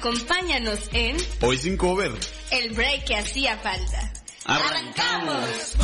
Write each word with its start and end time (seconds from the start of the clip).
Acompáñanos 0.00 0.90
en 0.92 1.16
Hoy 1.40 1.56
sin 1.56 1.76
cover. 1.76 2.12
el 2.50 2.74
break 2.74 3.04
que 3.06 3.16
hacía 3.16 3.56
falta. 3.56 4.12
¡Arrancamos! 4.44 5.76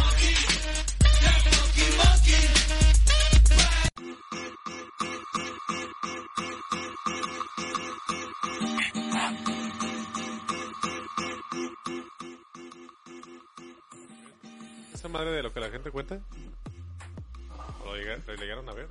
¿Esa 14.94 15.09
madre 15.09 15.31
de 15.33 15.42
lo 15.42 15.53
que 15.53 15.61
la 15.61 15.70
gente 15.70 15.91
cuenta? 15.91 16.20
¿O 17.83 17.87
¿Lo, 17.87 17.97
llega- 17.97 18.19
lo 18.27 18.34
llegaron 18.34 18.69
a 18.69 18.72
ver? 18.72 18.89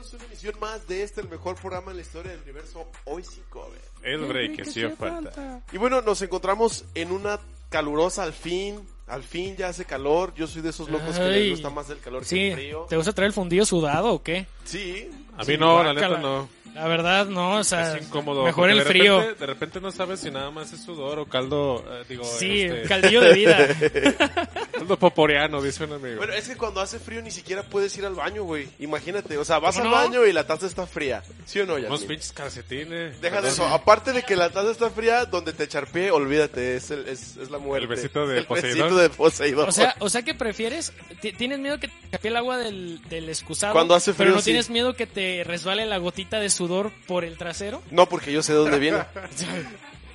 Bienvenidos 0.00 0.12
a 0.14 0.16
una 0.16 0.24
emisión 0.26 0.54
más 0.60 0.88
de 0.88 1.02
este, 1.02 1.20
el 1.20 1.28
mejor 1.28 1.56
programa 1.56 1.90
en 1.90 1.98
la 1.98 2.02
historia 2.02 2.32
del 2.32 2.40
universo, 2.42 2.86
Hoy 3.04 3.22
Sin 3.22 3.42
Cover. 3.50 3.80
El 4.02 4.20
break 4.24 4.56
que 4.56 4.62
hacía 4.62 4.90
falta. 4.96 5.62
Y 5.72 5.76
bueno, 5.76 6.00
nos 6.00 6.22
encontramos 6.22 6.84
en 6.94 7.12
una 7.12 7.38
calurosa 7.68 8.22
al 8.22 8.32
fin, 8.32 8.80
al 9.06 9.22
fin 9.22 9.56
ya 9.56 9.68
hace 9.68 9.84
calor, 9.84 10.32
yo 10.34 10.46
soy 10.46 10.62
de 10.62 10.70
esos 10.70 10.88
locos 10.88 11.16
que 11.16 11.22
Ay. 11.22 11.40
les 11.42 11.50
gusta 11.50 11.68
más 11.70 11.90
el 11.90 11.98
calor 11.98 12.22
que 12.22 12.28
Sí, 12.28 12.40
el 12.48 12.54
frío. 12.54 12.86
¿te 12.88 12.96
gusta 12.96 13.12
traer 13.12 13.26
el 13.28 13.32
fundido 13.34 13.64
sudado 13.66 14.12
o 14.14 14.22
qué? 14.22 14.46
Sí, 14.64 15.10
A 15.36 15.44
mí 15.44 15.56
no, 15.58 15.82
la 15.82 15.92
neta 15.92 16.08
no. 16.18 16.48
La 16.74 16.86
verdad, 16.86 17.26
no, 17.26 17.56
o 17.58 17.64
sea, 17.64 17.96
Es 17.96 18.04
incómodo. 18.06 18.44
mejor 18.44 18.70
el 18.70 18.78
de 18.78 18.84
frío. 18.84 19.20
de 19.34 19.46
repente 19.46 19.80
no 19.80 19.90
sabes 19.90 20.20
si 20.20 20.30
nada 20.30 20.50
más 20.50 20.72
es 20.72 20.82
sudor 20.82 21.18
o 21.18 21.26
caldo, 21.26 21.84
eh, 21.90 22.04
digo, 22.08 22.24
Sí, 22.24 22.62
este, 22.62 22.82
caldillo 22.88 23.20
de 23.20 23.32
vida. 23.32 23.56
caldo 24.72 24.96
poporeano, 24.98 25.60
dice 25.62 25.84
un 25.84 25.92
amigo. 25.94 26.16
Bueno, 26.18 26.32
es 26.32 26.48
que 26.48 26.56
cuando 26.56 26.80
hace 26.80 26.98
frío 26.98 27.22
ni 27.22 27.30
siquiera 27.30 27.62
puedes 27.62 27.96
ir 27.98 28.06
al 28.06 28.14
baño, 28.14 28.44
güey. 28.44 28.68
Imagínate, 28.78 29.36
o 29.38 29.44
sea, 29.44 29.58
vas 29.58 29.76
al 29.76 29.84
¿Cómo 29.84 29.94
no? 29.96 30.02
baño 30.02 30.26
y 30.26 30.32
la 30.32 30.46
taza 30.46 30.66
está 30.66 30.86
fría. 30.86 31.22
¿Sí 31.44 31.60
o 31.60 31.66
no, 31.66 31.74
Unos 31.74 31.90
Yasmin? 31.90 32.08
pinches 32.08 32.32
calcetines. 32.32 33.20
Deja 33.20 33.40
de 33.42 33.48
eso. 33.48 33.66
Aparte 33.66 34.12
de 34.12 34.22
que 34.22 34.36
la 34.36 34.50
taza 34.50 34.70
está 34.70 34.90
fría, 34.90 35.24
donde 35.26 35.52
te 35.52 35.66
charpee, 35.68 36.10
olvídate, 36.10 36.76
es, 36.76 36.90
el- 36.90 37.08
es, 37.08 37.36
es 37.36 37.50
la 37.50 37.58
muerte. 37.58 37.84
El 37.84 37.88
besito 37.88 38.26
de 38.26 38.38
El 38.38 38.46
Poseidón. 38.46 38.78
besito 38.88 38.96
de 38.98 39.10
Poseidón. 39.10 39.68
O 39.68 39.72
sea, 39.72 39.94
o 39.98 40.08
sea 40.08 40.22
que 40.22 40.34
prefieres, 40.34 40.92
ti- 41.20 41.32
tienes 41.32 41.58
miedo 41.58 41.78
que 41.78 41.88
te 41.88 41.94
escape 42.04 42.28
el 42.28 42.36
agua 42.36 42.58
del, 42.58 43.00
del 43.08 43.28
excusado, 43.28 43.72
Cuando 43.72 43.94
hace 43.94 44.12
pero 44.12 44.26
frío, 44.30 44.34
no 44.36 44.40
sí. 44.40 44.44
tienes 44.46 44.70
miedo 44.70 44.94
que 44.94 45.06
te 45.06 45.42
resbale 45.44 45.86
la 45.86 45.98
gotita 45.98 46.38
de 46.40 46.50
sudor 46.60 46.92
por 47.06 47.24
el 47.24 47.38
trasero. 47.38 47.82
No, 47.90 48.06
porque 48.06 48.32
yo 48.32 48.42
sé 48.42 48.52
de 48.52 48.58
dónde 48.58 48.78
viene. 48.78 48.98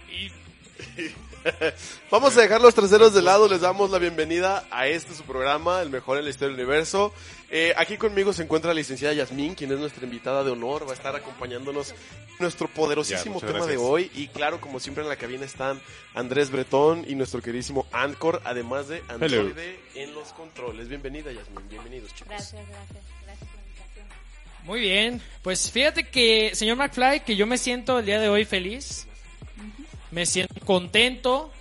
Y 0.08 0.32
Vamos 2.12 2.38
a 2.38 2.42
dejar 2.42 2.62
los 2.62 2.74
traseros 2.74 3.14
de 3.14 3.22
lado, 3.22 3.48
les 3.48 3.62
damos 3.62 3.90
la 3.90 4.00
bienvenida 4.00 4.66
a 4.72 4.88
este 4.88 5.14
su 5.14 5.24
programa, 5.24 5.82
el 5.82 5.90
mejor 5.90 6.18
en 6.18 6.24
la 6.24 6.30
historia 6.30 6.56
del 6.56 6.66
universo. 6.66 7.14
Eh, 7.50 7.74
aquí 7.78 7.98
conmigo 7.98 8.34
se 8.34 8.44
encuentra 8.44 8.70
la 8.70 8.76
licenciada 8.76 9.14
Yasmín, 9.14 9.56
quien 9.56 9.72
es 9.72 9.80
nuestra 9.80 10.04
invitada 10.06 10.44
de 10.44 10.52
honor, 10.52 10.88
va 10.88 10.92
a 10.92 10.96
estar 10.96 11.16
acompañándonos 11.16 11.92
en 11.92 11.98
nuestro 12.40 12.68
poderosísimo 12.68 13.40
tema 13.42 13.66
de 13.66 13.78
hoy. 13.78 14.10
Y 14.16 14.28
claro, 14.28 14.60
como 14.62 14.80
siempre 14.80 15.04
en 15.04 15.10
la 15.10 15.18
cabina 15.18 15.46
están 15.46 15.82
Andrés 16.14 16.52
Bretón 16.52 17.06
y 17.08 17.16
nuestro 17.16 17.42
queridísimo 17.42 17.88
Anchor, 17.92 18.42
además 18.46 18.88
de 18.88 19.04
Androide 19.08 19.80
en 19.96 20.14
los 20.14 20.34
controles. 20.34 20.88
Bienvenida 20.88 21.32
Yasmín, 21.32 21.68
bienvenidos 21.70 22.14
chicos. 22.14 22.30
Gracias, 22.30 22.68
gracias, 22.68 23.04
muy 24.66 24.80
bien, 24.80 25.22
pues 25.44 25.70
fíjate 25.70 26.10
que, 26.10 26.56
señor 26.56 26.78
McFly, 26.78 27.20
que 27.22 27.36
yo 27.36 27.46
me 27.46 27.58
siento 27.58 28.00
el 28.00 28.06
día 28.06 28.20
de 28.20 28.30
hoy 28.30 28.46
feliz, 28.46 29.08
me 30.10 30.26
siento 30.26 30.56
contento. 30.66 31.52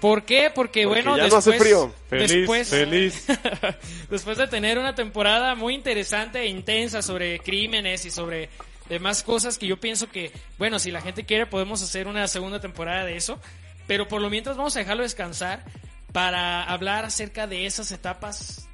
¿Por 0.00 0.24
qué? 0.24 0.50
Porque, 0.54 0.84
Porque 0.84 0.86
bueno, 0.86 1.16
ya 1.16 1.26
no 1.26 1.36
hace 1.36 1.50
después, 1.50 1.58
frío. 1.60 1.94
Feliz, 2.08 2.32
después, 2.32 2.68
feliz. 2.68 3.26
después 4.10 4.38
de 4.38 4.46
tener 4.46 4.78
una 4.78 4.94
temporada 4.94 5.56
muy 5.56 5.74
interesante 5.74 6.40
e 6.40 6.46
intensa 6.46 7.02
sobre 7.02 7.40
crímenes 7.40 8.04
y 8.04 8.10
sobre 8.12 8.50
demás 8.88 9.24
cosas 9.24 9.58
que 9.58 9.66
yo 9.66 9.78
pienso 9.78 10.08
que, 10.08 10.30
bueno, 10.58 10.78
si 10.78 10.92
la 10.92 11.00
gente 11.00 11.24
quiere 11.24 11.46
podemos 11.46 11.82
hacer 11.82 12.06
una 12.06 12.28
segunda 12.28 12.60
temporada 12.60 13.04
de 13.04 13.16
eso, 13.16 13.40
pero 13.88 14.06
por 14.06 14.22
lo 14.22 14.30
mientras 14.30 14.56
vamos 14.56 14.76
a 14.76 14.78
dejarlo 14.78 15.02
descansar 15.02 15.64
para 16.12 16.62
hablar 16.62 17.04
acerca 17.04 17.48
de 17.48 17.66
esas 17.66 17.90
etapas 17.90 18.67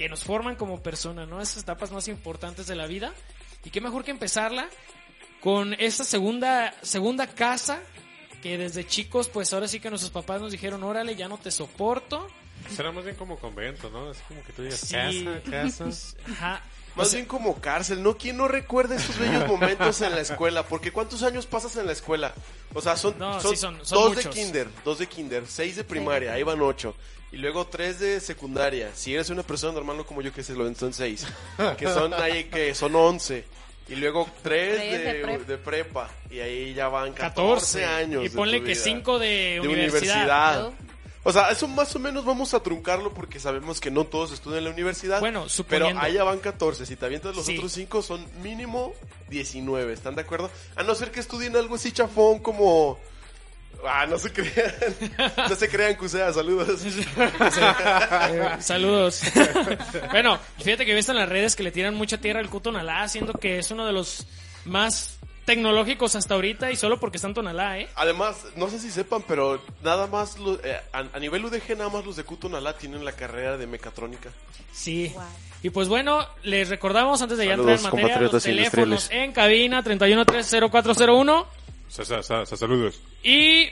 que, 0.00 0.08
nos 0.08 0.24
forman 0.24 0.56
como 0.56 0.82
persona, 0.82 1.26
¿no? 1.26 1.42
Esas 1.42 1.62
etapas 1.62 1.92
más 1.92 2.08
importantes 2.08 2.66
de 2.66 2.74
la 2.74 2.86
vida. 2.86 3.12
Y 3.64 3.70
qué 3.70 3.82
mejor 3.82 4.02
que 4.02 4.10
empezarla 4.10 4.66
con 5.42 5.74
esta 5.74 6.04
segunda, 6.04 6.74
segunda 6.80 7.26
casa 7.26 7.80
que 8.42 8.56
desde 8.56 8.86
chicos, 8.86 9.28
pues 9.28 9.52
ahora 9.52 9.68
sí 9.68 9.78
que 9.78 9.90
nuestros 9.90 10.10
papás 10.10 10.40
nos 10.40 10.52
dijeron, 10.52 10.82
órale, 10.84 11.16
ya 11.16 11.28
no 11.28 11.36
te 11.36 11.50
soporto. 11.50 12.26
Será 12.74 12.90
más 12.92 13.04
bien 13.04 13.14
como 13.16 13.38
convento, 13.38 13.90
¿no? 13.90 14.10
Es 14.10 14.18
como 14.26 14.42
que 14.42 14.54
tú 14.54 14.62
digas 14.62 14.80
Sí. 14.80 14.94
casa, 14.94 15.50
casa. 15.50 15.84
Ajá. 16.32 16.62
Más 16.96 17.06
O 17.06 17.10
sea, 17.10 17.16
bien 17.18 17.28
como 17.28 17.60
cárcel, 17.60 18.02
¿no? 18.02 18.16
¿Quién 18.16 18.38
no 18.38 18.48
recuerda 18.48 18.96
esos 18.96 19.18
bellos 19.18 19.46
momentos 19.46 20.00
en 20.00 20.12
la 20.12 20.22
escuela? 20.22 20.62
Porque 20.66 20.90
¿cuántos 20.92 21.22
años 21.22 21.44
pasas 21.46 21.76
en 21.76 21.84
la 21.86 21.92
escuela? 21.92 22.32
O 22.72 22.80
sea, 22.80 22.96
son, 22.96 23.18
No, 23.18 23.38
son, 23.40 23.50
sí, 23.50 23.56
son- 23.58 23.78
son 23.84 23.98
dos 24.14 24.16
de 24.16 24.30
kinder, 24.30 24.66
dos 24.84 24.98
de 24.98 25.06
kinder, 25.06 25.44
seis 25.46 25.76
de 25.76 25.84
primaria, 25.84 26.32
ahí 26.32 26.42
van 26.42 26.60
ocho. 26.62 26.94
Y 27.32 27.36
luego 27.36 27.66
tres 27.66 28.00
de 28.00 28.18
secundaria. 28.20 28.90
Si 28.94 29.14
eres 29.14 29.30
una 29.30 29.42
persona 29.44 29.72
normal, 29.72 29.96
no 29.98 30.06
como 30.06 30.20
yo 30.22 30.32
que 30.32 30.42
se 30.42 30.52
lo 30.54 30.64
ven, 30.64 30.74
son 30.74 30.92
seis. 30.92 31.26
Que 31.78 31.86
son 31.86 32.12
ahí 32.14 32.44
que 32.44 32.74
son 32.74 32.94
once. 32.96 33.44
Y 33.88 33.96
luego 33.96 34.28
tres 34.42 34.78
de, 34.80 34.98
de 34.98 35.14
prep. 35.22 35.46
de 35.46 35.58
prepa. 35.58 36.10
Y 36.30 36.40
ahí 36.40 36.74
ya 36.74 36.88
van 36.88 37.12
14, 37.12 37.80
14 37.80 37.84
años. 37.84 38.24
Y 38.24 38.28
ponle 38.30 38.60
que 38.60 38.72
vida. 38.72 38.80
5 38.82 39.18
de, 39.18 39.26
de 39.26 39.60
universidad. 39.60 40.64
universidad. 40.64 40.70
O 41.22 41.32
sea, 41.32 41.50
eso 41.50 41.68
más 41.68 41.94
o 41.94 41.98
menos 41.98 42.24
vamos 42.24 42.54
a 42.54 42.60
truncarlo 42.62 43.12
porque 43.12 43.38
sabemos 43.38 43.78
que 43.80 43.90
no 43.90 44.06
todos 44.06 44.32
estudian 44.32 44.58
en 44.58 44.64
la 44.64 44.70
universidad. 44.70 45.20
Bueno, 45.20 45.40
Pero 45.40 45.50
suponiendo. 45.50 46.00
allá 46.00 46.24
van 46.24 46.38
14. 46.38 46.86
Si 46.86 46.96
te 46.96 47.04
avientas 47.04 47.36
los 47.36 47.44
Sí. 47.44 47.56
otros 47.58 47.72
5 47.72 48.00
son 48.02 48.24
mínimo 48.42 48.94
19. 49.28 49.92
¿Están 49.92 50.14
de 50.14 50.22
acuerdo? 50.22 50.50
A 50.76 50.82
no 50.82 50.94
ser 50.94 51.10
que 51.10 51.20
estudien 51.20 51.54
algo 51.56 51.74
así 51.76 51.92
chafón 51.92 52.38
como... 52.38 52.98
Ah, 53.86 54.06
no 54.06 54.18
se 54.18 54.32
crean. 54.32 54.74
No 55.48 55.54
se 55.54 55.68
crean, 55.68 55.94
Cusea, 55.94 56.32
saludos. 56.32 56.80
Eh, 58.30 58.56
saludos. 58.60 59.22
bueno, 60.10 60.38
fíjate 60.58 60.84
que 60.84 60.92
he 60.92 60.94
visto 60.94 61.12
en 61.12 61.18
las 61.18 61.28
redes 61.28 61.56
que 61.56 61.62
le 61.62 61.70
tiran 61.70 61.94
mucha 61.94 62.18
tierra 62.18 62.40
al 62.40 62.48
Cutonalá, 62.48 63.08
siendo 63.08 63.32
que 63.32 63.58
es 63.58 63.70
uno 63.70 63.86
de 63.86 63.92
los 63.92 64.26
más 64.64 65.18
tecnológicos 65.44 66.14
hasta 66.14 66.34
ahorita 66.34 66.70
y 66.70 66.76
solo 66.76 67.00
porque 67.00 67.16
están 67.16 67.34
Tonalá, 67.34 67.78
¿eh? 67.78 67.88
Además, 67.96 68.46
no 68.56 68.68
sé 68.68 68.78
si 68.78 68.90
sepan, 68.90 69.24
pero 69.26 69.60
nada 69.82 70.06
más, 70.06 70.36
eh, 70.62 70.80
a, 70.92 71.18
nivel 71.18 71.44
UDG, 71.44 71.76
nada 71.76 71.90
más 71.90 72.04
los 72.04 72.16
de 72.16 72.24
Cutonalá 72.24 72.76
tienen 72.76 73.04
la 73.04 73.12
carrera 73.12 73.56
de 73.56 73.66
mecatrónica. 73.66 74.30
Sí. 74.72 75.12
Y 75.62 75.70
pues 75.70 75.88
bueno, 75.88 76.26
les 76.42 76.68
recordamos 76.68 77.20
antes 77.20 77.36
de 77.36 77.46
ya 77.46 77.54
entrar 77.54 77.76
en 77.76 77.82
materia, 77.82 78.20
los 78.20 78.42
teléfonos 78.42 79.10
en 79.10 79.32
cabina 79.32 79.82
3130 79.82 80.70
401 80.70 81.46
Saludos. 81.90 83.00
Y 83.22 83.68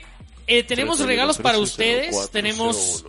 eh, 0.47 0.63
tenemos 0.63 0.99
regalos 0.99 1.37
para 1.37 1.57
ustedes. 1.57 2.29
Tenemos... 2.31 3.05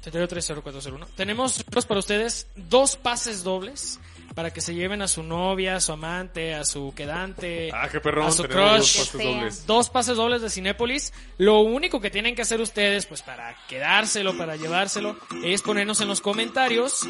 30401. 0.00 1.06
Tenemos 1.16 1.58
regalos 1.58 1.86
para 1.86 2.00
ustedes 2.00 2.46
dos 2.56 2.96
pases 2.96 3.42
dobles 3.42 4.00
para 4.34 4.52
que 4.52 4.60
se 4.60 4.74
lleven 4.74 5.02
a 5.02 5.08
su 5.08 5.22
novia, 5.22 5.76
a 5.76 5.80
su 5.80 5.92
amante, 5.92 6.54
a 6.54 6.64
su 6.64 6.92
quedante, 6.94 7.70
Ah, 7.72 7.88
qué 7.90 8.00
perrón. 8.00 8.28
a 8.28 8.30
su 8.30 8.44
crush. 8.44 8.56
dos 8.56 8.78
pases 8.96 9.10
Qué 9.16 9.24
dobles. 9.24 9.66
Dos 9.66 9.90
pases 9.90 10.16
dobles 10.16 10.42
de 10.42 10.50
Cinépolis. 10.50 11.12
Lo 11.38 11.60
único 11.60 12.00
que 12.00 12.10
tienen 12.10 12.34
que 12.34 12.42
hacer 12.42 12.60
ustedes, 12.60 13.06
pues 13.06 13.22
para 13.22 13.56
quedárselo, 13.68 14.36
para 14.38 14.56
llevárselo, 14.56 15.16
es 15.44 15.62
ponernos 15.62 16.00
en 16.00 16.08
los 16.08 16.20
comentarios 16.20 17.02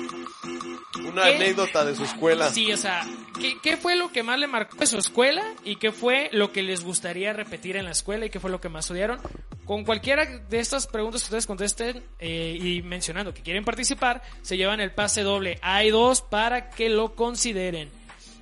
Una 1.06 1.24
¿Qué? 1.24 1.36
anécdota 1.36 1.84
de 1.84 1.94
su 1.94 2.04
escuela. 2.04 2.50
Sí, 2.50 2.72
o 2.72 2.76
sea, 2.76 3.06
¿qué, 3.40 3.56
qué 3.62 3.76
fue 3.76 3.96
lo 3.96 4.10
que 4.10 4.22
más 4.22 4.38
le 4.38 4.46
marcó 4.46 4.76
de 4.78 4.86
su 4.86 4.98
escuela 4.98 5.42
y 5.64 5.76
qué 5.76 5.92
fue 5.92 6.28
lo 6.32 6.50
que 6.52 6.62
les 6.62 6.82
gustaría 6.82 7.32
repetir 7.32 7.76
en 7.76 7.84
la 7.84 7.92
escuela 7.92 8.26
y 8.26 8.30
qué 8.30 8.40
fue 8.40 8.50
lo 8.50 8.60
que 8.60 8.68
más 8.68 8.90
odiaron? 8.90 9.20
Con 9.64 9.84
cualquiera 9.84 10.24
de 10.24 10.58
estas 10.60 10.86
preguntas 10.86 11.20
que 11.22 11.26
ustedes 11.26 11.46
contesten 11.46 12.02
eh, 12.18 12.56
y 12.58 12.80
mencionando 12.82 13.34
que 13.34 13.42
quieren 13.42 13.64
participar, 13.66 14.22
se 14.40 14.56
llevan 14.56 14.80
el 14.80 14.92
pase 14.92 15.22
doble. 15.22 15.58
Hay 15.60 15.90
dos 15.90 16.22
para 16.22 16.70
que 16.70 16.88
lo 16.88 17.07
consideren. 17.14 17.90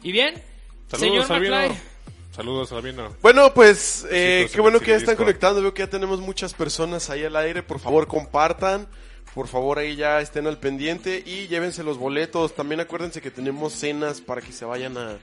Y 0.03 0.13
bien, 0.13 0.43
Saludos, 0.89 1.27
señor. 1.27 1.41
McFly. 1.41 1.97
Saludos, 2.37 2.71
Albino. 2.73 3.17
Bueno, 3.23 3.55
pues 3.55 4.07
eh, 4.11 4.47
qué 4.51 4.57
en 4.57 4.63
bueno 4.63 4.79
que 4.79 4.89
ya 4.89 4.97
están 4.97 5.17
conectando. 5.17 5.63
Veo 5.63 5.73
que 5.73 5.83
ya 5.83 5.91
tenemos 5.91 6.21
muchas 6.21 6.53
personas 6.53 7.09
ahí 7.09 7.25
al 7.25 7.35
aire. 7.35 7.63
Por 7.63 7.81
favor, 7.81 8.07
compartan. 8.07 8.87
Por 9.35 9.49
favor, 9.49 9.79
ahí 9.79 9.97
ya 9.97 10.21
estén 10.21 10.47
al 10.47 10.59
pendiente 10.59 11.23
y 11.25 11.47
llévense 11.49 11.83
los 11.83 11.99
boletos. 11.99 12.55
También 12.55 12.81
acuérdense 12.81 13.21
que 13.21 13.31
tenemos 13.31 13.73
cenas 13.73 14.21
para 14.21 14.41
que 14.41 14.53
se 14.53 14.65
vayan 14.65 14.97
a, 14.97 15.19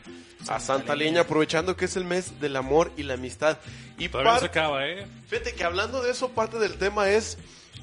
a 0.48 0.60
Santa 0.60 0.96
Leña, 0.96 1.22
aprovechando 1.22 1.75
que 1.75 1.86
es 1.86 1.96
el 1.96 2.04
mes 2.04 2.39
del 2.39 2.56
amor 2.56 2.92
y 2.98 3.04
la 3.04 3.16
amistad. 3.16 3.57
Y 3.98 4.10
Todavía 4.10 4.34
no 4.34 4.39
se 4.39 4.46
acaba, 4.46 4.88
¿eh? 4.88 5.06
fíjate 5.28 5.54
que 5.54 5.63
hablando 5.63 6.01
de 6.01 6.12
eso, 6.12 6.30
parte 6.30 6.60
del 6.60 6.78
tema 6.78 7.10
es 7.10 7.38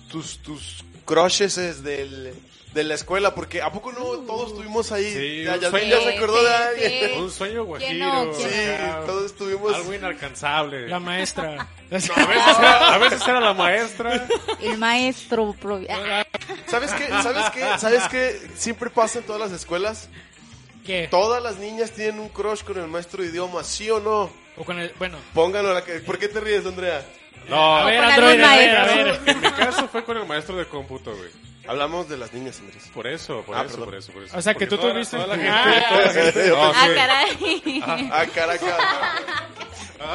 tus, 0.09 0.39
tus 0.39 0.85
crushes 1.05 1.59
es 1.59 1.83
del, 1.83 2.33
de 2.73 2.85
la 2.85 2.95
escuela, 2.95 3.35
porque 3.35 3.63
¿a 3.63 3.73
poco 3.73 3.93
no 3.93 4.01
todos 4.27 4.51
estuvimos 4.51 4.93
ahí? 4.93 5.13
Sí, 5.13 5.45
ya, 5.45 5.55
un 5.55 5.61
ya, 5.61 5.71
sueño. 5.71 5.97
ya 5.97 6.03
se 6.03 6.17
acordó 6.17 6.43
de 6.43 6.55
alguien. 6.55 6.91
sí. 6.91 7.19
Un 7.19 7.31
sueño 7.31 7.65
guajiro. 7.65 7.91
¿Quién 7.91 7.99
no? 8.01 8.33
¿Quién 8.33 8.49
Sí, 8.51 9.07
todos 9.07 9.27
estuvimos... 9.27 9.75
Algo 9.75 9.95
inalcanzable. 9.95 10.89
La 10.89 11.01
maestra. 11.01 11.69
A 11.91 11.95
veces, 11.97 12.11
era, 12.17 12.95
a 12.95 12.99
veces 12.99 13.21
era 13.27 13.41
la 13.41 13.53
maestra. 13.53 14.29
El 14.61 14.79
maestro. 14.79 15.57
¿Sabes 16.69 16.93
qué? 16.93 17.09
¿Sabes 17.09 17.51
qué? 17.51 17.79
¿Sabes 17.79 18.09
qué? 18.09 18.41
Siempre 18.55 18.91
pasa 18.91 19.19
en 19.19 19.25
todas 19.25 19.41
las 19.41 19.51
escuelas. 19.51 20.09
¿Qué? 20.87 21.09
Todas 21.11 21.43
las 21.43 21.57
niñas 21.57 21.91
tienen 21.91 22.21
un 22.21 22.29
crush 22.29 22.63
con 22.63 22.79
el 22.79 22.87
maestro 22.87 23.25
de 23.25 23.31
idiomas, 23.31 23.67
¿sí 23.67 23.91
o 23.91 23.99
no? 23.99 24.31
O 24.57 24.65
con 24.65 24.79
el, 24.79 24.93
bueno, 25.01 25.19
Pónganlo 25.35 25.73
a 25.73 25.75
la 25.75 25.85
que... 25.85 25.95
¿Por 25.95 26.17
qué 26.19 26.29
te 26.29 26.39
ríes, 26.39 26.65
Andrea? 26.65 27.05
No, 27.49 27.77
a 27.79 27.85
ver, 27.87 27.99
Android, 28.05 28.41
a 28.41 28.57
ver, 28.57 28.77
a 28.77 28.85
ver. 28.87 29.21
en 29.27 29.41
mi 29.41 29.51
caso 29.51 29.89
fue 29.89 30.05
con 30.05 30.17
el 30.17 30.27
maestro 30.27 30.57
de 30.57 30.67
cómputo, 30.67 31.17
güey. 31.17 31.50
Hablamos 31.71 32.09
de 32.09 32.17
las 32.17 32.33
niñas, 32.33 32.59
Andrés. 32.61 32.91
Por 32.93 33.07
eso, 33.07 33.43
por 33.43 33.57
Ah, 33.57 33.65
eso, 33.65 33.85
por 33.85 33.95
eso, 33.95 34.13
por 34.13 34.25
eso. 34.25 34.37
O 34.37 34.43
sea, 34.43 34.55
que 34.55 34.67
tú 34.67 34.77
toda- 34.77 34.93
tuviste- 34.95 35.17
toda 35.17 35.27
la 35.29 35.37
gente, 35.37 35.51
Ah. 35.51 35.87
toda 35.89 36.03
la 36.03 36.13
gente- 36.13 36.53
Ah, 36.57 36.87
sí. 36.87 36.95
caray. 36.95 37.83
Ah. 37.87 38.27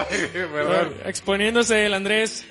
Ay, 0.10 0.28
perdón. 0.34 0.96
Exponiéndose 1.06 1.86
el 1.86 1.94
Andrés. 1.94 2.46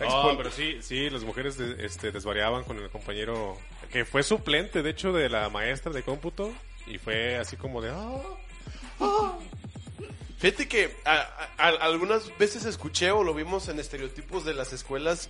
No, 0.00 0.36
pero 0.36 0.50
sí, 0.50 0.78
sí, 0.82 1.10
las 1.10 1.22
mujeres 1.22 1.58
de- 1.58 1.84
este, 1.84 2.10
desvariaban 2.10 2.64
con 2.64 2.78
el 2.78 2.88
compañero 2.90 3.58
que 3.92 4.04
fue 4.04 4.22
suplente, 4.22 4.82
de 4.82 4.90
hecho, 4.90 5.12
de 5.12 5.28
la 5.28 5.48
maestra 5.50 5.92
de 5.92 6.02
cómputo. 6.02 6.52
Y 6.86 6.98
fue 6.98 7.36
así 7.36 7.56
como 7.56 7.80
de... 7.82 7.90
"Ah". 7.90 9.36
Fíjate 10.38 10.68
que 10.68 10.96
a- 11.04 11.28
a- 11.58 11.68
a- 11.68 11.84
algunas 11.84 12.36
veces 12.38 12.64
escuché 12.64 13.10
o 13.10 13.22
lo 13.22 13.34
vimos 13.34 13.68
en 13.68 13.78
estereotipos 13.78 14.44
de 14.44 14.54
las 14.54 14.72
escuelas 14.72 15.28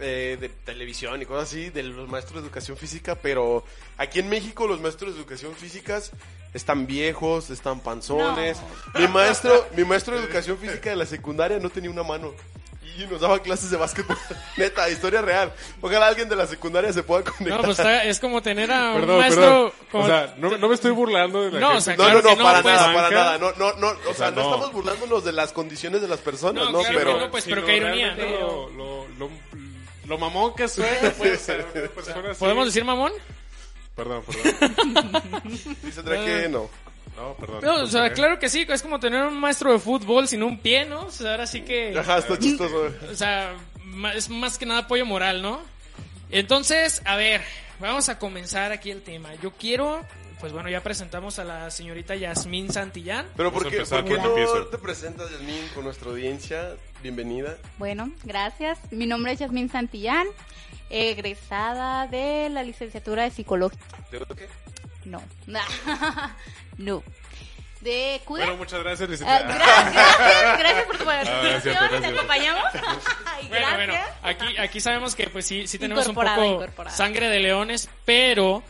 eh, 0.00 0.36
de 0.40 0.48
televisión 0.48 1.20
y 1.22 1.26
cosas 1.26 1.48
así, 1.48 1.70
de 1.70 1.82
los 1.82 2.08
maestros 2.08 2.42
de 2.42 2.46
educación 2.46 2.76
física, 2.76 3.14
pero 3.14 3.64
aquí 3.98 4.18
en 4.20 4.28
México 4.28 4.66
los 4.66 4.80
maestros 4.80 5.14
de 5.14 5.20
educación 5.20 5.54
físicas 5.54 6.12
están 6.54 6.86
viejos, 6.86 7.50
están 7.50 7.80
panzones. 7.80 8.58
Mi 8.98 9.06
maestro, 9.08 9.66
mi 9.76 9.84
maestro 9.84 10.16
de 10.16 10.24
educación 10.24 10.58
física 10.58 10.90
de 10.90 10.96
la 10.96 11.06
secundaria 11.06 11.58
no 11.58 11.70
tenía 11.70 11.90
una 11.90 12.02
mano. 12.02 12.32
Y 12.98 13.04
nos 13.06 13.20
daba 13.20 13.38
clases 13.40 13.70
de 13.70 13.76
básquetbol. 13.76 14.18
Neta, 14.56 14.90
historia 14.90 15.22
real. 15.22 15.52
Ojalá 15.80 16.08
alguien 16.08 16.28
de 16.28 16.34
la 16.34 16.46
secundaria 16.46 16.92
se 16.92 17.02
pueda 17.04 17.22
conectar. 17.22 17.58
No, 17.60 17.64
pues 17.64 17.78
está- 17.78 18.02
es 18.04 18.18
como 18.18 18.42
tener 18.42 18.70
a 18.72 18.90
un 18.90 19.00
Perdón, 19.00 19.18
maestro 19.20 19.42
perdón. 19.42 19.72
como- 19.92 20.04
O 20.04 20.06
sea, 20.08 20.34
no, 20.38 20.58
no 20.58 20.68
me 20.68 20.74
estoy 20.74 20.90
burlando 20.90 21.42
de 21.44 21.52
la 21.52 21.60
No, 21.60 21.66
gente 21.68 21.78
o 21.78 21.80
sea, 21.82 21.96
No, 21.96 22.02
claro 22.04 22.18
no, 22.18 22.22
no, 22.24 22.30
que 22.30 22.36
no, 22.36 22.44
para 22.44 22.62
pues, 22.62 22.74
nada, 22.74 22.94
para 22.94 23.10
nada. 23.10 23.38
No, 23.38 23.52
no, 23.52 23.72
no, 23.74 23.88
o, 23.90 24.02
sea, 24.06 24.14
sea, 24.14 24.30
no, 24.32 24.36
no. 24.42 24.42
estamos 24.54 24.72
burlándonos 24.72 25.24
de 25.24 25.32
las 25.32 25.52
condiciones 25.52 26.02
de 26.02 26.08
las 26.08 26.18
personas, 26.18 26.64
No, 26.64 26.72
¿no? 26.72 26.80
claro 26.80 26.98
pero 26.98 27.14
que 27.14 27.20
no, 27.20 27.30
pues, 27.30 27.44
pero 27.44 27.64
qué 27.64 27.76
ironía, 27.76 28.16
lo, 28.16 28.68
lo 30.10 30.18
mamón 30.18 30.54
que 30.54 30.68
suena, 30.68 31.10
pues, 31.18 31.40
ser 31.40 31.64
una 31.72 31.88
persona 31.88 32.30
así. 32.30 32.40
¿Podemos 32.40 32.66
decir 32.66 32.84
mamón? 32.84 33.12
Perdón, 33.94 34.24
perdón. 34.26 35.42
dice 35.82 36.00
Andrea 36.00 36.24
que 36.24 36.48
no. 36.48 36.68
No, 37.16 37.34
perdón. 37.34 37.60
No, 37.62 37.82
o 37.82 37.86
sea, 37.86 38.12
claro 38.12 38.38
que 38.40 38.48
sí, 38.48 38.66
es 38.68 38.82
como 38.82 38.98
tener 38.98 39.22
un 39.24 39.38
maestro 39.38 39.72
de 39.72 39.78
fútbol 39.78 40.26
sin 40.26 40.42
un 40.42 40.58
pie, 40.58 40.84
¿no? 40.84 41.06
O 41.06 41.10
sea, 41.10 41.32
ahora 41.32 41.46
sí 41.46 41.60
que... 41.62 41.96
Ajá, 41.98 42.18
está 42.18 42.36
chistoso. 42.38 42.92
O 43.10 43.14
sea, 43.14 43.54
es 44.14 44.28
más 44.28 44.58
que 44.58 44.66
nada 44.66 44.80
apoyo 44.80 45.06
moral, 45.06 45.42
¿no? 45.42 45.62
Entonces, 46.30 47.02
a 47.04 47.14
ver, 47.14 47.42
vamos 47.78 48.08
a 48.08 48.18
comenzar 48.18 48.72
aquí 48.72 48.90
el 48.90 49.02
tema. 49.02 49.34
Yo 49.36 49.52
quiero, 49.52 50.04
pues 50.40 50.52
bueno, 50.52 50.68
ya 50.70 50.82
presentamos 50.82 51.38
a 51.38 51.44
la 51.44 51.70
señorita 51.70 52.16
Yasmín 52.16 52.72
Santillán. 52.72 53.26
Pero 53.36 53.52
¿por 53.52 53.68
qué, 53.68 53.76
empezar 53.76 54.04
¿por 54.04 54.12
qué 54.12 54.44
no 54.44 54.66
te 54.66 54.78
presentas, 54.78 55.30
Yasmín, 55.30 55.68
con 55.74 55.84
nuestra 55.84 56.10
audiencia? 56.10 56.76
Bienvenida. 57.02 57.56
Bueno, 57.78 58.10
gracias. 58.24 58.78
Mi 58.90 59.06
nombre 59.06 59.32
es 59.32 59.38
Yasmín 59.38 59.70
Santillán, 59.70 60.26
egresada 60.90 62.06
de 62.06 62.48
la 62.50 62.62
licenciatura 62.62 63.22
de 63.24 63.30
psicología. 63.30 63.78
¿De 64.10 64.18
qué? 64.36 64.48
No. 65.04 65.22
no. 66.78 67.02
De 67.80 68.20
CUDE. 68.26 68.42
Bueno, 68.42 68.56
muchas 68.58 68.80
gracias, 68.82 69.08
Ah, 69.08 69.12
licenciada. 69.12 69.54
gracias, 69.54 70.58
gracias 70.58 70.84
por 70.84 70.98
tu 70.98 71.02
Ah, 71.08 71.22
participación. 71.24 71.60
cierto, 71.62 72.00
¿Te 72.00 72.06
acompañamos? 72.06 72.64
Ay, 73.24 73.48
Bueno, 73.48 73.66
bueno, 73.74 73.94
aquí, 74.22 74.58
aquí 74.58 74.80
sabemos 74.80 75.14
que 75.14 75.28
pues 75.28 75.46
sí, 75.46 75.66
sí 75.66 75.78
tenemos 75.78 76.06
un 76.06 76.14
poco 76.14 76.66
sangre 76.90 77.30
de 77.30 77.40
leones, 77.40 77.88
pero, 78.04 78.62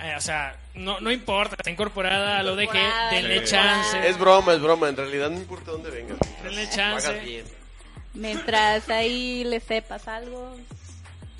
eh, 0.00 0.14
o 0.16 0.20
sea, 0.22 0.56
no, 0.74 0.98
no 1.00 1.10
importa, 1.12 1.56
está 1.58 1.70
incorporada 1.70 2.40
ODG, 2.40 2.62
Incorporada, 2.62 3.10
denle 3.10 3.36
incorporada. 3.36 3.82
chance. 3.82 4.08
Es 4.08 4.18
broma, 4.18 4.54
es 4.54 4.60
broma. 4.62 4.88
En 4.88 4.96
realidad 4.96 5.28
no 5.28 5.36
importa 5.36 5.70
dónde 5.72 5.90
vengas. 5.90 6.16
Denle 6.42 6.64
Lo 6.64 6.70
chance. 6.72 7.44
Mientras 8.14 8.88
ahí 8.90 9.44
le 9.44 9.60
sepas 9.60 10.06
algo, 10.08 10.56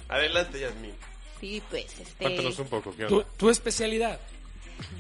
Adelante, 0.09 0.61
Yasmín. 0.61 0.93
sí, 1.41 1.63
pues, 1.71 1.87
este... 2.01 2.25
Cuéntanos 2.25 2.59
un 2.59 2.67
poco, 2.69 2.95
¿qué 2.97 3.07
Tu, 3.07 3.17
onda? 3.19 3.29
tu 3.37 3.51
especialidad. 3.51 4.19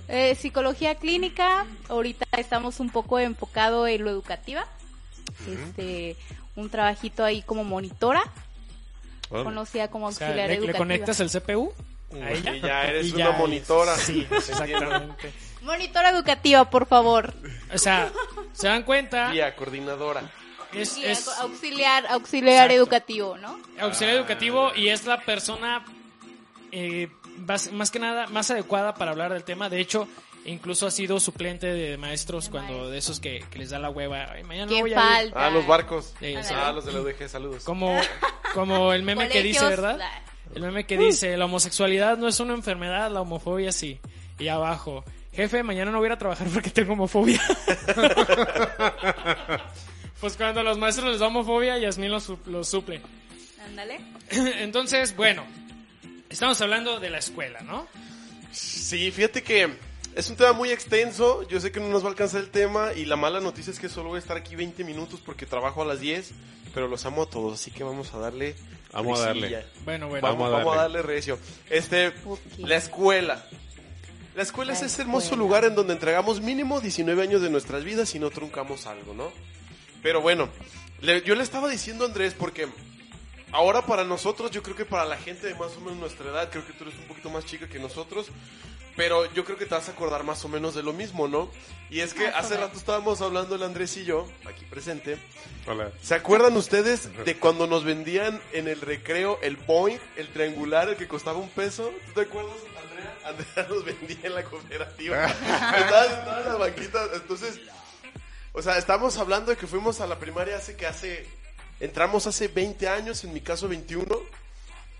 Eh, 0.08 0.34
psicología 0.36 0.94
clínica, 0.94 1.66
ahorita 1.88 2.26
estamos 2.38 2.78
un 2.80 2.90
poco 2.90 3.18
enfocado 3.18 3.86
en 3.88 4.04
lo 4.04 4.10
educativa. 4.10 4.66
Este, 5.48 6.16
un 6.54 6.70
trabajito 6.70 7.24
ahí 7.24 7.42
como 7.42 7.64
monitora, 7.64 8.22
Bueno, 9.30 9.44
conocida 9.46 9.88
como 9.90 10.06
O 10.06 10.12
sea, 10.12 10.28
auxiliar 10.28 10.48
le, 10.48 10.54
le 10.54 10.58
educativa. 10.60 10.78
conectas 10.78 11.20
el 11.20 11.30
CPU 11.30 11.72
a 12.12 12.16
Y 12.32 12.36
ella. 12.38 12.54
ya 12.56 12.84
eres 12.86 13.08
Y 13.08 13.12
una 13.14 13.24
ya 13.24 13.32
monitora. 13.32 13.96
Sí, 13.96 14.26
exactamente. 14.30 15.32
Monitora 15.62 16.10
educativa, 16.10 16.70
por 16.70 16.86
favor. 16.86 17.34
O 17.72 17.78
sea, 17.78 18.12
se 18.52 18.68
dan 18.68 18.84
cuenta, 18.84 19.32
Guía, 19.32 19.56
coordinadora. 19.56 20.22
Es, 20.76 20.96
es 20.98 21.28
auxiliar, 21.38 22.06
auxiliar 22.08 22.70
Exacto. 22.70 22.74
educativo, 22.74 23.36
¿no? 23.38 23.58
auxiliar 23.80 24.16
educativo 24.16 24.72
y 24.74 24.88
es 24.88 25.04
la 25.06 25.20
persona 25.20 25.84
eh, 26.72 27.08
más, 27.46 27.72
más 27.72 27.90
que 27.90 27.98
nada 27.98 28.26
más 28.28 28.50
adecuada 28.50 28.94
para 28.94 29.10
hablar 29.12 29.32
del 29.32 29.44
tema. 29.44 29.68
De 29.68 29.80
hecho, 29.80 30.08
incluso 30.44 30.86
ha 30.86 30.90
sido 30.90 31.20
suplente 31.20 31.66
de 31.66 31.96
maestros 31.96 32.46
De 32.46 32.50
cuando 32.50 32.90
de 32.90 32.98
esos 32.98 33.20
que, 33.20 33.44
que 33.50 33.58
les 33.58 33.70
da 33.70 33.78
la 33.78 33.90
hueva. 33.90 34.26
"Ay, 34.32 34.44
mañana 34.44 34.66
no 34.66 34.72
¿Qué 34.76 34.80
voy 34.82 34.92
a 34.92 34.94
ir". 34.94 35.00
falta? 35.32 35.46
Ah, 35.46 35.50
los 35.50 35.66
barcos. 35.66 36.14
Ah, 36.50 36.72
los 36.72 36.84
de 36.84 36.92
la 36.92 37.00
UDG, 37.00 37.28
saludos. 37.28 37.64
Como, 37.64 37.98
como 38.54 38.92
el 38.92 39.02
meme 39.02 39.28
que 39.28 39.42
dice, 39.42 39.64
¿verdad? 39.64 39.98
El 40.54 40.62
meme 40.62 40.84
que 40.86 40.96
dice, 40.98 41.36
la 41.36 41.46
homosexualidad 41.46 42.16
no 42.18 42.28
es 42.28 42.38
una 42.40 42.54
enfermedad, 42.54 43.10
la 43.10 43.20
homofobia 43.22 43.72
sí. 43.72 43.98
Y 44.38 44.48
abajo, 44.48 45.04
jefe, 45.32 45.62
mañana 45.62 45.90
no 45.90 45.98
voy 45.98 46.06
a 46.06 46.08
ir 46.08 46.12
a 46.12 46.18
trabajar 46.18 46.46
porque 46.52 46.70
tengo 46.70 46.92
homofobia. 46.92 47.40
pues 50.20 50.36
cuando 50.36 50.60
a 50.60 50.62
los 50.62 50.78
maestros 50.78 51.10
les 51.10 51.18
da 51.20 51.26
homofobia, 51.26 51.78
Yasmín 51.78 52.10
los, 52.10 52.24
su- 52.24 52.38
los 52.46 52.68
suple. 52.68 53.00
Ándale. 53.66 54.00
Entonces, 54.30 55.14
bueno, 55.16 55.44
estamos 56.30 56.60
hablando 56.60 57.00
de 57.00 57.10
la 57.10 57.18
escuela, 57.18 57.60
¿no? 57.60 57.86
Sí, 58.52 59.10
fíjate 59.10 59.42
que 59.42 59.68
es 60.14 60.30
un 60.30 60.36
tema 60.36 60.52
muy 60.52 60.70
extenso. 60.70 61.46
Yo 61.48 61.60
sé 61.60 61.72
que 61.72 61.80
no 61.80 61.88
nos 61.88 62.02
va 62.02 62.06
a 62.06 62.10
alcanzar 62.10 62.40
el 62.40 62.50
tema. 62.50 62.92
Y 62.94 63.04
la 63.04 63.16
mala 63.16 63.40
noticia 63.40 63.72
es 63.72 63.78
que 63.80 63.88
solo 63.88 64.10
voy 64.10 64.16
a 64.16 64.20
estar 64.20 64.36
aquí 64.36 64.54
20 64.54 64.84
minutos 64.84 65.20
porque 65.24 65.46
trabajo 65.46 65.82
a 65.82 65.84
las 65.84 66.00
10. 66.00 66.30
Pero 66.72 66.88
los 66.88 67.04
amo 67.06 67.22
a 67.22 67.26
todos, 67.30 67.54
así 67.60 67.70
que 67.70 67.84
vamos 67.84 68.12
a 68.14 68.18
darle. 68.18 68.54
Vamos 68.92 69.20
a 69.20 69.26
darle. 69.26 69.64
Bueno, 69.84 70.08
bueno. 70.08 70.26
Vamos, 70.26 70.38
Vamos 70.40 70.46
a 70.48 70.58
vamos 70.58 70.74
a 70.74 70.80
darle. 70.82 70.98
darle 70.98 71.14
recio. 71.14 71.38
Este, 71.70 72.08
Ok. 72.24 72.38
la 72.58 72.76
escuela. 72.76 73.44
La 74.36 74.42
escuela 74.42 74.72
La 74.72 74.78
es 74.78 74.84
ese 74.84 75.02
hermoso 75.02 75.26
escuela. 75.26 75.42
lugar 75.42 75.64
en 75.64 75.74
donde 75.76 75.92
entregamos 75.92 76.40
mínimo 76.40 76.80
19 76.80 77.22
años 77.22 77.42
de 77.42 77.50
nuestras 77.50 77.84
vidas 77.84 78.12
y 78.16 78.18
no 78.18 78.30
truncamos 78.30 78.86
algo, 78.86 79.14
¿no? 79.14 79.32
Pero 80.04 80.20
bueno, 80.20 80.48
le- 81.00 81.22
yo 81.22 81.34
le 81.34 81.42
estaba 81.42 81.68
diciendo 81.68 82.04
a 82.04 82.08
Andrés 82.08 82.34
porque 82.38 82.68
ahora 83.50 83.84
para 83.86 84.04
nosotros, 84.04 84.50
yo 84.52 84.62
creo 84.62 84.76
que 84.76 84.84
para 84.84 85.04
la 85.04 85.16
gente 85.16 85.46
de 85.48 85.54
más 85.54 85.72
o 85.76 85.80
menos 85.80 85.96
nuestra 85.98 86.26
edad, 86.30 86.50
creo 86.50 86.64
que 86.66 86.72
tú 86.74 86.84
eres 86.84 86.96
un 87.00 87.06
poquito 87.08 87.30
más 87.30 87.44
chica 87.46 87.68
que 87.68 87.80
nosotros, 87.80 88.28
Pero 88.96 89.24
yo 89.34 89.44
creo 89.44 89.58
que 89.58 89.66
te 89.66 89.74
vas 89.74 89.88
a 89.88 89.90
acordar 89.90 90.22
más 90.22 90.44
o 90.44 90.48
menos 90.48 90.76
de 90.76 90.84
lo 90.84 90.92
mismo, 90.92 91.26
¿no? 91.26 91.50
Y 91.90 91.98
es 91.98 92.14
que 92.14 92.28
hace 92.28 92.56
rato 92.56 92.78
estábamos 92.78 93.20
hablando 93.22 93.56
el 93.56 93.64
Andrés 93.64 93.96
y 93.96 94.04
yo, 94.04 94.28
aquí 94.44 94.64
presente. 94.66 95.18
Hola. 95.66 95.90
¿Se 96.00 96.14
acuerdan 96.14 96.56
ustedes 96.56 97.08
de 97.24 97.36
cuando 97.36 97.66
nos 97.66 97.82
vendían 97.82 98.40
en 98.52 98.68
el 98.68 98.80
recreo 98.80 99.40
el 99.42 99.56
Boeing, 99.56 99.98
el 100.14 100.28
triangular, 100.28 100.88
el 100.90 100.94
que 100.96 101.08
costaba 101.08 101.40
un 101.40 101.48
peso? 101.48 101.92
¿Tú 102.06 102.12
te 102.12 102.20
acuerdas, 102.20 102.54
Andrea? 102.80 103.18
Andrea 103.24 103.66
nos 103.68 103.84
vendía 103.84 104.18
en 104.22 104.34
la 104.36 104.44
cooperativa. 104.44 105.26
Estaba 105.28 106.04
sentada 106.04 106.40
en 106.42 106.48
la 106.50 106.54
banquita. 106.54 107.00
Entonces, 107.14 107.58
o 108.54 108.62
sea, 108.62 108.78
estamos 108.78 109.18
hablando 109.18 109.50
de 109.50 109.56
que 109.56 109.66
fuimos 109.66 110.00
a 110.00 110.06
la 110.06 110.18
primaria 110.18 110.56
hace 110.56 110.76
que 110.76 110.86
hace... 110.86 111.26
Entramos 111.80 112.28
hace 112.28 112.46
20 112.46 112.88
años, 112.88 113.24
en 113.24 113.34
mi 113.34 113.40
caso 113.40 113.68
21. 113.68 114.06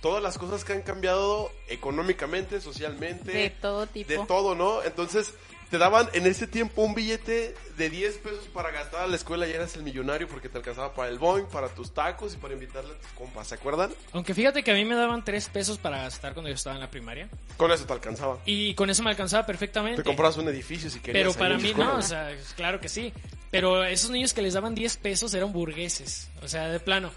Todas 0.03 0.21
las 0.23 0.37
cosas 0.37 0.65
que 0.65 0.73
han 0.73 0.83
cambiado 0.83 1.51
económicamente, 1.69 2.61
socialmente. 2.61 3.33
De 3.33 3.51
todo 3.51 3.87
tipo. 3.87 4.11
De 4.11 4.19
todo, 4.27 4.57
¿no? 4.57 4.83
Entonces, 4.83 5.33
te 5.71 5.79
daban 5.79 6.09
en 6.13 6.27
ese 6.27 6.47
tiempo 6.47 6.83
un 6.83 6.95
billete 6.95 7.55
de 7.77 7.91
10 7.91 8.19
pesos 8.19 8.45
para 8.53 8.71
gastar 8.71 9.03
a 9.03 9.07
la 9.07 9.17
escuela 9.17 9.47
y 9.47 9.53
eras 9.53 9.75
el 9.77 9.83
millonario 9.83 10.29
porque 10.29 10.49
te 10.49 10.59
alcanzaba 10.59 10.95
para 10.95 11.09
el 11.09 11.19
Boeing, 11.19 11.47
para 11.47 11.69
tus 11.69 11.93
tacos 11.93 12.35
y 12.35 12.37
para 12.37 12.55
invitarle 12.55 12.93
a 12.93 12.99
tus 12.99 13.11
compas, 13.13 13.49
¿se 13.49 13.57
acuerdan? 13.57 13.93
Aunque 14.13 14.35
fíjate 14.35 14.63
que 14.63 14.71
a 14.71 14.75
mí 14.75 14.85
me 14.85 14.95
daban 14.95 15.25
tres 15.25 15.49
pesos 15.49 15.79
para 15.79 16.03
gastar 16.03 16.35
cuando 16.35 16.49
yo 16.49 16.55
estaba 16.55 16.77
en 16.77 16.81
la 16.81 16.91
primaria. 16.91 17.29
Con 17.57 17.73
eso 17.73 17.85
te 17.85 17.93
alcanzaba. 17.93 18.39
Y 18.47 18.75
con 18.75 18.91
eso 18.91 19.03
me 19.03 19.11
alcanzaba 19.11 19.45
perfectamente. 19.47 20.03
Te 20.03 20.07
comprabas 20.07 20.37
un 20.37 20.49
edificio 20.49 20.91
si 20.91 21.01
querías. 21.01 21.25
Pero 21.25 21.39
para 21.39 21.59
mí 21.59 21.69
escuela. 21.71 21.93
no, 21.93 21.99
o 21.99 22.03
sea, 22.03 22.31
claro 22.57 22.81
que 22.81 22.89
sí. 22.89 23.13
Pero 23.51 23.85
esos 23.85 24.11
niños 24.11 24.35
que 24.35 24.43
les 24.43 24.55
daban 24.55 24.75
10 24.75 24.97
pesos 24.99 25.33
eran 25.35 25.53
burgueses. 25.53 26.29
O 26.43 26.49
sea, 26.49 26.69
de 26.69 26.81
plano. 26.81 27.11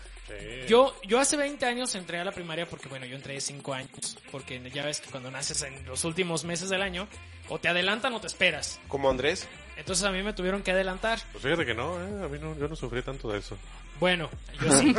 Yo, 0.68 0.94
yo 1.04 1.20
hace 1.20 1.38
20 1.38 1.66
años 1.66 1.96
entré 1.96 2.20
a 2.20 2.26
la 2.26 2.32
primaria 2.32 2.68
porque, 2.68 2.90
bueno, 2.90 3.06
yo 3.06 3.16
entré 3.16 3.36
de 3.36 3.42
5 3.42 3.74
años. 3.74 4.18
Porque 4.32 4.62
ya 4.74 4.86
ves 4.86 5.00
que 5.00 5.10
cuando 5.10 5.32
naces 5.32 5.62
en 5.64 5.86
los 5.86 6.04
últimos 6.04 6.44
meses 6.44 6.70
del 6.70 6.82
año, 6.82 7.08
o 7.50 7.60
te 7.60 7.68
adelantan 7.70 8.14
o 8.14 8.22
te 8.22 8.28
esperas. 8.28 8.80
Como 8.88 9.10
Andrés. 9.10 9.48
Entonces 9.76 10.04
a 10.06 10.12
mí 10.12 10.24
me 10.24 10.34
tuvieron 10.34 10.64
que 10.64 10.72
adelantar. 10.72 11.20
Pues 11.32 11.44
fíjate 11.44 11.66
que 11.66 11.74
no, 11.74 11.96
¿eh? 12.02 12.26
A 12.26 12.28
mí 12.28 12.38
no, 12.40 12.58
yo 12.58 12.68
no 12.68 12.76
sufrí 12.76 13.02
tanto 13.04 13.30
de 13.32 13.40
eso. 13.40 13.58
Bueno, 14.00 14.30
yo 14.62 14.72
sí. 14.72 14.94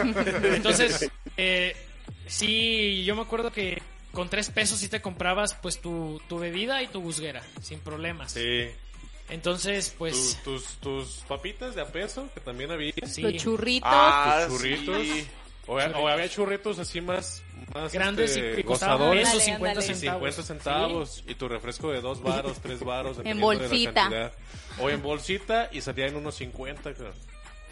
Entonces, 0.45 1.11
eh, 1.37 1.75
sí, 2.27 3.05
yo 3.05 3.15
me 3.17 3.23
acuerdo 3.23 3.51
que 3.53 3.83
con 4.13 4.29
3 4.29 4.51
pesos 4.51 4.79
sí 4.79 4.89
te 4.89 5.01
comprabas 5.01 5.55
pues 5.55 5.81
tu, 5.81 6.21
tu 6.29 6.39
bebida 6.39 6.83
y 6.83 6.87
tu 6.89 7.01
busguera, 7.01 7.43
sin 7.61 7.81
problemas. 7.81 8.33
Sí. 8.33 8.69
Entonces, 9.31 9.95
pues... 9.99 10.39
Tus, 10.43 10.65
tus, 10.65 11.07
tus 11.07 11.09
papitas 11.29 11.75
de 11.75 11.83
a 11.83 11.87
peso, 11.87 12.29
que 12.33 12.41
también 12.41 12.71
había. 12.71 12.93
sí. 13.05 13.23
Los 13.23 13.35
churritos. 13.35 13.89
Ah, 13.93 14.45
Tus 14.49 14.57
churritos. 14.59 15.03
sí. 15.03 15.29
O, 15.67 15.75
o 15.75 16.09
había 16.09 16.29
churritos 16.31 16.79
así 16.79 17.03
más, 17.03 17.43
más 17.75 17.93
Grandes 17.93 18.37
y 18.37 18.41
este, 18.41 18.57
que 18.57 18.65
costaban 18.65 19.11
pesos, 19.11 19.35
Ándale, 19.35 19.45
50 19.45 19.69
ándale. 19.81 19.95
centavos. 19.95 20.35
50 20.35 20.43
centavos 20.43 21.25
y 21.27 21.35
tu 21.35 21.49
refresco 21.49 21.91
de 21.91 22.01
2 22.01 22.23
varos, 22.23 22.59
3 22.63 22.81
varos. 22.85 23.17
dependiendo 23.19 23.51
de 23.51 23.57
la 23.57 23.69
bolsita. 23.69 24.33
O 24.81 24.91
en 24.91 25.03
bolsita 25.03 25.69
y 25.73 25.81
salía 25.81 26.07
en 26.07 26.17
unos 26.17 26.35
50. 26.37 26.95
creo. 26.95 27.13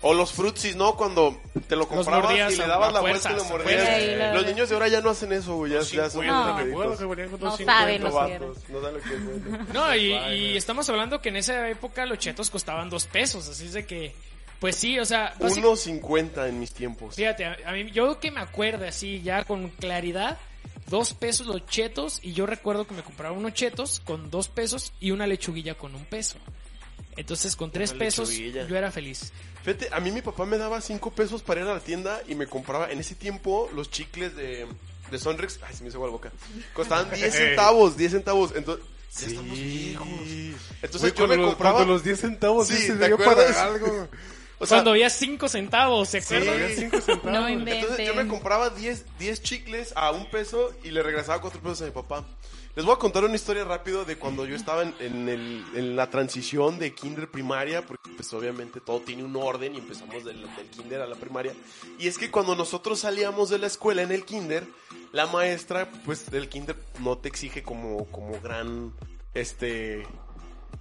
O 0.03 0.13
los 0.13 0.31
frutsis, 0.31 0.77
¿no? 0.77 0.95
Cuando 0.95 1.41
te 1.69 1.75
lo 1.75 1.89
comprabas 1.89 2.53
y 2.53 2.57
le 2.59 2.67
dabas 2.67 2.93
la 2.93 3.01
fuerza, 3.01 3.31
vuelta 3.31 3.33
y 3.33 3.35
lo 3.37 3.45
mordías. 3.59 3.81
Sí, 3.99 4.07
Los 4.11 4.19
verdad. 4.19 4.47
niños 4.47 4.69
de 4.69 4.75
ahora 4.75 4.89
ya 4.89 5.01
no 5.01 5.09
hacen 5.11 5.33
eso, 5.33 5.55
güey. 5.57 5.73
Ya, 5.73 5.81
ya 5.81 6.11
son 6.11 6.21
50, 6.23 6.33
No. 6.33 6.45
me 6.55 6.71
acuerdo 6.71 6.91
deditos. 6.91 6.99
que 6.99 7.07
venían 7.07 7.31
con 7.31 7.41
No 7.41 7.47
dos 7.51 7.57
saben 7.65 8.03
50. 8.03 8.05
los 8.05 8.15
Vatos, 8.15 8.69
No 8.69 8.81
saben 8.83 8.95
lo 8.97 9.03
que 9.03 9.15
es 9.15 9.25
bueno. 9.25 9.67
No, 9.73 9.97
y, 9.97 10.13
y 10.35 10.57
estamos 10.57 10.89
hablando 10.91 11.23
que 11.23 11.31
en 11.31 11.37
esa 11.37 11.69
época 11.71 12.05
los 12.05 12.19
chetos 12.19 12.51
costaban 12.51 12.91
2 12.91 13.07
pesos, 13.07 13.49
así 13.49 13.65
es 13.67 13.73
de 13.73 13.87
que... 13.87 14.15
Pues 14.61 14.77
sí, 14.77 14.99
o 14.99 15.05
sea... 15.05 15.35
básic- 15.39 15.63
1.50 15.63 16.49
en 16.49 16.59
mis 16.61 16.73
tiempos. 16.73 17.15
Fíjate, 17.17 17.45
a, 17.45 17.73
mí, 17.73 17.91
yo 17.91 18.19
que 18.21 18.31
me 18.31 18.41
acuerdo 18.41 18.87
así, 18.87 19.21
ya 19.23 19.45
con 19.45 19.69
claridad, 19.69 20.39
dos 20.89 21.13
pesos 21.13 21.47
los 21.47 21.67
chetos, 21.67 22.21
y 22.23 22.33
yo 22.33 22.47
recuerdo 22.47 22.87
que 22.87 22.95
me 22.95 23.03
compraba 23.03 23.37
unos 23.37 23.53
chetos 23.55 24.01
con 24.05 24.31
dos 24.31 24.49
pesos 24.49 24.93
y 25.01 25.11
una 25.11 25.27
lechuguilla 25.27 25.75
con 25.75 25.95
un 25.95 26.05
peso. 26.07 26.37
Entonces, 27.17 27.57
con 27.57 27.71
tres 27.71 27.91
Una 27.93 27.99
pesos, 28.01 28.29
lechuguilla. 28.31 28.67
yo 28.67 28.77
era 28.77 28.91
feliz. 28.91 29.33
Fíjate, 29.63 29.89
a 29.93 30.01
mí 30.01 30.11
mi 30.11 30.23
papá 30.23 30.45
me 30.47 30.59
daba 30.59 30.81
5 30.81 31.11
pesos 31.13 31.43
para 31.43 31.63
ir 31.63 31.67
a 31.67 31.75
la 31.75 31.81
tienda 31.81 32.21
y 32.29 32.35
me 32.35 32.47
compraba 32.47 32.91
en 32.91 32.99
ese 33.01 33.15
tiempo 33.15 33.69
los 33.75 33.91
chicles 33.91 34.37
de, 34.37 34.67
de 35.11 35.19
Sonrix. 35.19 35.59
Ay, 35.67 35.75
se 35.75 35.83
me 35.83 35.89
hizo 35.89 35.97
agua 35.99 36.09
la 36.09 36.13
boca. 36.13 36.33
Costaban 36.73 37.11
10 37.11 37.35
centavos, 37.35 37.97
10 37.97 38.13
centavos. 38.13 38.53
Entonces, 38.55 38.85
ya 39.19 39.27
estamos 39.29 39.59
viejos. 39.59 40.09
Entonces 40.83 41.11
yo 41.11 41.17
cuando 41.17 41.37
me 41.37 41.37
los- 41.43 41.49
compraba. 41.51 41.77
cuando 41.79 41.95
los 41.95 42.05
10 42.05 42.21
centavos 42.21 42.69
Sí, 42.69 42.75
sí, 42.77 42.87
se 42.89 42.93
¿te 42.97 43.07
dio 43.07 43.15
acuerdas? 43.15 43.47
para 43.57 43.65
algo. 43.65 44.09
O 44.59 44.65
sea, 44.67 44.79
Cuando 44.79 44.93
había 44.93 45.11
cinco 45.11 45.49
centavos, 45.49 46.09
¿se 46.09 46.19
acuerdan? 46.19 46.55
Había 46.55 46.75
5 46.77 47.01
centavos. 47.01 47.25
No 47.33 47.47
entonces 47.49 48.07
yo 48.07 48.15
me 48.15 48.27
compraba 48.27 48.71
10, 48.71 49.05
10 49.19 49.43
chicles 49.43 49.93
a 49.97 50.13
un 50.13 50.31
peso 50.31 50.73
y 50.83 50.91
le 50.93 51.03
regresaba 51.03 51.41
4 51.43 51.61
pesos 51.61 51.83
a 51.83 51.85
mi 51.85 51.91
papá. 51.91 52.25
Les 52.75 52.85
voy 52.85 52.95
a 52.95 52.99
contar 52.99 53.25
una 53.25 53.35
historia 53.35 53.65
rápido 53.65 54.05
de 54.05 54.17
cuando 54.17 54.45
yo 54.47 54.55
estaba 54.55 54.83
en, 54.83 54.95
en 55.01 55.29
el- 55.31 55.65
en 55.75 55.97
la 55.97 56.11
transición 56.11 56.79
de 56.79 56.95
kinder 56.95 57.31
primaria, 57.31 57.81
porque 57.87 58.11
pues 58.17 58.33
obviamente 58.35 58.81
todo 58.81 59.01
tiene 59.01 59.25
un 59.25 59.35
orden 59.37 59.75
y 59.75 59.79
empezamos 59.79 60.25
del, 60.25 60.41
del 60.43 60.67
kinder 60.71 61.01
a 61.01 61.07
la 61.07 61.17
primaria. 61.17 61.55
Y 61.99 62.07
es 62.09 62.19
que 62.19 62.31
cuando 62.31 62.55
nosotros 62.55 63.01
salíamos 63.01 63.49
de 63.51 63.59
la 63.59 63.67
escuela 63.67 64.03
en 64.03 64.13
el 64.13 64.25
kinder, 64.27 64.67
la 65.13 65.27
maestra 65.27 65.89
pues 66.05 66.31
del 66.31 66.49
kinder 66.51 66.77
no 67.01 67.17
te 67.17 67.29
exige 67.29 67.63
como, 67.63 68.07
como 68.11 68.39
gran, 68.43 68.93
este, 69.33 70.07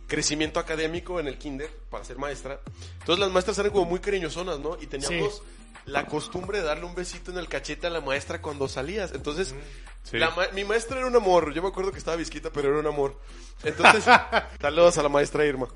crecimiento 0.07 0.59
académico 0.59 1.19
en 1.19 1.27
el 1.27 1.37
kinder 1.37 1.69
para 1.89 2.03
ser 2.03 2.17
maestra. 2.17 2.59
Entonces 2.99 3.19
las 3.19 3.31
maestras 3.31 3.57
eran 3.59 3.71
como 3.71 3.85
muy 3.85 3.99
cariñosonas, 3.99 4.59
¿no? 4.59 4.77
Y 4.81 4.87
teníamos 4.87 5.41
la 5.85 6.05
costumbre 6.05 6.59
de 6.59 6.65
darle 6.65 6.85
un 6.85 6.95
besito 6.95 7.31
en 7.31 7.37
el 7.37 7.47
cachete 7.47 7.87
a 7.87 7.89
la 7.89 8.01
maestra 8.01 8.41
cuando 8.41 8.67
salías. 8.67 9.13
Entonces, 9.13 9.53
Sí. 10.05 10.17
la 10.17 10.29
ma- 10.31 10.47
mi 10.53 10.63
maestra 10.63 10.97
era 10.99 11.07
un 11.07 11.15
amor. 11.15 11.53
Yo 11.53 11.61
me 11.61 11.67
acuerdo 11.67 11.91
que 11.91 11.97
estaba 11.97 12.15
visquita, 12.17 12.49
pero 12.51 12.69
era 12.69 12.79
un 12.79 12.87
amor. 12.87 13.19
Entonces, 13.63 14.03
saludos 14.61 14.97
a 14.97 15.03
la 15.03 15.09
maestra 15.09 15.45
Irma. 15.45 15.67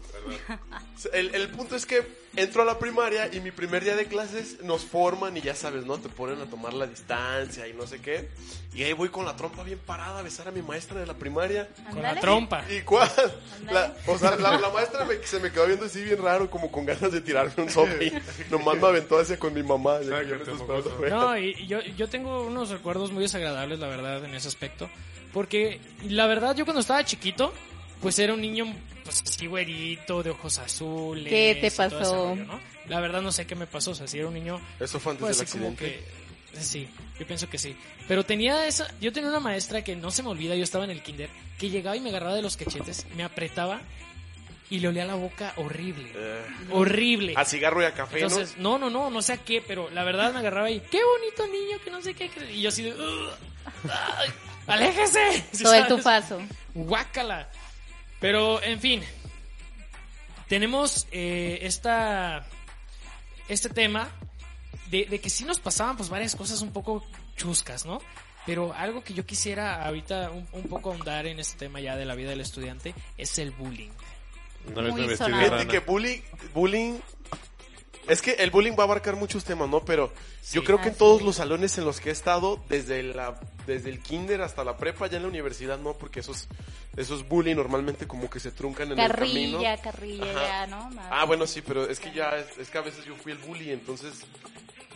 El, 1.14 1.34
el 1.34 1.50
punto 1.50 1.76
es 1.76 1.86
que 1.86 2.06
entro 2.36 2.62
a 2.62 2.66
la 2.66 2.78
primaria 2.78 3.34
y 3.34 3.40
mi 3.40 3.52
primer 3.52 3.84
día 3.84 3.96
de 3.96 4.06
clases 4.06 4.62
nos 4.64 4.84
forman 4.84 5.36
y 5.38 5.42
ya 5.42 5.56
sabes, 5.56 5.86
¿no? 5.86 5.98
Te 5.98 6.10
ponen 6.10 6.42
a 6.42 6.46
tomar 6.46 6.74
la 6.74 6.86
distancia 6.86 7.68
y 7.68 7.74
no 7.74 7.88
sé 7.88 8.02
qué. 8.02 8.30
Y 8.74 8.84
ahí 8.84 8.94
voy 8.94 9.10
con 9.10 9.26
la 9.26 9.36
trompa 9.36 9.64
bien 9.64 9.80
parada 9.80 10.20
a 10.20 10.22
besar 10.22 10.48
a 10.50 10.52
mi 10.52 10.62
maestra 10.62 11.00
de 11.00 11.08
la 11.08 11.14
primaria. 11.16 11.70
Con 11.92 12.02
la 12.04 12.20
trompa. 12.20 12.64
¿Y 12.70 12.82
cuál? 12.82 13.10
La, 13.72 13.96
o 14.06 14.18
sea, 14.20 14.36
la, 14.36 14.60
la 14.60 14.70
maestra 14.70 15.06
me- 15.06 15.24
se 15.26 15.40
me 15.40 15.52
quedó 15.52 15.66
viendo 15.66 15.86
así 15.86 16.04
bien 16.04 16.22
raro, 16.22 16.50
como 16.52 16.70
con 16.72 16.86
ganas 16.86 17.12
de 17.12 17.22
tirarme 17.22 17.64
un 17.64 17.70
sope. 17.70 18.06
Y 18.06 18.14
nomás 18.52 18.78
me 18.78 18.88
aventó 18.88 19.18
hacia 19.20 19.40
con 19.40 19.54
mi 19.54 19.64
mamá. 19.64 20.00
de 20.00 20.06
que 20.06 20.28
yo 20.28 20.36
no 21.10 21.38
y 21.38 21.66
yo, 21.66 21.80
yo 21.82 22.10
tengo 22.10 22.44
unos 22.46 22.70
recuerdos 22.70 23.12
muy 23.12 23.24
desagradables, 23.24 23.80
la 23.80 23.88
verdad, 23.88 24.19
en 24.26 24.36
ese 24.36 24.48
aspecto. 24.48 24.90
Porque, 25.34 25.80
la 26.08 26.28
verdad, 26.28 26.56
yo 26.56 26.66
cuando 26.66 26.82
estaba 26.82 27.04
chiquito, 27.06 27.54
pues 28.02 28.18
era 28.20 28.34
un 28.34 28.42
niño, 28.42 28.66
pues 29.04 29.22
así 29.22 29.48
güerito, 29.48 30.24
de 30.24 30.32
ojos 30.32 30.58
azules. 30.60 31.30
¿Qué 31.30 31.58
te 31.60 31.72
pasó? 31.72 32.30
rollo, 32.30 32.46
¿no? 32.46 32.60
La 32.88 33.00
verdad 33.00 33.22
no 33.22 33.32
sé 33.32 33.46
qué 33.46 33.56
me 33.56 33.68
pasó, 33.68 33.92
o 33.92 33.96
sea, 33.96 34.08
si 34.08 34.18
era 34.18 34.28
un 34.28 34.34
niño 34.34 34.60
Eso 34.80 35.00
fue 35.00 35.12
antes 35.12 35.26
pues 35.26 35.38
del 35.38 35.46
accidente. 35.46 36.04
que 36.54 36.60
sí, 36.60 36.88
yo 37.20 37.28
pienso 37.28 37.48
que 37.50 37.58
sí. 37.60 37.76
Pero 38.08 38.26
tenía 38.26 38.66
esa, 38.66 38.92
yo 39.00 39.14
tenía 39.14 39.30
una 39.30 39.40
maestra 39.40 39.84
que 39.84 39.96
no 39.96 40.10
se 40.10 40.24
me 40.24 40.30
olvida, 40.30 40.56
yo 40.56 40.64
estaba 40.64 40.86
en 40.86 40.92
el 40.92 41.04
kinder, 41.04 41.30
que 41.60 41.70
llegaba 41.70 41.96
y 41.96 42.00
me 42.00 42.10
agarraba 42.10 42.36
de 42.36 42.42
los 42.42 42.58
cachetes, 42.58 43.06
me 43.16 43.24
apretaba 43.24 43.82
y 44.70 44.80
le 44.80 44.88
olía 44.88 45.06
la 45.06 45.16
boca 45.16 45.54
horrible, 45.58 46.12
Eh, 46.16 46.46
horrible. 46.72 47.34
a 47.36 47.44
cigarro 47.46 47.82
y 47.82 47.86
a 47.86 47.94
café, 47.94 48.22
Entonces, 48.22 48.58
no, 48.58 48.78
no, 48.78 48.90
no, 48.90 49.10
no 49.10 49.22
sé 49.22 49.34
a 49.34 49.38
qué, 49.38 49.64
pero 49.66 49.90
la 49.90 50.04
verdad 50.04 50.32
me 50.34 50.40
agarraba 50.40 50.70
y 50.70 50.80
qué 50.80 51.00
bonito 51.04 51.48
niño, 51.48 51.78
que 51.84 51.90
no 51.92 52.02
sé 52.02 52.14
qué, 52.14 52.30
y 52.54 52.62
yo 52.62 52.70
así 52.70 52.84
de 52.84 52.94
"Ugh, 52.94 53.30
ay, 53.92 54.30
aléjese. 54.68 55.44
¿sí 55.52 55.64
Todo 55.64 55.74
el 55.74 55.82
sabes? 55.84 55.96
tufazo. 55.98 56.42
Guácala. 56.76 57.50
Pero, 58.20 58.62
en 58.62 58.80
fin, 58.80 59.02
tenemos 60.48 61.08
eh, 61.12 61.60
esta, 61.62 62.46
este 63.48 63.70
tema 63.70 64.10
de, 64.90 65.06
de 65.06 65.20
que 65.20 65.30
sí 65.30 65.46
nos 65.46 65.60
pasaban 65.60 65.96
pues 65.98 66.10
varias 66.10 66.36
cosas 66.36 66.62
un 66.62 66.72
poco 66.74 67.06
chuscas, 67.38 67.86
¿no? 67.86 68.02
Pero 68.46 68.74
algo 68.74 69.04
que 69.04 69.14
yo 69.14 69.26
quisiera 69.26 69.86
ahorita 69.86 70.32
un, 70.32 70.48
un 70.54 70.64
poco 70.64 70.92
ahondar 70.92 71.28
en 71.28 71.40
este 71.40 71.58
tema 71.58 71.80
ya 71.80 71.96
de 71.96 72.06
la 72.06 72.16
vida 72.16 72.30
del 72.32 72.42
estudiante 72.42 72.96
es 73.18 73.38
el 73.38 73.52
bullying. 73.52 73.92
Vez 74.66 74.92
Muy 74.92 75.08
de 75.08 75.18
sonado. 75.18 75.44
Fíjate 75.44 75.68
que 75.68 75.80
bullying, 75.80 76.20
bullying, 76.54 77.00
es 78.08 78.22
que 78.22 78.32
el 78.34 78.52
bullying 78.52 78.74
va 78.74 78.84
a 78.84 78.86
abarcar 78.86 79.16
muchos 79.16 79.44
temas, 79.44 79.70
¿no? 79.70 79.86
Pero 79.86 80.12
yo 80.52 80.64
creo 80.64 80.82
que 80.82 80.90
en 80.90 80.96
todos 80.96 81.20
es. 81.20 81.26
los 81.26 81.36
salones 81.38 81.78
en 81.78 81.86
los 81.86 82.00
que 82.00 82.10
he 82.10 82.12
estado, 82.12 82.60
desde 82.70 83.04
la, 83.04 83.40
desde 83.68 83.90
el 83.90 84.00
kinder 84.00 84.42
hasta 84.42 84.64
la 84.64 84.78
prepa, 84.78 85.08
ya 85.08 85.18
en 85.18 85.24
la 85.24 85.30
universidad, 85.30 85.78
no, 85.80 85.94
porque 85.94 86.20
esos, 86.22 86.48
esos 86.98 87.28
bullying 87.28 87.56
normalmente 87.56 88.08
como 88.08 88.30
que 88.30 88.40
se 88.40 88.52
truncan 88.52 88.92
en 88.92 89.00
el 89.00 89.12
camino. 89.12 89.60
Carrilla, 89.62 89.78
carrilla, 89.82 90.34
ya, 90.34 90.68
¿no? 90.68 90.90
Ah, 91.12 91.26
bueno, 91.26 91.46
sí, 91.46 91.62
pero 91.62 91.88
es 91.90 92.00
que 92.00 92.12
ya, 92.12 92.38
es, 92.38 92.58
es 92.58 92.70
que 92.70 92.78
a 92.78 92.82
veces 92.82 93.06
yo 93.06 93.16
fui 93.16 93.32
el 93.32 93.38
bully, 93.38 93.72
entonces... 93.72 94.26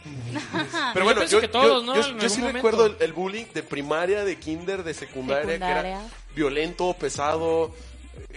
Pero 0.93 1.05
bueno, 1.05 1.24
yo, 1.24 1.50
todos, 1.50 1.86
yo- 1.86 1.93
¿no? 2.13 2.20
yo- 2.20 2.27
sí 2.29 2.41
recuerdo 2.41 2.93
el, 3.00 3.13
bullying 3.13 3.46
de 3.53 3.63
primaria, 3.63 4.25
de 4.25 4.38
kinder, 4.38 4.84
de 4.84 4.93
secundaria, 4.93 5.58
que 5.58 5.63
era 5.63 6.01
violento, 6.36 6.93
pesado, 7.00 7.74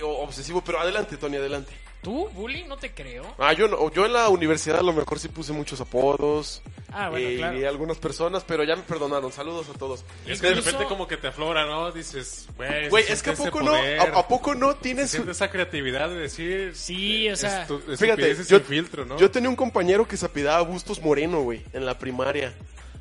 obsesivo. 0.03 0.63
Pero 0.65 0.81
adelante, 0.81 1.17
Tony, 1.17 1.37
adelante. 1.37 1.73
¿Tú, 2.03 2.29
bullying? 2.35 2.67
No 2.69 2.77
te 2.77 2.93
creo. 2.93 3.25
Ah, 3.37 3.53
yo 3.53 3.67
no, 3.67 3.91
yo 3.91 4.07
en 4.07 4.13
la 4.13 4.29
universidad 4.29 4.79
a 4.79 4.83
lo 4.83 4.93
mejor 4.93 5.19
sí 5.19 5.27
puse 5.29 5.53
muchos 5.53 5.81
apodos. 5.81 6.63
Ah, 6.93 7.09
bueno, 7.11 7.29
y, 7.29 7.37
claro. 7.39 7.59
y 7.59 7.65
algunas 7.65 7.97
personas, 7.99 8.45
pero 8.47 8.63
ya 8.63 8.77
me 8.77 8.83
perdonaron. 8.83 9.33
Saludos 9.33 9.69
a 9.71 9.73
todos. 9.77 10.05
Es 10.25 10.41
que 10.41 10.49
de 10.51 10.55
repente 10.55 10.85
como 10.85 11.09
que 11.09 11.17
te 11.17 11.27
aflora, 11.29 11.67
¿no? 11.67 11.91
Dices, 11.91 12.47
güey, 12.91 13.05
es 13.09 13.23
que 13.25 13.31
a 13.31 13.35
poco 13.35 13.61
no, 13.61 13.75
a, 13.75 14.03
a 14.21 14.29
poco 14.29 14.55
no 14.55 14.77
tienes 14.77 15.15
esa 15.15 15.51
creatividad 15.51 16.09
de 16.09 16.15
decir... 16.15 16.77
Sí, 16.77 17.29
o 17.29 17.35
sea, 17.35 17.67
estu- 17.67 17.81
Fíjate, 17.81 18.31
estupideces 18.31 18.49
yo, 18.49 18.59
sin 18.59 18.67
filtro, 18.67 19.05
¿no? 19.05 19.19
yo 19.19 19.29
tenía 19.31 19.49
un 19.51 19.57
compañero 19.57 20.07
que 20.07 20.17
se 20.17 20.27
apellidaba 20.27 20.63
Bustos 20.63 21.03
Moreno, 21.03 21.41
güey, 21.43 21.65
en 21.73 21.85
la 21.87 21.99
primaria. 21.99 22.55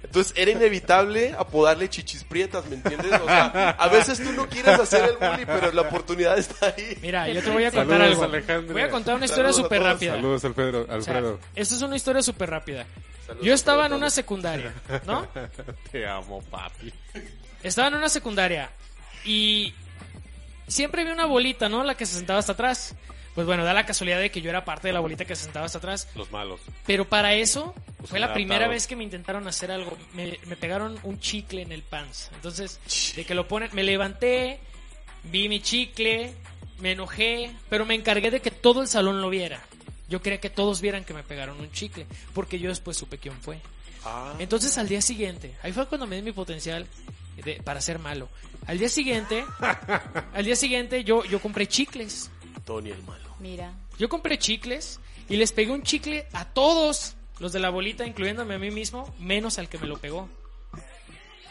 Entonces 0.06 0.34
era 0.36 0.52
inevitable 0.52 1.36
apodarle 1.38 1.90
chichis 1.90 2.24
prietas, 2.24 2.66
¿me 2.68 2.76
entiendes? 2.76 3.12
O 3.22 3.26
sea, 3.26 3.70
a 3.72 3.88
veces 3.90 4.22
tú 4.24 4.32
no 4.34 4.48
quieres 4.48 4.80
hacer 4.80 5.04
el 5.10 5.18
bully, 5.18 5.46
pero 5.46 5.72
la 5.72 5.82
oportunidad 5.82 6.38
está 6.38 6.68
ahí. 6.68 6.98
Mira, 7.02 7.28
yo 7.30 7.42
te 7.44 7.50
voy 7.52 7.64
a 7.66 7.72
contar 7.72 7.98
Saludos, 8.00 8.12
algo. 8.12 8.24
Alejandra. 8.24 8.74
Voy 8.74 8.82
a 8.82 8.90
contar 8.90 9.16
una 9.16 9.26
historia 9.26 9.54
súper 9.54 9.82
rápida. 9.84 10.14
Saludos, 10.16 10.46
Alfredo. 10.46 10.82
O 10.84 10.86
sea, 10.86 10.96
Alfredo. 10.96 11.40
esta 11.56 11.76
es 11.76 11.82
una 11.82 11.96
historia 11.96 12.22
súper 12.22 12.50
rápida. 12.50 12.86
Saludos, 13.26 13.46
Yo 13.46 13.54
estaba 13.54 13.86
en 13.88 13.94
una 13.94 14.10
secundaria, 14.10 14.74
¿no? 15.06 15.28
Te 15.92 16.08
amo, 16.08 16.42
papi. 16.44 16.94
Estaba 17.64 17.88
en 17.88 17.96
una 17.96 18.10
secundaria 18.10 18.70
y 19.24 19.74
siempre 20.68 21.04
vi 21.04 21.12
una 21.12 21.26
bolita, 21.26 21.68
¿no? 21.70 21.84
La 21.84 21.96
que 21.96 22.06
se 22.06 22.16
sentaba 22.16 22.40
hasta 22.40 22.52
atrás. 22.54 22.96
Pues 23.36 23.46
bueno, 23.46 23.64
da 23.66 23.74
la 23.74 23.86
casualidad 23.86 24.20
de 24.20 24.32
que 24.32 24.42
yo 24.42 24.50
era 24.50 24.64
parte 24.64 24.88
de 24.88 24.94
la 24.94 25.02
bolita 25.02 25.26
que 25.26 25.36
se 25.36 25.44
sentaba 25.44 25.66
hasta 25.66 25.78
atrás. 25.80 26.08
Los 26.16 26.32
malos. 26.32 26.62
Pero 26.88 27.04
para 27.10 27.34
eso 27.36 27.74
fue 28.06 28.20
la 28.20 28.28
Adaptados. 28.28 28.34
primera 28.34 28.68
vez 28.70 28.88
que 28.88 28.96
me 28.96 29.04
intentaron 29.04 29.46
hacer 29.48 29.72
algo. 29.72 29.98
Me, 30.14 30.40
me 30.46 30.56
pegaron 30.56 30.98
un 31.04 31.20
chicle 31.20 31.62
en 31.62 31.72
el 31.74 31.84
pants. 31.84 32.32
Entonces, 32.34 32.80
de 33.16 33.26
que 33.26 33.36
lo 33.36 33.48
ponen, 33.48 33.70
me 33.74 33.84
levanté, 33.84 34.60
vi 35.24 35.50
mi 35.50 35.60
chicle, 35.62 36.34
me 36.80 36.94
enojé, 36.94 37.52
pero 37.70 37.86
me 37.86 37.94
encargué 37.96 38.32
de 38.32 38.40
que 38.42 38.52
todo 38.52 38.82
el 38.82 38.88
salón 38.88 39.22
lo 39.22 39.30
viera. 39.30 39.62
Yo 40.08 40.22
quería 40.22 40.40
que 40.40 40.50
todos 40.50 40.80
vieran 40.80 41.04
que 41.04 41.14
me 41.14 41.24
pegaron 41.24 41.60
un 41.60 41.70
chicle, 41.72 42.06
porque 42.34 42.58
yo 42.60 42.70
después 42.70 42.96
supe 42.96 43.18
quién 43.18 43.36
fue. 43.42 43.60
Ah, 44.06 44.34
Entonces 44.40 44.78
al 44.78 44.88
día 44.88 45.02
siguiente, 45.02 45.56
ahí 45.64 45.74
fue 45.74 45.88
cuando 45.88 46.06
me 46.08 46.16
di 46.16 46.22
mi 46.22 46.32
potencial 46.32 46.88
de- 47.44 47.56
para 47.64 47.82
ser 47.82 48.00
malo. 48.00 48.30
Al 48.68 48.78
día 48.78 48.88
siguiente, 48.88 49.44
al 50.34 50.46
día 50.46 50.56
siguiente 50.56 51.04
yo, 51.04 51.26
yo 51.26 51.42
compré 51.42 51.68
chicles. 51.68 52.30
Tony 52.66 52.92
el 52.92 53.04
malo. 53.04 53.25
Mira. 53.40 53.74
Yo 53.98 54.10
compré 54.10 54.38
chicles 54.38 55.00
y 55.30 55.38
les 55.38 55.52
pegué 55.52 55.72
un 55.72 55.84
chicle 55.84 56.28
a 56.34 56.46
todos 56.46 57.16
los 57.40 57.52
de 57.52 57.60
la 57.60 57.70
bolita, 57.70 58.06
incluyéndome 58.06 58.56
a 58.56 58.60
mí 58.60 58.72
mismo, 58.72 59.14
menos 59.20 59.60
al 59.60 59.70
que 59.70 59.78
me 59.78 59.88
lo 59.88 59.98
pegó. 59.98 60.30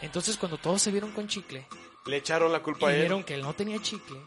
Entonces 0.01 0.37
cuando 0.37 0.57
todos 0.57 0.81
se 0.81 0.91
vieron 0.91 1.11
con 1.11 1.27
chicle 1.27 1.65
Le 2.05 2.17
echaron 2.17 2.51
la 2.51 2.59
y 2.59 2.61
culpa 2.61 2.89
a 2.89 2.93
él. 2.93 3.01
vieron 3.01 3.23
que 3.23 3.33
él 3.35 3.41
no 3.41 3.53
tenía 3.53 3.81
chicle, 3.81 4.17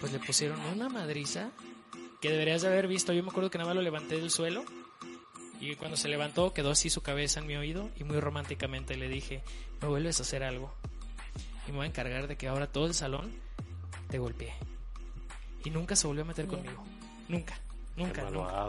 pues 0.00 0.12
le 0.12 0.18
pusieron 0.18 0.60
una 0.72 0.88
madriza 0.88 1.50
que 2.20 2.30
deberías 2.30 2.62
de 2.62 2.68
haber 2.68 2.86
visto. 2.88 3.12
Yo 3.12 3.22
me 3.22 3.30
acuerdo 3.30 3.50
que 3.50 3.58
nada 3.58 3.68
más 3.68 3.76
lo 3.76 3.82
levanté 3.82 4.16
del 4.16 4.30
suelo 4.30 4.64
y 5.60 5.74
cuando 5.76 5.96
se 5.96 6.08
levantó 6.08 6.52
quedó 6.52 6.70
así 6.70 6.90
su 6.90 7.02
cabeza 7.02 7.40
en 7.40 7.46
mi 7.46 7.56
oído 7.56 7.90
y 7.96 8.04
muy 8.04 8.20
románticamente 8.20 8.96
le 8.96 9.08
dije, 9.08 9.42
me 9.80 9.88
vuelves 9.88 10.20
a 10.20 10.22
hacer 10.22 10.42
algo 10.42 10.72
y 11.66 11.70
me 11.72 11.78
voy 11.78 11.86
a 11.86 11.88
encargar 11.88 12.28
de 12.28 12.36
que 12.36 12.48
ahora 12.48 12.66
todo 12.66 12.86
el 12.86 12.94
salón 12.94 13.32
te 14.08 14.18
golpee. 14.18 14.54
Y 15.68 15.70
nunca 15.70 15.94
se 15.94 16.06
volvió 16.06 16.22
a 16.22 16.26
meter 16.26 16.46
conmigo. 16.46 16.82
Nunca. 17.28 17.54
Nunca, 17.94 18.22
nunca. 18.30 18.66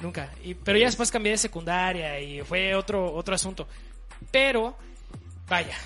Nunca. 0.00 0.32
Y, 0.42 0.54
pero 0.54 0.76
ya 0.76 0.86
después 0.86 1.08
cambié 1.12 1.30
de 1.32 1.38
secundaria 1.38 2.18
y 2.20 2.42
fue 2.42 2.74
otro, 2.74 3.14
otro 3.14 3.36
asunto. 3.36 3.68
Pero, 4.32 4.76
vaya, 5.48 5.76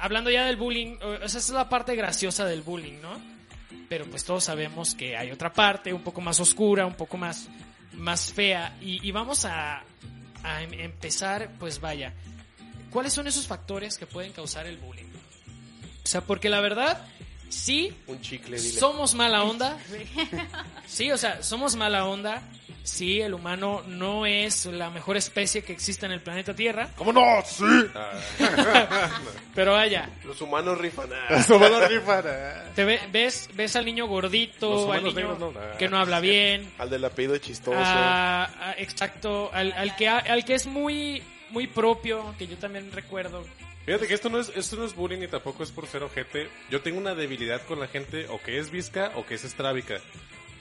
hablando 0.00 0.30
ya 0.30 0.44
del 0.46 0.56
bullying, 0.56 0.98
o 1.02 1.16
sea, 1.16 1.26
esa 1.26 1.38
es 1.38 1.50
la 1.50 1.68
parte 1.68 1.96
graciosa 1.96 2.44
del 2.44 2.62
bullying, 2.62 3.00
¿no? 3.02 3.20
Pero 3.88 4.04
pues 4.06 4.24
todos 4.24 4.44
sabemos 4.44 4.94
que 4.94 5.16
hay 5.16 5.32
otra 5.32 5.52
parte, 5.52 5.92
un 5.92 6.02
poco 6.02 6.20
más 6.20 6.38
oscura, 6.38 6.86
un 6.86 6.94
poco 6.94 7.16
más, 7.16 7.48
más 7.94 8.32
fea. 8.32 8.76
Y, 8.80 9.04
y 9.06 9.10
vamos 9.10 9.44
a, 9.44 9.82
a 10.44 10.62
em- 10.62 10.74
empezar, 10.74 11.50
pues 11.58 11.80
vaya, 11.80 12.14
¿cuáles 12.90 13.12
son 13.12 13.26
esos 13.26 13.48
factores 13.48 13.98
que 13.98 14.06
pueden 14.06 14.32
causar 14.32 14.68
el 14.68 14.76
bullying? 14.78 15.06
O 16.04 16.06
sea, 16.06 16.20
porque 16.20 16.48
la 16.48 16.60
verdad, 16.60 17.04
sí, 17.52 17.94
Un 18.06 18.20
chicle, 18.20 18.58
dile. 18.58 18.80
somos 18.80 19.14
mala 19.14 19.44
onda. 19.44 19.76
Sí, 20.86 21.10
o 21.10 21.16
sea, 21.16 21.42
somos 21.42 21.76
mala 21.76 22.04
onda. 22.06 22.42
Sí, 22.84 23.20
el 23.20 23.32
humano 23.34 23.82
no 23.86 24.26
es 24.26 24.66
la 24.66 24.90
mejor 24.90 25.16
especie 25.16 25.62
que 25.62 25.72
existe 25.72 26.04
en 26.04 26.12
el 26.12 26.20
planeta 26.20 26.52
Tierra. 26.54 26.90
¿Cómo 26.96 27.12
no? 27.12 27.22
Sí. 27.46 27.62
Pero 29.54 29.72
vaya, 29.72 30.08
Los 30.24 30.40
humanos 30.40 30.78
rifan. 30.78 31.08
Ah. 31.12 31.44
Los 31.48 31.88
rifan, 31.88 32.24
ah. 32.26 32.64
te 32.74 32.84
ve- 32.84 33.00
ves, 33.12 33.48
ves 33.54 33.76
al 33.76 33.84
niño 33.84 34.04
Los 34.04 34.10
gordito, 34.10 34.72
al 34.72 34.84
humanos 35.00 35.14
niño 35.14 35.28
negros 35.34 35.38
no, 35.54 35.60
ah. 35.60 35.76
que 35.78 35.88
no 35.88 35.98
habla 35.98 36.20
bien. 36.20 36.72
Al 36.78 36.90
del 36.90 37.04
apellido 37.04 37.36
chistoso. 37.38 37.76
a- 37.78 38.44
a- 38.70 38.74
exacto, 38.78 39.50
al, 39.52 39.72
al 39.72 39.94
que, 39.96 40.08
ha- 40.08 40.18
al 40.18 40.44
que 40.44 40.54
es 40.54 40.66
muy, 40.66 41.22
muy 41.50 41.66
propio, 41.68 42.34
que 42.38 42.46
yo 42.46 42.56
también 42.56 42.90
recuerdo. 42.92 43.44
Fíjate 43.84 44.06
que 44.06 44.14
esto 44.14 44.28
no 44.28 44.38
es 44.38 44.48
esto 44.54 44.76
no 44.76 44.84
es 44.84 44.94
bullying 44.94 45.22
y 45.22 45.26
tampoco 45.28 45.62
es 45.64 45.72
por 45.72 45.86
ser 45.86 46.02
ojete. 46.04 46.48
Yo 46.70 46.80
tengo 46.82 46.98
una 46.98 47.14
debilidad 47.14 47.62
con 47.66 47.80
la 47.80 47.88
gente 47.88 48.26
o 48.28 48.40
que 48.40 48.58
es 48.58 48.70
visca 48.70 49.12
o 49.16 49.26
que 49.26 49.34
es 49.34 49.44
estrábica. 49.44 49.98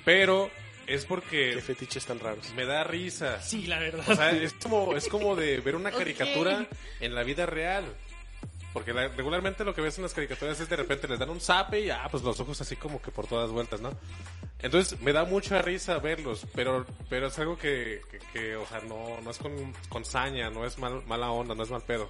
Pero 0.03 0.49
es 0.87 1.01
Qué 1.03 1.07
porque 1.07 1.61
fetiches 1.61 2.05
tan 2.05 2.19
raros. 2.19 2.51
me 2.55 2.65
da 2.65 2.83
risa. 2.83 3.39
Sí, 3.41 3.67
la 3.67 3.77
verdad. 3.79 4.03
O 4.09 4.15
sea, 4.15 4.31
es 4.31 4.53
como, 4.53 4.95
es 4.95 5.07
como 5.07 5.35
de 5.35 5.59
ver 5.61 5.75
una 5.75 5.91
caricatura 5.91 6.65
en 6.99 7.13
la 7.13 7.23
vida 7.23 7.45
real. 7.45 7.85
Porque 8.73 8.93
la- 8.93 9.09
regularmente 9.09 9.63
lo 9.65 9.75
que 9.75 9.81
ves 9.81 9.97
en 9.97 10.03
las 10.03 10.13
caricaturas 10.13 10.59
es 10.59 10.67
de 10.69 10.75
repente 10.77 11.07
les 11.07 11.19
dan 11.19 11.29
un 11.29 11.41
zape 11.41 11.81
y 11.81 11.89
ah, 11.89 12.07
pues 12.09 12.23
los 12.23 12.39
ojos 12.39 12.59
así 12.61 12.75
como 12.77 13.01
que 13.01 13.11
por 13.11 13.27
todas 13.27 13.51
vueltas, 13.51 13.81
¿no? 13.81 13.91
Entonces 14.59 14.99
me 15.01 15.11
da 15.11 15.25
mucha 15.25 15.61
risa 15.61 15.99
verlos, 15.99 16.47
pero 16.55 16.85
pero 17.09 17.27
es 17.27 17.37
algo 17.37 17.57
que, 17.57 18.01
que, 18.09 18.19
que, 18.33 18.55
o 18.55 18.65
sea, 18.65 18.79
no, 18.81 19.19
no 19.21 19.29
es 19.29 19.37
con, 19.39 19.73
con 19.89 20.05
saña, 20.05 20.49
no 20.49 20.65
es 20.65 20.77
mal, 20.77 21.03
mala 21.05 21.31
onda, 21.31 21.53
no 21.53 21.63
es 21.63 21.69
mal 21.69 21.81
pedo. 21.81 22.09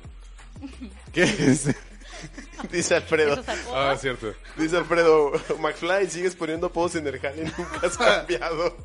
¿Qué 1.14 1.24
es? 1.24 1.70
Dice 2.72 2.96
Alfredo. 2.96 3.44
Ah, 3.74 3.96
cierto. 4.00 4.34
Dice 4.58 4.78
Alfredo, 4.78 5.32
McFly, 5.60 6.10
sigues 6.10 6.36
poniendo 6.36 6.68
apodos 6.68 6.96
en 6.96 7.08
el 7.08 7.20
jale, 7.20 7.44
nunca 7.58 7.88
has 7.88 7.98
cambiado. 7.98 8.78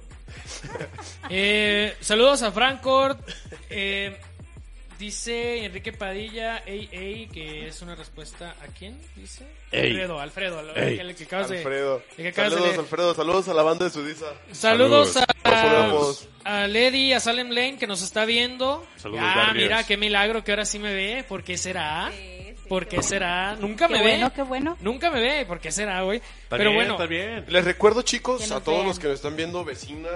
Eh, 1.28 1.96
saludos 2.00 2.42
a 2.42 2.52
Frankfurt. 2.52 3.20
Eh, 3.68 4.18
dice 4.98 5.64
Enrique 5.64 5.92
Padilla, 5.92 6.58
ey, 6.66 6.88
ey, 6.92 7.26
que 7.28 7.68
es 7.68 7.82
una 7.82 7.94
respuesta 7.94 8.54
a 8.62 8.66
quién 8.68 9.00
dice? 9.14 9.46
Ey. 9.70 9.90
Alfredo, 9.90 10.20
Alfredo, 10.20 10.76
Ey. 10.76 10.98
el 10.98 11.14
que 11.14 11.24
acabas 11.24 11.48
de- 11.50 11.58
Alfredo. 11.58 12.02
el 12.16 12.22
que 12.24 12.28
acabas 12.28 12.50
de 12.50 12.56
Saludos, 12.56 12.68
leer. 12.76 12.80
Alfredo. 12.80 13.14
Saludos 13.14 13.48
a 13.48 13.54
la 13.54 13.62
banda 13.62 13.84
de 13.86 13.90
Sudiza. 13.90 14.26
Saludos, 14.52 15.12
Saludos. 15.42 16.28
A, 16.44 16.62
a 16.62 16.68
Lady, 16.68 17.12
a 17.12 17.20
Salem 17.20 17.48
Lane 17.50 17.78
que 17.78 17.86
nos 17.86 18.02
está 18.02 18.24
viendo. 18.24 18.86
Saludos, 18.96 19.22
ah, 19.24 19.34
Barrios. 19.48 19.64
mira, 19.64 19.84
qué 19.84 19.96
milagro 19.96 20.44
que 20.44 20.52
ahora 20.52 20.64
sí 20.64 20.78
me 20.78 20.94
ve. 20.94 21.24
¿Por 21.28 21.42
qué 21.44 21.56
será? 21.58 22.10
Sí, 22.12 22.16
sí, 22.62 22.68
¿Por 22.68 22.86
qué 22.86 23.02
será? 23.02 23.56
Nunca 23.56 23.86
Qué 23.88 23.94
me 23.94 24.02
bueno, 24.02 24.26
ve. 24.28 24.32
qué 24.34 24.42
bueno. 24.42 24.76
Nunca 24.80 25.10
me 25.10 25.20
ve. 25.20 25.44
¿Por 25.46 25.60
qué 25.60 25.70
será, 25.72 26.02
güey? 26.02 26.20
Pero 26.48 26.64
bien, 26.64 26.74
bueno, 26.74 26.92
está 26.94 27.06
bien. 27.06 27.44
Les 27.48 27.64
recuerdo, 27.64 28.02
chicos, 28.02 28.50
a 28.50 28.60
todos 28.62 28.78
vean. 28.78 28.88
los 28.88 28.98
que 28.98 29.06
nos 29.08 29.14
están 29.16 29.36
viendo, 29.36 29.64
vecina, 29.64 30.08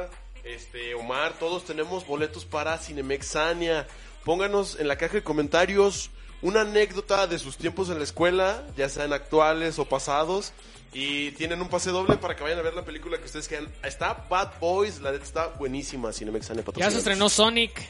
este, 0.45 0.95
Omar, 0.95 1.35
todos 1.39 1.65
tenemos 1.65 2.07
boletos 2.07 2.45
para 2.45 2.77
Cinemexania. 2.79 3.87
Pónganos 4.25 4.79
en 4.79 4.89
la 4.89 4.97
caja 4.97 5.15
de 5.15 5.23
comentarios 5.23 6.11
una 6.43 6.63
anécdota 6.63 7.27
de 7.27 7.39
sus 7.39 7.57
tiempos 7.57 7.91
en 7.91 7.99
la 7.99 8.05
escuela, 8.05 8.65
ya 8.77 8.89
sean 8.89 9.13
actuales 9.13 9.79
o 9.79 9.85
pasados. 9.85 10.53
Y 10.93 11.31
tienen 11.33 11.61
un 11.61 11.69
pase 11.69 11.91
doble 11.91 12.17
para 12.17 12.35
que 12.35 12.43
vayan 12.43 12.59
a 12.59 12.63
ver 12.63 12.75
la 12.75 12.85
película 12.85 13.17
que 13.19 13.25
ustedes 13.25 13.47
quieran. 13.47 13.69
Está 13.85 14.27
Bad 14.29 14.59
Boys, 14.61 15.01
la 15.01 15.13
neta 15.13 15.25
está 15.25 15.47
buenísima, 15.47 16.13
Cinemexania 16.13 16.65
ya 16.75 16.91
se 16.91 16.99
estrenó 16.99 17.29
Sonic. 17.29 17.81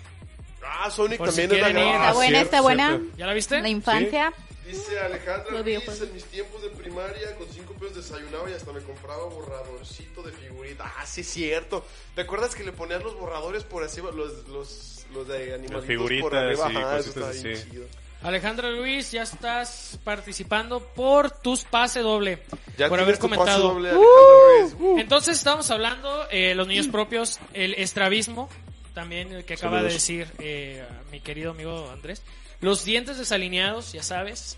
Ah, 0.62 0.90
Sonic 0.90 1.18
Por 1.18 1.32
si 1.32 1.48
también 1.48 1.66
es 1.66 1.74
la 1.74 1.90
Está 1.92 2.12
buena, 2.12 2.30
cierto, 2.30 2.44
está 2.44 2.60
buena. 2.60 3.00
¿Ya 3.16 3.26
la 3.26 3.32
viste? 3.32 3.62
La 3.62 3.70
infancia. 3.70 4.34
Dice 4.70 5.00
Alejandra 5.00 5.62
Ruiz, 5.62 6.00
en 6.02 6.12
mis 6.14 6.24
tiempos 6.24 6.62
de 6.62 6.68
primaria 6.70 7.34
con 7.36 7.46
5 7.48 7.72
pesos 7.74 7.96
desayunaba 7.96 8.50
y 8.50 8.54
hasta 8.54 8.72
me 8.72 8.80
compraba 8.80 9.24
borradorcito 9.24 10.22
de 10.22 10.32
figurita. 10.32 10.92
Ah, 10.98 11.06
sí 11.06 11.22
es 11.22 11.28
cierto. 11.28 11.84
¿Te 12.14 12.22
acuerdas 12.22 12.54
que 12.54 12.62
le 12.64 12.72
ponías 12.72 13.02
los 13.02 13.14
borradores 13.18 13.64
por 13.64 13.82
encima, 13.82 14.10
los, 14.10 14.46
los, 14.48 15.06
los 15.12 15.26
de 15.28 15.54
animalitos 15.54 15.86
figuritas 15.86 16.22
por 16.22 16.36
arriba? 16.36 16.72
y 16.72 16.76
Ajá, 16.76 16.98
eso 16.98 17.12
cositas 17.12 17.34
está 17.36 17.48
bien 17.48 17.56
así. 17.58 17.70
chido. 17.70 17.86
Alejandra 18.22 18.70
Luis, 18.70 19.12
ya 19.12 19.22
estás 19.22 19.98
participando 20.04 20.80
por 20.80 21.30
tus 21.30 21.64
pase 21.64 22.00
doble. 22.00 22.42
Ya 22.76 22.88
por 22.88 23.00
haber 23.00 23.16
tu 23.18 23.28
pase 23.28 23.36
comentado. 23.36 23.68
doble, 23.74 23.92
Ruiz. 23.92 24.76
Uh. 24.78 24.98
Entonces 24.98 25.38
estábamos 25.38 25.70
hablando 25.70 26.26
eh, 26.30 26.54
los 26.54 26.66
niños 26.68 26.86
propios, 26.88 27.40
el 27.54 27.72
estrabismo, 27.74 28.50
también 28.94 29.32
el 29.32 29.44
que 29.46 29.54
acaba 29.54 29.82
de 29.82 29.92
decir 29.92 30.28
eh, 30.38 30.84
mi 31.10 31.20
querido 31.20 31.52
amigo 31.52 31.88
Andrés. 31.90 32.22
Los 32.60 32.84
dientes 32.84 33.18
desalineados, 33.18 33.92
ya 33.92 34.02
sabes. 34.02 34.56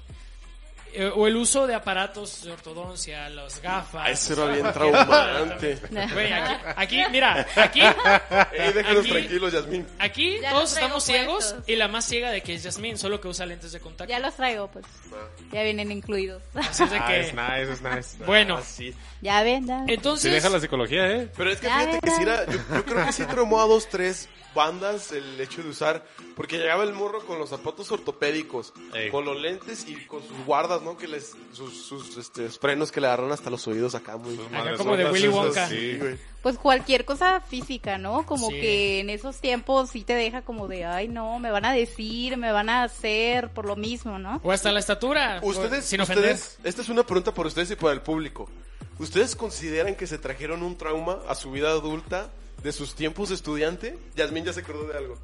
eh, 0.95 1.11
o 1.15 1.27
el 1.27 1.37
uso 1.37 1.67
de 1.67 1.75
aparatos 1.75 2.43
de 2.45 2.53
ortodoncia, 2.53 3.29
las 3.31 3.63
gafas. 3.63 4.03
Ah, 4.07 4.11
Eso 4.11 4.35
era 4.35 4.53
bien 4.53 4.73
traumante. 4.75 5.79
Güey, 6.13 6.33
aquí, 6.33 6.55
aquí, 6.77 7.03
mira, 7.11 7.47
aquí, 7.57 7.81
Ey, 8.53 8.73
déjanos 8.75 9.01
Aquí- 9.05 9.11
tranquilos, 9.13 9.53
Yasmín. 9.55 9.87
aquí 9.99 10.39
Ya 10.41 10.51
todos 10.51 10.75
estamos 10.75 11.03
ciegos 11.05 11.55
y 11.67 11.77
la 11.77 11.89
más 11.89 12.05
ciega 12.05 12.31
de 12.31 12.43
que 12.43 12.55
es 12.55 12.63
Yasmín, 12.65 12.99
solo 12.99 13.21
que 13.23 13.29
usa 13.29 13.47
lentes 13.47 13.73
de 13.73 13.81
contacto. 13.81 14.11
Ya 14.11 14.19
los 14.19 14.35
traigo, 14.37 14.69
pues. 14.71 14.85
Ya 15.51 15.63
vienen 15.63 15.91
incluidos. 15.93 16.43
Así 16.55 16.83
es 16.85 16.91
de 16.91 16.99
Ah, 16.99 17.07
que, 17.07 17.21
es 17.21 17.33
nice, 17.33 17.73
es 17.73 17.81
nice. 17.83 18.25
bueno, 18.27 18.57
Ah, 18.59 18.63
sí. 18.63 18.93
Ya 19.23 19.43
ven, 19.43 19.67
ya. 19.67 19.85
Entonces, 19.89 20.31
deja 20.31 20.51
la 20.51 20.61
psicología, 20.61 21.11
¿eh? 21.11 21.31
Pero 21.37 21.51
es 21.51 21.59
que 21.61 21.67
Ya, 21.69 21.79
fíjate 21.79 22.01
que 22.01 22.11
sí 22.11 22.23
era, 22.23 22.45
yo, 22.47 22.59
yo 22.75 22.85
creo 22.85 23.07
que 23.07 23.13
sí 23.13 23.25
traumó 23.25 23.61
a 23.63 23.67
dos, 23.67 23.89
tres 23.89 24.29
bandas 24.55 25.13
el 25.13 25.41
hecho 25.41 25.63
de 25.63 25.71
usar, 25.71 26.05
porque 26.37 26.59
llegaba 26.59 26.85
el 26.85 26.93
morro 26.93 27.25
con 27.25 27.39
los 27.39 27.49
zapatos 27.49 27.91
ortopédicos, 27.91 28.75
Ey. 28.93 29.11
con 29.11 29.25
los 29.25 29.41
lentes 29.41 29.87
y 29.89 29.95
con 30.07 30.23
sus 30.23 30.45
guardas, 30.45 30.83
¿no? 30.83 30.99
Que 30.99 31.09
les, 31.09 31.33
sus, 31.53 31.87
sus 31.87 32.19
este, 32.19 32.51
frenos 32.51 32.93
que 32.93 33.01
le 33.01 33.07
agarran 33.07 33.33
hasta 33.33 33.49
los 33.49 33.67
oídos 33.67 33.95
acá 33.95 34.19
muy... 34.19 34.39
Acá 34.55 34.77
como 34.77 34.95
de 34.95 35.11
Willy 35.11 35.29
Wonka. 35.29 35.69
Sí, 35.69 35.97
güey. 35.99 36.19
Pues 36.43 36.59
cualquier 36.59 37.07
cosa 37.07 37.41
física, 37.41 37.97
¿no? 37.97 38.27
Como 38.27 38.49
Sí. 38.49 38.55
que 38.61 39.01
en 39.01 39.09
esos 39.09 39.37
tiempos 39.41 39.89
sí 39.91 40.03
te 40.03 40.15
deja 40.15 40.43
como 40.43 40.69
de, 40.69 40.85
ay, 40.85 41.09
no, 41.09 41.39
me 41.39 41.51
van 41.51 41.65
a 41.65 41.73
decir, 41.73 42.37
me 42.37 42.53
van 42.53 42.69
a 42.69 42.83
hacer 42.83 43.49
por 43.51 43.65
lo 43.65 43.77
mismo, 43.77 44.19
¿no? 44.19 44.39
o 44.43 44.53
hasta 44.53 44.71
la 44.73 44.81
estatura, 44.81 45.39
Ustedes, 45.43 45.85
sin 45.87 46.01
ofender. 46.03 46.35
ustedes, 46.35 46.59
esta 46.65 46.83
es 46.83 46.89
una 46.91 47.05
pregunta 47.07 47.33
para 47.33 47.49
ustedes 47.49 47.71
y 47.71 47.77
para 47.77 47.95
el 47.95 48.03
público. 48.03 48.51
¿Ustedes 48.99 49.35
consideran 49.37 49.95
que 49.97 50.07
se 50.07 50.19
trajeron 50.19 50.63
un 50.63 50.77
trauma 50.77 51.19
a 51.29 51.35
su 51.35 51.51
vida 51.51 51.71
adulta 51.71 52.31
de 52.63 52.73
sus 52.73 52.95
tiempos 52.95 53.31
de 53.31 53.35
estudiante? 53.35 53.99
Yasmín 54.15 54.45
ya 54.45 54.53
se 54.53 54.61
acordó 54.61 54.87
de 54.87 54.97
algo. 54.99 55.19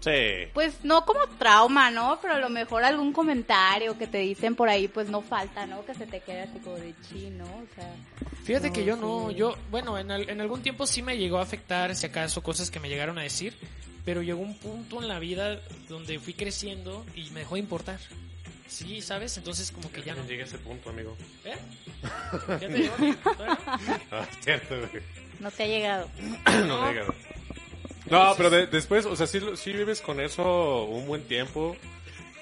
Sí. 0.00 0.50
Pues 0.54 0.82
no 0.82 1.04
como 1.04 1.20
trauma, 1.38 1.90
¿no? 1.90 2.18
Pero 2.22 2.34
a 2.34 2.38
lo 2.38 2.48
mejor 2.48 2.84
algún 2.84 3.12
comentario 3.12 3.98
que 3.98 4.06
te 4.06 4.18
dicen 4.18 4.54
por 4.56 4.68
ahí, 4.70 4.88
pues 4.88 5.10
no 5.10 5.20
falta, 5.20 5.66
¿no? 5.66 5.84
Que 5.84 5.94
se 5.94 6.06
te 6.06 6.20
quede 6.20 6.42
así 6.42 6.58
como 6.60 6.76
de 6.76 6.94
chino, 7.08 7.44
o 7.44 7.74
sea. 7.74 7.94
Fíjate 8.44 8.68
no, 8.68 8.72
que 8.72 8.84
yo 8.84 8.96
no, 8.96 9.28
sí. 9.28 9.34
yo, 9.36 9.54
bueno, 9.70 9.98
en, 9.98 10.10
al- 10.10 10.28
en 10.30 10.40
algún 10.40 10.62
tiempo 10.62 10.86
sí 10.86 11.02
me 11.02 11.18
llegó 11.18 11.38
a 11.38 11.42
afectar, 11.42 11.94
si 11.94 12.06
acaso, 12.06 12.42
cosas 12.42 12.70
que 12.70 12.80
me 12.80 12.88
llegaron 12.88 13.18
a 13.18 13.22
decir, 13.22 13.54
pero 14.06 14.22
llegó 14.22 14.40
un 14.40 14.56
punto 14.58 15.02
en 15.02 15.08
la 15.08 15.18
vida 15.18 15.60
donde 15.88 16.18
fui 16.18 16.32
creciendo 16.32 17.04
y 17.14 17.28
me 17.30 17.40
dejó 17.40 17.56
de 17.56 17.60
importar. 17.60 18.00
Sí, 18.70 19.02
¿sabes? 19.02 19.36
Entonces 19.36 19.70
como 19.72 19.90
que 19.90 20.00
ya 20.02 20.14
no. 20.14 20.24
Llegué 20.26 20.42
a 20.42 20.46
ese 20.46 20.58
punto, 20.58 20.90
amigo. 20.90 21.16
¿Eh? 21.44 21.56
¿Ya 22.48 22.58
te 22.60 22.68
llegó? 22.68 22.94
¿Todavía 22.96 23.58
no? 23.66 23.96
Ah, 24.12 24.26
cierto, 24.40 24.76
güey. 24.78 25.02
No 25.40 25.50
te 25.50 25.62
ha 25.64 25.66
llegado. 25.66 26.08
No, 26.66 26.82
me 26.82 26.90
digas. 26.92 27.08
No, 28.08 28.34
pero 28.36 28.48
de- 28.50 28.66
después, 28.68 29.06
o 29.06 29.16
sea, 29.16 29.26
sí, 29.26 29.40
lo- 29.40 29.56
sí 29.56 29.72
vives 29.72 30.00
con 30.00 30.20
eso 30.20 30.84
un 30.84 31.06
buen 31.06 31.22
tiempo, 31.24 31.76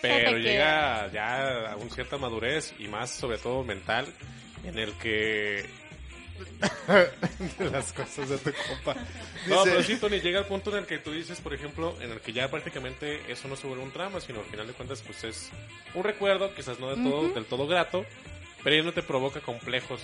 pero 0.03 0.37
llega 0.39 1.11
ya 1.13 1.73
a 1.73 1.77
una 1.77 1.95
cierta 1.95 2.17
madurez 2.19 2.75
y 2.79 2.89
más 2.89 3.11
sobre 3.11 3.39
todo 3.39 3.65
mental 3.65 4.07
en 4.65 4.79
el 4.79 4.93
que 4.99 5.69
las 7.73 7.93
cosas 7.93 8.29
de 8.29 8.39
tu 8.39 8.51
compa. 8.69 8.95
No, 9.47 9.65
Dice- 9.65 9.71
pero 9.71 9.83
sí, 9.83 9.97
Tony, 9.97 10.21
llega 10.21 10.41
el 10.41 10.47
punto 10.47 10.71
en 10.71 10.79
el 10.79 10.87
que 10.87 10.99
tú 10.99 11.13
dices, 11.13 11.41
por 11.41 11.55
ejemplo, 11.55 11.97
en 12.01 12.11
el 12.13 12.21
que 12.21 12.33
ya 12.33 12.51
prácticamente 12.51 13.21
eso 13.31 13.49
no 13.49 13.57
se 13.57 13.67
vuelve 13.67 13.83
un 13.85 13.93
trama, 13.93 14.21
sino 14.21 14.41
al 14.41 14.47
final 14.47 14.67
de 14.67 14.73
cuentas 14.73 15.03
pues 15.03 15.25
es 15.25 15.51
un 15.95 16.05
recuerdo, 16.05 16.55
quizás 16.55 16.79
no 16.81 16.95
de 16.95 17.03
todo, 17.03 17.29
del 17.31 17.45
todo 17.45 17.67
grato, 17.67 18.05
pero 18.65 18.77
ya 18.77 18.83
no 18.83 18.93
te 18.93 19.03
provoca 19.03 19.41
complejos 19.41 20.01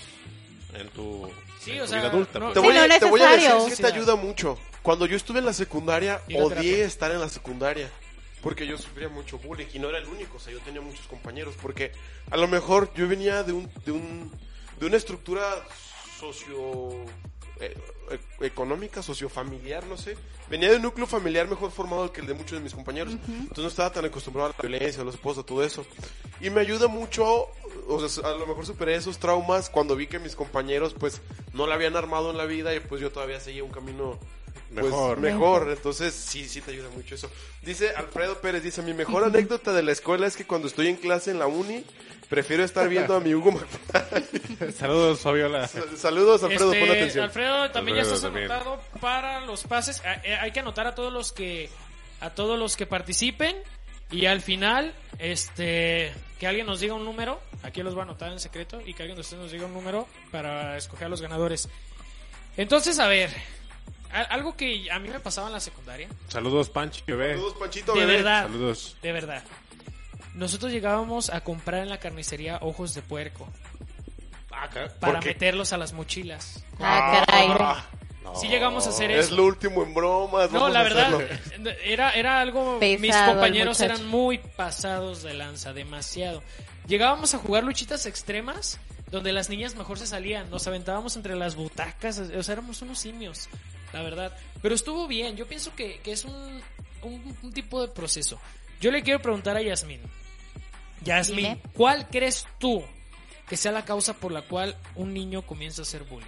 en 0.75 0.89
tu, 0.89 1.31
Sí, 1.61 1.73
en 1.73 1.81
o 1.81 1.85
tu 1.85 1.89
sea, 1.91 1.99
vida 2.01 2.09
adulta. 2.11 2.39
no- 2.39 2.49
Te 2.53 2.61
pues. 2.61 2.65
voy, 2.65 2.73
Sí, 2.75 2.79
a, 2.79 2.89
no 2.89 2.99
te 2.99 3.05
voy 3.11 3.21
a 3.23 3.31
decir 3.31 3.77
que 3.77 3.83
te 3.83 3.87
ayuda 3.87 4.17
mucho. 4.17 4.59
Cuando 4.83 5.07
yo 5.07 5.17
estuve 5.17 5.39
en 5.39 5.47
la 5.47 5.53
secundaria, 5.53 6.21
odié 6.29 6.49
terapia. 6.49 6.85
estar 6.85 7.11
en 7.11 7.21
la 7.21 7.29
secundaria. 7.29 7.91
Porque 8.43 8.67
yo 8.67 8.77
sufría 8.77 9.09
mucho 9.09 9.39
bullying 9.39 9.69
y 9.73 9.79
no 9.79 9.89
era 9.89 9.97
el 9.99 10.07
único, 10.07 10.37
o 10.37 10.41
sea, 10.41 10.53
yo 10.53 10.59
tenía 10.61 10.83
muchos 10.83 11.07
compañeros. 11.07 11.55
Porque 11.63 11.93
a 12.31 12.37
lo 12.37 12.47
mejor 12.47 12.93
yo 12.95 13.09
venía 13.09 13.43
de 13.43 13.53
un, 13.55 13.71
de 13.87 13.93
un, 13.93 14.31
de 14.79 14.85
una 14.87 14.99
estructura 14.99 15.43
socio, 16.19 16.93
eh, 17.61 17.77
eh, 18.11 18.19
económica, 18.41 19.03
sociofamiliar, 19.03 19.87
no 19.87 19.97
sé. 19.97 20.17
Venía 20.51 20.71
de 20.71 20.77
un 20.77 20.83
núcleo 20.83 21.07
familiar 21.07 21.49
mejor 21.49 21.71
formado 21.71 22.13
que 22.13 22.21
el 22.21 22.27
de 22.27 22.35
muchos 22.35 22.59
de 22.59 22.65
mis 22.65 22.75
compañeros. 22.75 23.15
Entonces 23.27 23.59
no 23.59 23.69
estaba 23.69 23.93
tan 23.93 24.05
acostumbrado 24.05 24.51
a 24.51 24.55
la 24.57 24.69
violencia, 24.69 25.03
a 25.03 25.05
los 25.05 25.15
esposos, 25.15 25.45
a 25.45 25.47
todo 25.47 25.65
eso. 25.65 25.87
Y 26.41 26.51
me 26.51 26.61
ayuda 26.61 26.89
mucho, 26.89 27.47
o 27.89 28.09
sea, 28.09 28.29
a 28.29 28.35
lo 28.35 28.47
mejor 28.47 28.67
superé 28.67 28.95
esos 28.95 29.19
traumas 29.19 29.71
cuando 29.71 29.97
vi 29.97 30.07
que 30.07 30.19
mis 30.19 30.37
compañeros 30.37 30.95
pues 30.95 31.23
no 31.53 31.67
la 31.67 31.75
habían 31.77 31.97
armado 31.97 32.31
en 32.31 32.37
la 32.37 32.45
vida 32.45 32.75
y 32.75 32.81
pues 32.81 33.01
yo 33.01 33.11
todavía 33.11 33.41
seguía 33.41 33.65
un 33.65 33.71
camino 33.71 34.19
pues, 34.73 34.85
Mejor. 34.87 35.19
mejor. 35.21 35.71
Entonces 35.71 36.15
sí, 36.15 36.49
sí 36.49 36.61
te 36.61 36.73
ayuda 36.73 36.89
mucho 36.91 37.15
eso. 37.15 37.31
Dice 37.63 37.91
Alfredo 37.97 38.41
Pérez, 38.41 38.63
dice, 38.63 38.83
mi 38.83 38.95
mejor 38.95 39.25
anécdota 39.25 39.73
de 39.73 39.83
la 39.83 39.93
escuela 39.93 40.27
es 40.27 40.37
que 40.37 40.47
cuando 40.47 40.69
estoy 40.69 40.89
en 40.89 40.97
clase 40.97 41.31
en 41.31 41.39
la 41.39 41.47
uni, 41.47 41.85
prefiero 42.29 42.65
estar 42.65 42.89
viendo 42.89 43.15
a 43.15 43.21
mi 43.21 43.35
Hugo 43.35 43.53
McFly. 43.53 44.73
Saludos, 44.79 45.21
Fabiola. 45.21 45.69
Saludos 45.69 46.43
Alfredo, 46.43 46.73
Este, 46.73 46.87
pon 46.87 46.97
atención. 46.97 47.25
Alfredo, 47.25 47.71
también 47.71 47.99
Alfredo, 47.99 48.11
ya 48.11 48.15
estás 48.17 48.21
también. 48.23 48.51
anotado 48.51 48.81
para 49.01 49.41
los 49.41 49.65
pases. 49.65 50.03
Ah, 50.05 50.21
eh, 50.25 50.35
Hay 50.41 50.51
que 50.53 50.61
anotar 50.61 50.87
a 50.87 50.95
todos 50.95 51.13
los 51.13 51.33
que 51.33 51.71
a 52.21 52.31
todos 52.31 52.59
los 52.59 52.77
que 52.77 52.87
participen 52.87 53.57
y 54.11 54.27
al 54.27 54.41
final 54.41 54.95
este 55.19 56.13
que 56.39 56.47
alguien 56.47 56.67
nos 56.67 56.81
diga 56.81 56.95
un 56.95 57.05
número, 57.05 57.41
aquí 57.63 57.83
los 57.83 57.95
voy 57.95 58.01
a 58.01 58.05
anotar 58.05 58.33
en 58.33 58.41
secreto 58.41 58.81
y 58.85 58.95
que 58.95 59.03
alguien 59.03 59.17
de 59.17 59.21
ustedes 59.23 59.43
nos 59.43 59.53
diga 59.53 59.67
un 59.67 59.75
número 59.75 60.09
para 60.31 60.77
escoger 60.77 61.07
a 61.07 61.09
los 61.09 61.21
ganadores. 61.23 61.69
Entonces, 62.57 62.99
a 62.99 63.09
ver, 63.09 63.31
algo 64.23 64.57
que 64.57 64.91
a 64.91 64.99
mí 64.99 65.09
me 65.09 65.21
pasaba 65.21 65.49
en 65.49 65.53
la 65.55 65.61
secundaria, 65.61 66.09
Saludos, 66.29 66.71
Pancho, 66.71 67.03
bebé. 67.07 67.33
Saludos 67.35 67.55
Panchito, 67.59 67.95
de 67.95 68.07
verdad, 68.07 68.43
Saludos. 68.45 68.97
de 69.03 69.13
verdad. 69.13 69.43
Nosotros 70.35 70.73
llegábamos 70.73 71.31
a 71.31 71.43
comprar 71.43 71.83
en 71.83 71.89
la 71.89 71.99
carnicería 71.99 72.59
ojos 72.61 72.95
de 72.95 73.03
puerco 73.03 73.49
para 75.01 75.21
meterlos 75.21 75.73
a 75.73 75.79
las 75.79 75.93
mochilas. 75.93 76.65
Ah, 76.81 77.25
caray. 77.27 77.49
Sí 78.41 78.49
llegamos 78.49 78.87
a 78.87 78.91
hacer 78.91 79.11
Es 79.11 79.27
eso. 79.27 79.37
lo 79.37 79.45
último 79.45 79.83
en 79.85 79.93
bromas. 79.95 80.51
No, 80.51 80.69
la 80.69 80.83
verdad, 80.83 81.21
era, 81.85 82.11
era 82.13 82.41
algo... 82.41 82.79
Pesado 82.81 83.01
mis 83.01 83.17
compañeros 83.17 83.81
eran 83.81 84.07
muy 84.07 84.39
pasados 84.39 85.23
de 85.23 85.35
lanza, 85.35 85.73
demasiado. 85.73 86.43
Llegábamos 86.89 87.35
a 87.35 87.39
jugar 87.39 87.65
luchitas 87.65 88.07
extremas, 88.07 88.81
donde 89.11 89.33
las 89.33 89.51
niñas 89.51 89.75
mejor 89.77 89.99
se 89.99 90.07
salían, 90.07 90.51
nos 90.51 90.67
aventábamos 90.67 91.17
entre 91.17 91.37
las 91.37 91.55
butacas, 91.55 92.19
o 92.19 92.43
sea, 92.43 92.53
éramos 92.55 92.83
unos 92.83 92.99
simios, 92.99 93.49
la 93.95 94.03
verdad. 94.03 94.37
Pero 94.61 94.75
estuvo 94.75 95.07
bien, 95.07 95.37
yo 95.37 95.47
pienso 95.47 95.75
que, 95.77 96.01
que 96.01 96.11
es 96.13 96.25
un, 96.25 96.61
un, 97.03 97.37
un 97.43 97.53
tipo 97.53 97.81
de 97.81 97.89
proceso. 97.89 98.41
Yo 98.81 98.91
le 98.91 99.03
quiero 99.03 99.23
preguntar 99.23 99.57
a 99.57 99.63
Yasmín. 99.63 100.01
Yasmín. 101.05 101.61
¿cuál 101.75 102.09
crees 102.09 102.45
tú 102.59 102.83
que 103.49 103.57
sea 103.57 103.71
la 103.71 103.85
causa 103.85 104.15
por 104.15 104.33
la 104.33 104.43
cual 104.43 104.77
un 104.97 105.15
niño 105.15 105.43
comienza 105.43 105.83
a 105.83 105.85
hacer 105.85 106.03
bullying? 106.03 106.27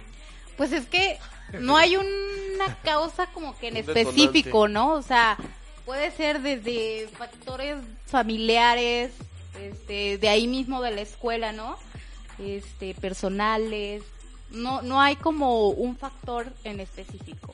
Pues 0.55 0.71
es 0.71 0.87
que 0.87 1.19
no 1.59 1.75
hay 1.75 1.97
una 1.97 2.75
causa 2.83 3.27
como 3.27 3.57
que 3.57 3.67
en 3.67 3.77
específico, 3.77 4.69
¿no? 4.69 4.93
O 4.93 5.01
sea, 5.01 5.37
puede 5.85 6.09
ser 6.11 6.41
desde 6.41 7.09
factores 7.17 7.75
familiares, 8.05 9.11
este, 9.61 10.17
de 10.17 10.29
ahí 10.29 10.47
mismo 10.47 10.81
de 10.81 10.91
la 10.91 11.01
escuela, 11.01 11.51
¿no? 11.51 11.77
Este, 12.39 12.95
personales. 12.95 14.03
No, 14.51 14.81
no 14.81 15.01
hay 15.01 15.15
como 15.17 15.69
un 15.69 15.97
factor 15.97 16.51
en 16.63 16.79
específico. 16.79 17.51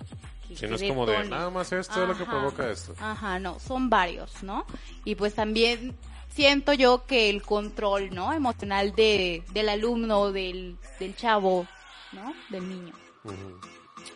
que- 0.48 0.56
Si 0.58 0.68
no 0.68 0.78
que 0.78 0.86
es 0.86 0.90
como 0.92 1.06
de 1.06 1.24
nada 1.30 1.50
más 1.50 1.72
esto 1.72 2.02
es 2.04 2.08
lo 2.08 2.16
que 2.16 2.24
Ajá. 2.24 2.32
provoca 2.32 2.70
esto. 2.70 2.94
Ajá, 3.00 3.40
no, 3.40 3.60
son 3.60 3.90
varios, 3.90 4.44
¿no? 4.44 4.66
Y 5.06 5.16
pues 5.16 5.34
también 5.34 5.96
siento 6.36 6.74
yo 6.74 7.06
que 7.06 7.30
el 7.30 7.42
control, 7.42 8.14
¿no? 8.14 8.32
Emocional 8.34 8.94
de, 8.96 9.44
del 9.54 9.70
alumno, 9.70 10.32
del, 10.32 10.78
del 11.00 11.16
chavo, 11.16 11.66
¿no? 12.12 12.34
Del 12.50 12.70
niño. 12.70 12.94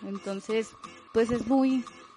Entonces, 0.06 0.70
pues 1.14 1.32
es 1.32 1.48
muy... 1.48 1.70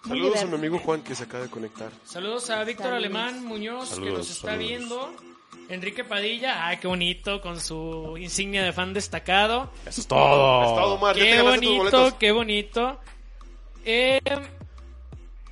muy 0.04 0.18
Saludos 0.18 0.42
a 0.42 0.46
mi 0.46 0.54
amigo 0.54 0.78
Juan 0.78 1.02
que 1.02 1.14
se 1.14 1.24
acaba 1.24 1.44
de 1.44 1.50
conectar. 1.50 1.90
Saludos 2.04 2.50
a 2.50 2.62
Víctor. 2.64 2.92
Alemán 2.92 3.44
Muñoz 3.44 3.88
que 3.88 3.94
Saludos, 3.94 4.18
nos 4.18 4.30
está 4.30 4.48
saludos. 4.52 4.68
viendo. 4.68 5.14
Enrique 5.70 6.02
Padilla, 6.02 6.66
ay, 6.66 6.78
qué 6.78 6.88
bonito, 6.88 7.40
con 7.40 7.60
su 7.60 8.16
insignia 8.18 8.64
de 8.64 8.72
fan 8.72 8.92
destacado. 8.92 9.70
Eso 9.86 10.00
es 10.00 10.06
todo. 10.06 10.62
Es 10.62 10.68
todo, 10.68 10.94
Omar. 10.94 11.14
Qué 11.14 11.40
bonito, 11.40 12.18
qué 12.18 12.32
bonito. 12.32 13.00
Eh, 13.84 14.20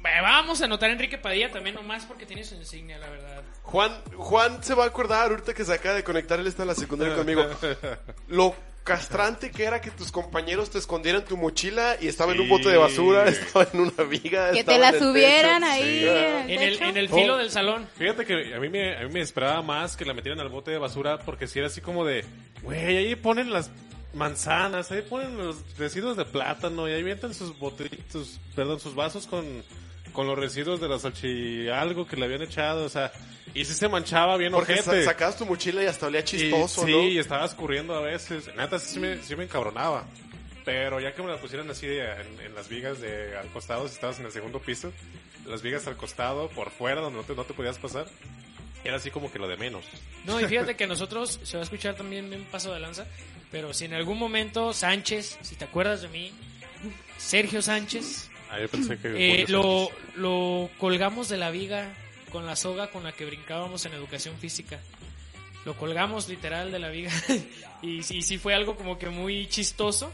bueno, 0.01 0.23
vamos 0.23 0.61
a 0.61 0.65
anotar 0.65 0.91
a 0.91 0.93
Enrique 0.93 1.19
Padilla 1.19 1.53
también 1.53 1.77
nomás 1.77 2.05
porque 2.05 2.27
tiene 2.27 2.43
su 2.43 2.57
insignia, 2.57 2.99
la 2.99 3.09
verdad. 3.09 3.43
Juan, 3.63 3.93
Juan 4.17 4.63
se 4.63 4.75
va 4.75 4.85
a 4.85 4.87
acordar 4.89 5.31
ahorita 5.31 5.55
que 5.55 5.65
se 5.65 5.73
acaba 5.73 5.95
de 5.95 6.03
conectar, 6.03 6.41
él 6.41 6.49
está 6.49 6.63
en 6.63 6.69
la 6.69 6.75
secundaria 6.75 7.15
conmigo. 7.15 7.45
Lo 8.29 8.57
castrante 8.89 9.51
que 9.51 9.65
era 9.65 9.81
que 9.81 9.91
tus 9.91 10.11
compañeros 10.11 10.71
te 10.71 10.79
escondieran 10.79 11.25
tu 11.25 11.37
mochila 11.37 11.97
y 12.01 12.09
estaba 12.09 12.33
en 12.33 12.41
un 12.41 12.49
bote 12.49 12.71
de 12.71 12.77
basura, 12.79 13.25
estaba 13.29 13.69
en 13.73 13.81
una 13.81 14.03
viga. 14.05 14.51
Que 14.53 14.65
te 14.65 14.79
la 14.79 14.93
subieran 14.99 15.61
techo. 15.63 15.73
ahí 15.73 16.01
Sí. 16.01 16.07
en 16.09 16.09
el 16.09 16.51
En 16.51 16.63
el, 16.63 16.83
en 16.83 16.97
el 16.97 17.09
Oh. 17.13 17.15
filo 17.17 17.37
del 17.37 17.51
salón. 17.51 17.87
Fíjate 17.97 18.25
que 18.25 18.55
a 18.55 18.59
mí, 18.59 18.69
me, 18.69 18.97
a 18.97 19.03
mí 19.03 19.11
me 19.13 19.21
esperaba 19.21 19.61
más 19.63 19.97
que 19.97 20.05
la 20.05 20.15
metieran 20.15 20.41
al 20.41 20.49
bote 20.49 20.71
de 20.71 20.79
basura 20.79 21.19
porque 21.19 21.47
si 21.47 21.59
era 21.59 21.69
así 21.69 21.81
como 21.81 22.05
de, 22.05 22.25
güey, 22.63 22.97
ahí 22.97 23.15
ponen 23.15 23.53
las 23.53 23.71
manzanas, 24.15 24.91
ahí 24.91 25.03
ponen 25.03 25.37
los 25.37 25.57
residuos 25.77 26.17
de 26.17 26.25
plátano 26.25 26.89
y 26.89 26.93
ahí 26.93 27.01
avientan 27.03 27.35
sus 27.35 27.57
botellitos, 27.59 28.41
perdón, 28.57 28.81
sus 28.81 28.95
vasos 28.95 29.27
con 29.27 29.45
con 30.13 30.27
los 30.27 30.39
residuos 30.39 30.81
de 30.81 30.89
la 30.89 30.99
salchi 30.99 31.69
algo 31.69 32.07
que 32.07 32.17
le 32.17 32.25
habían 32.27 32.43
echado, 32.43 32.85
o 32.85 32.89
sea, 32.89 33.13
y 33.55 33.65
sí 33.65 33.75
se 33.75 33.89
manchaba 33.89 34.37
bien 34.37 34.53
Porque 34.53 34.75
ojete. 34.75 35.03
sa- 35.05 35.11
sacabas 35.13 35.37
tu 35.37 35.47
mochila 35.47 35.83
y 35.83 35.87
hasta 35.87 36.07
olía 36.07 36.21
Y- 36.21 36.25
chistoso, 36.25 36.85
sí, 36.85 36.91
¿no? 36.93 37.03
y 37.05 37.19
estaba 37.19 37.45
escurriendo 37.45 37.95
a 37.95 38.01
veces. 38.01 38.51
Neta, 38.57 38.79
sí 38.79 38.99
me, 39.01 39.23
sí 39.23 39.35
me 39.37 39.45
encabronaba. 39.45 40.05
Pero 40.65 41.01
ya 41.01 41.15
que 41.15 41.23
me 41.23 41.31
la 41.31 41.39
pusieron 41.39 41.71
así 41.71 41.87
de- 41.87 42.03
en, 42.05 42.41
en 42.47 42.55
las 42.55 42.69
vigas 42.69 43.01
de 43.01 43.37
al 43.37 43.49
costado, 43.49 43.89
si 43.89 43.95
estabas 43.95 44.19
en 44.21 44.27
el 44.27 44.33
segundo 44.33 44.61
piso, 44.61 44.93
las 45.47 45.63
vigas 45.63 45.87
al 45.87 45.97
costado, 45.97 46.49
por 46.51 46.71
fuera, 46.71 47.01
donde 47.01 47.19
no 47.21 47.25
te, 47.25 47.35
no 47.35 47.45
te 47.45 47.55
podías 47.55 47.79
pasar, 47.79 48.07
era 48.85 48.97
así 48.97 49.11
como 49.11 49.33
que 49.33 49.39
lo 49.39 49.49
de 49.49 49.57
menos. 49.57 49.85
No, 50.27 50.39
y 50.41 50.45
fíjate 50.45 50.77
que 50.77 50.87
nosotros, 50.87 51.41
se 51.43 51.57
va 51.57 51.63
a 51.63 51.65
escuchar 51.65 51.95
también 51.95 52.33
un 52.35 52.45
paso 52.45 52.73
de 52.75 52.81
lanza, 52.81 53.07
pero 53.51 53.73
si 53.73 53.87
en 53.87 53.95
algún 53.95 54.19
momento 54.19 54.75
Sánchez, 54.75 55.39
si 55.41 55.57
te 55.57 55.65
acuerdas 55.65 56.03
de 56.03 56.09
mí, 56.09 56.33
Sergio 57.17 57.63
Sánchez, 57.63 58.28
Ah, 58.51 58.61
yo 58.61 58.69
pensé 58.69 58.99
que... 58.99 59.43
eh, 59.43 59.45
lo, 59.49 59.89
lo 60.17 60.71
colgamos 60.79 61.29
de 61.29 61.37
la 61.37 61.51
viga 61.51 61.93
con 62.33 62.47
la 62.47 62.57
soga 62.57 62.91
con 62.91 63.05
la 63.05 63.13
que 63.13 63.25
brincábamos 63.25 63.85
en 63.87 63.95
educación 63.95 64.37
física. 64.39 64.79
Lo 65.65 65.75
colgamos 65.75 66.29
literal 66.29 66.71
de 66.73 66.79
la 66.79 66.89
viga 66.89 67.11
y, 67.83 68.03
sí- 68.03 68.23
sí 68.23 68.39
fue 68.39 68.55
algo 68.55 68.77
como 68.77 68.99
que 68.99 69.09
muy 69.09 69.47
chistoso. 69.49 70.11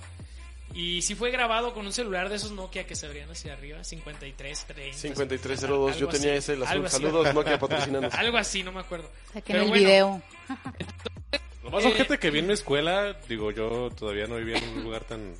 Y 0.77 1.03
sí 1.03 1.15
fue 1.15 1.31
grabado 1.31 1.73
con 1.73 1.87
un 1.87 1.93
celular 1.93 2.29
de 2.29 2.35
esos 2.35 2.51
Nokia 2.51 2.85
que 2.85 2.97
se 2.97 3.07
abrían 3.07 3.31
hacia 3.31 3.53
arriba, 3.53 3.85
53, 3.85 4.65
30. 4.65 4.99
5302, 4.99 5.99
yo 5.99 6.09
tenía 6.09 6.31
así, 6.33 6.39
ese, 6.39 6.53
el 6.55 6.65
algo 6.65 6.87
azul. 6.87 6.87
así. 6.87 7.07
Saludos, 7.07 7.35
Nokia, 7.35 7.59
patrocinanos. 7.61 8.13
Algo 8.15 8.39
así, 8.39 8.65
no 8.65 8.73
me 8.73 8.81
acuerdo. 8.81 9.09
Saquen 9.33 9.57
el 9.57 9.69
bueno, 9.69 9.75
video. 9.79 10.23
Lo 11.63 11.71
más 11.71 11.85
eh, 11.85 12.19
que 12.19 12.31
vi 12.31 12.41
en 12.41 12.49
mi 12.49 12.55
escuela, 12.55 13.17
digo, 13.29 13.53
yo 13.53 13.91
todavía 13.91 14.27
no 14.27 14.37
vivía 14.37 14.59
en 14.59 14.69
un 14.71 14.83
lugar 14.83 15.05
tan 15.05 15.35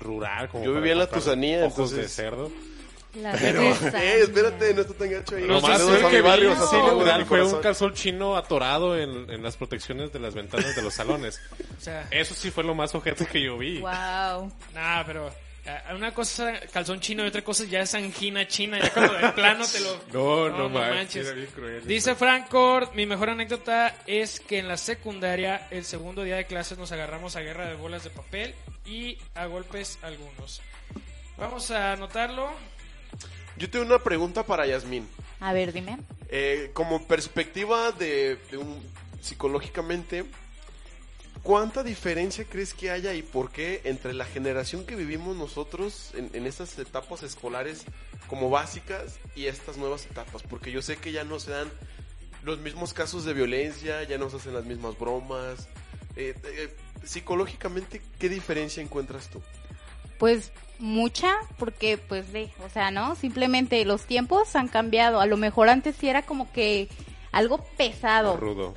rural 0.00 0.48
como 0.48 0.64
Yo 0.64 0.74
vivía 0.74 0.92
en 0.92 0.98
la 0.98 1.06
Tusanía, 1.08 1.64
ojos 1.66 1.90
de 1.90 1.96
entonces- 2.02 2.12
cerdo. 2.14 2.50
La 3.14 3.32
Eh, 3.34 3.52
regresan. 3.52 3.94
espérate, 3.96 4.72
no 4.72 4.80
está 4.80 4.94
tan 4.94 5.10
gacho 5.10 5.36
ahí. 5.36 5.44
Lo 5.44 5.60
sí, 5.60 5.66
más 5.66 5.82
sí, 5.82 5.86
cerca 5.88 6.08
que 6.08 6.20
barrio, 6.22 6.50
mi 6.54 6.90
rural 7.00 7.26
fue 7.26 7.42
un 7.44 7.60
calzón 7.60 7.92
chino 7.92 8.36
atorado 8.38 8.96
en, 8.98 9.28
en 9.30 9.42
las 9.42 9.56
protecciones 9.58 10.10
de 10.14 10.18
las 10.18 10.32
ventanas 10.34 10.74
de 10.74 10.80
los 10.80 10.94
salones. 10.94 11.38
O 11.78 11.80
sea, 11.80 12.08
Eso 12.10 12.34
sí 12.34 12.50
fue 12.50 12.64
lo 12.64 12.74
más 12.74 12.94
ojete 12.94 13.26
que 13.26 13.42
yo 13.42 13.58
vi. 13.58 13.80
Wow. 13.80 14.50
Nah, 14.74 15.02
pero 15.04 15.30
una 15.94 16.12
cosa 16.12 16.54
es 16.56 16.70
calzón 16.70 17.00
chino 17.00 17.24
y 17.24 17.28
otra 17.28 17.42
cosa 17.42 17.64
ya 17.64 17.80
es 17.80 17.94
angina 17.94 18.46
china. 18.48 18.78
Ya 18.80 18.92
cuando 18.92 19.14
de 19.14 19.28
plano 19.30 19.64
te 19.66 19.80
lo. 19.80 20.00
No, 20.12 20.48
no, 20.48 20.68
manches. 20.68 21.26
era 21.26 21.34
bien 21.34 21.48
cruel. 21.54 21.86
Dice 21.86 22.14
Francor, 22.14 22.94
mi 22.94 23.06
mejor 23.06 23.30
anécdota 23.30 23.96
es 24.06 24.40
que 24.40 24.58
en 24.58 24.68
la 24.68 24.76
secundaria, 24.76 25.68
el 25.70 25.84
segundo 25.84 26.22
día 26.24 26.36
de 26.36 26.46
clases, 26.46 26.78
nos 26.78 26.90
agarramos 26.92 27.36
a 27.36 27.40
guerra 27.40 27.68
de 27.68 27.76
bolas 27.76 28.04
de 28.04 28.10
papel 28.10 28.54
y 28.84 29.18
a 29.34 29.46
golpes 29.46 29.98
algunos. 30.02 30.60
Vamos 31.36 31.70
a 31.70 31.92
anotarlo. 31.92 32.50
Yo 33.56 33.70
tengo 33.70 33.84
una 33.84 33.98
pregunta 33.98 34.44
para 34.44 34.66
Yasmín. 34.66 35.08
A 35.40 35.52
ver, 35.52 35.72
dime. 35.72 35.98
Eh, 36.28 36.70
como 36.72 37.06
perspectiva 37.06 37.92
de, 37.92 38.36
de 38.50 38.56
un 38.56 38.82
psicológicamente, 39.20 40.24
¿cuánta 41.42 41.82
diferencia 41.82 42.44
crees 42.44 42.74
que 42.74 42.90
haya 42.90 43.14
y 43.14 43.22
por 43.22 43.50
qué 43.50 43.80
entre 43.84 44.14
la 44.14 44.24
generación 44.24 44.84
que 44.86 44.96
vivimos 44.96 45.36
nosotros 45.36 46.12
en, 46.14 46.30
en 46.32 46.46
estas 46.46 46.78
etapas 46.78 47.22
escolares 47.22 47.84
como 48.28 48.50
básicas 48.50 49.18
y 49.34 49.46
estas 49.46 49.76
nuevas 49.76 50.06
etapas? 50.06 50.42
Porque 50.42 50.70
yo 50.70 50.82
sé 50.82 50.96
que 50.96 51.12
ya 51.12 51.24
no 51.24 51.40
se 51.40 51.50
dan 51.50 51.70
los 52.42 52.58
mismos 52.58 52.92
casos 52.92 53.24
de 53.24 53.34
violencia, 53.34 54.02
ya 54.04 54.18
no 54.18 54.28
se 54.30 54.36
hacen 54.36 54.54
las 54.54 54.64
mismas 54.64 54.98
bromas. 54.98 55.68
Eh, 56.16 56.34
eh, 56.44 56.76
psicológicamente, 57.04 58.02
¿qué 58.18 58.28
diferencia 58.28 58.82
encuentras 58.82 59.28
tú? 59.28 59.40
Pues 60.18 60.52
mucha, 60.78 61.34
porque 61.58 61.98
pues 61.98 62.30
ve, 62.32 62.52
o 62.64 62.68
sea, 62.68 62.90
¿no? 62.90 63.14
Simplemente 63.14 63.84
los 63.84 64.04
tiempos 64.04 64.54
han 64.56 64.68
cambiado. 64.68 65.20
A 65.20 65.26
lo 65.26 65.36
mejor 65.36 65.68
antes 65.68 65.96
sí 65.98 66.08
era 66.08 66.22
como 66.22 66.52
que 66.52 66.88
algo 67.32 67.64
pesado, 67.76 68.36
Rudo. 68.36 68.74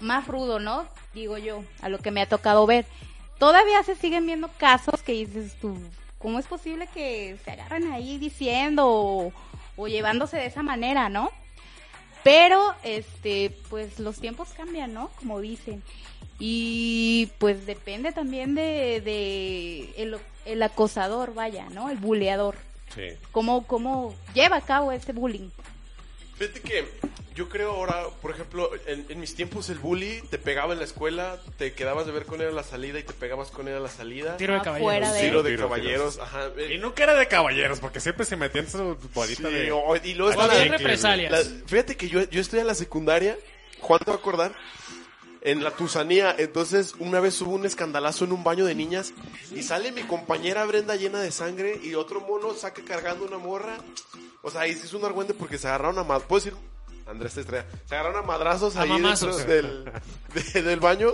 más 0.00 0.26
rudo, 0.26 0.58
¿no? 0.58 0.86
Digo 1.14 1.38
yo, 1.38 1.64
a 1.80 1.88
lo 1.88 1.98
que 1.98 2.10
me 2.10 2.20
ha 2.20 2.28
tocado 2.28 2.66
ver. 2.66 2.86
Todavía 3.38 3.82
se 3.82 3.94
siguen 3.94 4.26
viendo 4.26 4.48
casos 4.58 5.02
que 5.02 5.12
dices 5.12 5.54
tú, 5.60 5.76
¿cómo 6.18 6.38
es 6.38 6.46
posible 6.46 6.88
que 6.92 7.36
se 7.44 7.50
agarren 7.52 7.92
ahí 7.92 8.18
diciendo 8.18 8.86
o, 8.86 9.32
o 9.76 9.88
llevándose 9.88 10.36
de 10.36 10.46
esa 10.46 10.62
manera, 10.62 11.08
¿no? 11.08 11.30
Pero, 12.24 12.74
este, 12.82 13.56
pues 13.70 13.98
los 14.00 14.20
tiempos 14.20 14.48
cambian, 14.56 14.92
¿no? 14.92 15.10
Como 15.18 15.40
dicen. 15.40 15.82
Y 16.38 17.30
pues 17.38 17.66
depende 17.66 18.12
también 18.12 18.54
de, 18.54 19.00
de 19.00 19.92
el, 19.96 20.18
el 20.44 20.62
acosador, 20.62 21.34
vaya, 21.34 21.68
¿no? 21.70 21.90
El 21.90 21.96
buleador. 21.96 22.56
Sí. 22.94 23.10
¿Cómo, 23.32 23.66
cómo 23.66 24.14
lleva 24.34 24.56
a 24.56 24.60
cabo 24.60 24.92
ese 24.92 25.12
bullying? 25.12 25.50
Fíjate 26.36 26.60
que 26.60 26.88
yo 27.38 27.48
creo 27.48 27.70
ahora, 27.70 28.06
por 28.20 28.32
ejemplo, 28.32 28.70
en, 28.86 29.06
en 29.08 29.20
mis 29.20 29.34
tiempos 29.36 29.68
el 29.70 29.78
bully 29.78 30.20
te 30.28 30.38
pegaba 30.38 30.72
en 30.72 30.80
la 30.80 30.84
escuela, 30.84 31.40
te 31.56 31.72
quedabas 31.72 32.04
de 32.06 32.10
ver 32.12 32.24
con 32.26 32.40
él 32.40 32.48
a 32.48 32.50
la 32.50 32.64
salida 32.64 32.98
y 32.98 33.04
te 33.04 33.12
pegabas 33.12 33.50
con 33.52 33.68
él 33.68 33.76
a 33.76 33.80
la 33.80 33.88
salida. 33.88 34.36
Tiro 34.36 34.54
de 34.54 34.58
Afuera 34.58 34.74
caballeros. 35.06 35.12
de- 35.14 35.20
Tiro 35.20 35.42
de 35.44 35.50
Tiro, 35.50 35.62
caballeros, 35.68 36.18
ajá. 36.18 36.50
eh, 36.56 36.74
Y 36.74 36.78
nunca 36.78 37.04
era 37.04 37.14
de 37.14 37.28
caballeros, 37.28 37.78
porque 37.78 38.00
siempre 38.00 38.26
se 38.26 38.36
metían 38.36 38.64
en 38.64 38.70
su 38.72 38.96
bolita 39.14 39.48
sí, 39.48 39.54
de... 39.54 39.70
o- 39.70 39.94
y 39.96 40.14
luego 40.14 40.46
la- 40.46 40.52
hay 40.52 40.68
represalias. 40.68 41.30
la- 41.30 41.66
fíjate 41.66 41.96
que 41.96 42.08
yo, 42.08 42.22
yo 42.24 42.40
estoy 42.40 42.58
en 42.58 42.66
la 42.66 42.74
secundaria, 42.74 43.38
Juan 43.80 44.00
te 44.00 44.10
va 44.10 44.16
a 44.16 44.18
acordar, 44.18 44.52
en 45.40 45.62
la 45.62 45.70
Tusanía, 45.70 46.34
entonces 46.36 46.96
una 46.98 47.20
vez 47.20 47.40
hubo 47.40 47.52
un 47.54 47.64
escandalazo 47.64 48.24
en 48.24 48.32
un 48.32 48.42
baño 48.42 48.66
de 48.66 48.74
niñas 48.74 49.12
y 49.54 49.62
sale 49.62 49.92
mi 49.92 50.02
compañera 50.02 50.64
Brenda 50.64 50.96
llena 50.96 51.20
de 51.20 51.30
sangre 51.30 51.78
y 51.80 51.94
otro 51.94 52.20
mono 52.20 52.52
saca 52.54 52.82
cargando 52.82 53.24
una 53.24 53.38
morra. 53.38 53.78
O 54.42 54.50
sea, 54.50 54.62
ahí 54.62 54.74
sí 54.74 54.80
es 54.84 54.94
un 54.94 55.04
argüente 55.04 55.34
porque 55.34 55.56
se 55.56 55.68
agarraron 55.68 55.98
a 55.98 56.02
madrazos, 56.02 56.28
¿puedo 56.28 56.44
decir? 56.44 56.58
Andrés 57.08 57.34
te 57.34 57.40
estrella. 57.40 57.66
Se 57.86 57.94
agarraron 57.94 58.22
a 58.22 58.26
madrazos 58.26 58.76
A 58.76 58.82
ahí 58.82 58.88
mamazos. 58.90 59.38
dentro 59.46 59.54
del, 60.34 60.52
de- 60.52 60.62
del 60.62 60.80
baño 60.80 61.10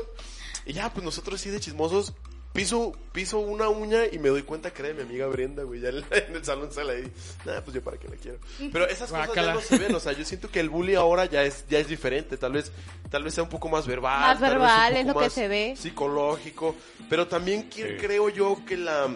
y 0.67 0.73
ya, 0.73 0.91
pues 0.93 1.05
nosotros 1.05 1.41
sí 1.41 1.51
de 1.51 1.61
chismosos 1.61 2.13
piso, 2.53 2.93
piso 3.13 3.41
una 3.41 3.69
uña 3.69 4.03
y 4.13 4.19
me 4.21 4.29
doy 4.29 4.43
cuenta 4.45 4.73
que 4.73 4.81
era 4.83 4.89
de 4.89 4.95
mi 4.95 5.03
amiga 5.03 5.27
Brenda, 5.27 5.65
güey. 5.65 5.81
Ya 5.81 5.89
en, 5.89 6.05
el 6.37 6.45
salón 6.45 6.71
sale 6.73 6.93
ahí. 6.93 7.13
Nada, 7.45 7.63
pues 7.65 7.75
yo 7.75 7.83
para 7.83 7.97
qué 7.99 8.07
la 8.09 8.15
quiero. 8.17 8.39
Pero 8.73 8.87
esas 8.89 9.11
cosas 9.11 9.35
ya 9.35 9.53
no 9.53 9.61
se 9.61 9.77
ven. 9.77 9.93
O 9.95 9.99
sea, 10.01 10.13
yo 10.13 10.25
siento 10.25 10.49
que 10.51 10.61
el 10.61 10.69
bully 10.71 10.95
ahora 10.95 11.25
ya 11.27 11.43
es, 11.43 11.65
ya 11.69 11.79
es 11.81 11.89
diferente. 11.89 12.37
Tal 12.37 12.53
vez, 12.53 12.71
tal 13.11 13.25
vez 13.25 13.35
sea 13.35 13.43
un 13.43 13.51
poco 13.51 13.69
más 13.69 13.87
verbal. 13.89 14.21
Más 14.21 14.41
verbal, 14.41 14.97
es 14.97 15.05
lo 15.07 15.15
que 15.19 15.31
se 15.31 15.49
ve. 15.49 15.75
Psicológico. 15.77 16.77
Pero 17.11 17.27
también 17.27 17.69
Sí. 17.73 17.83
creo 18.01 18.29
yo 18.29 18.59
que 18.67 18.77
la, 18.77 19.09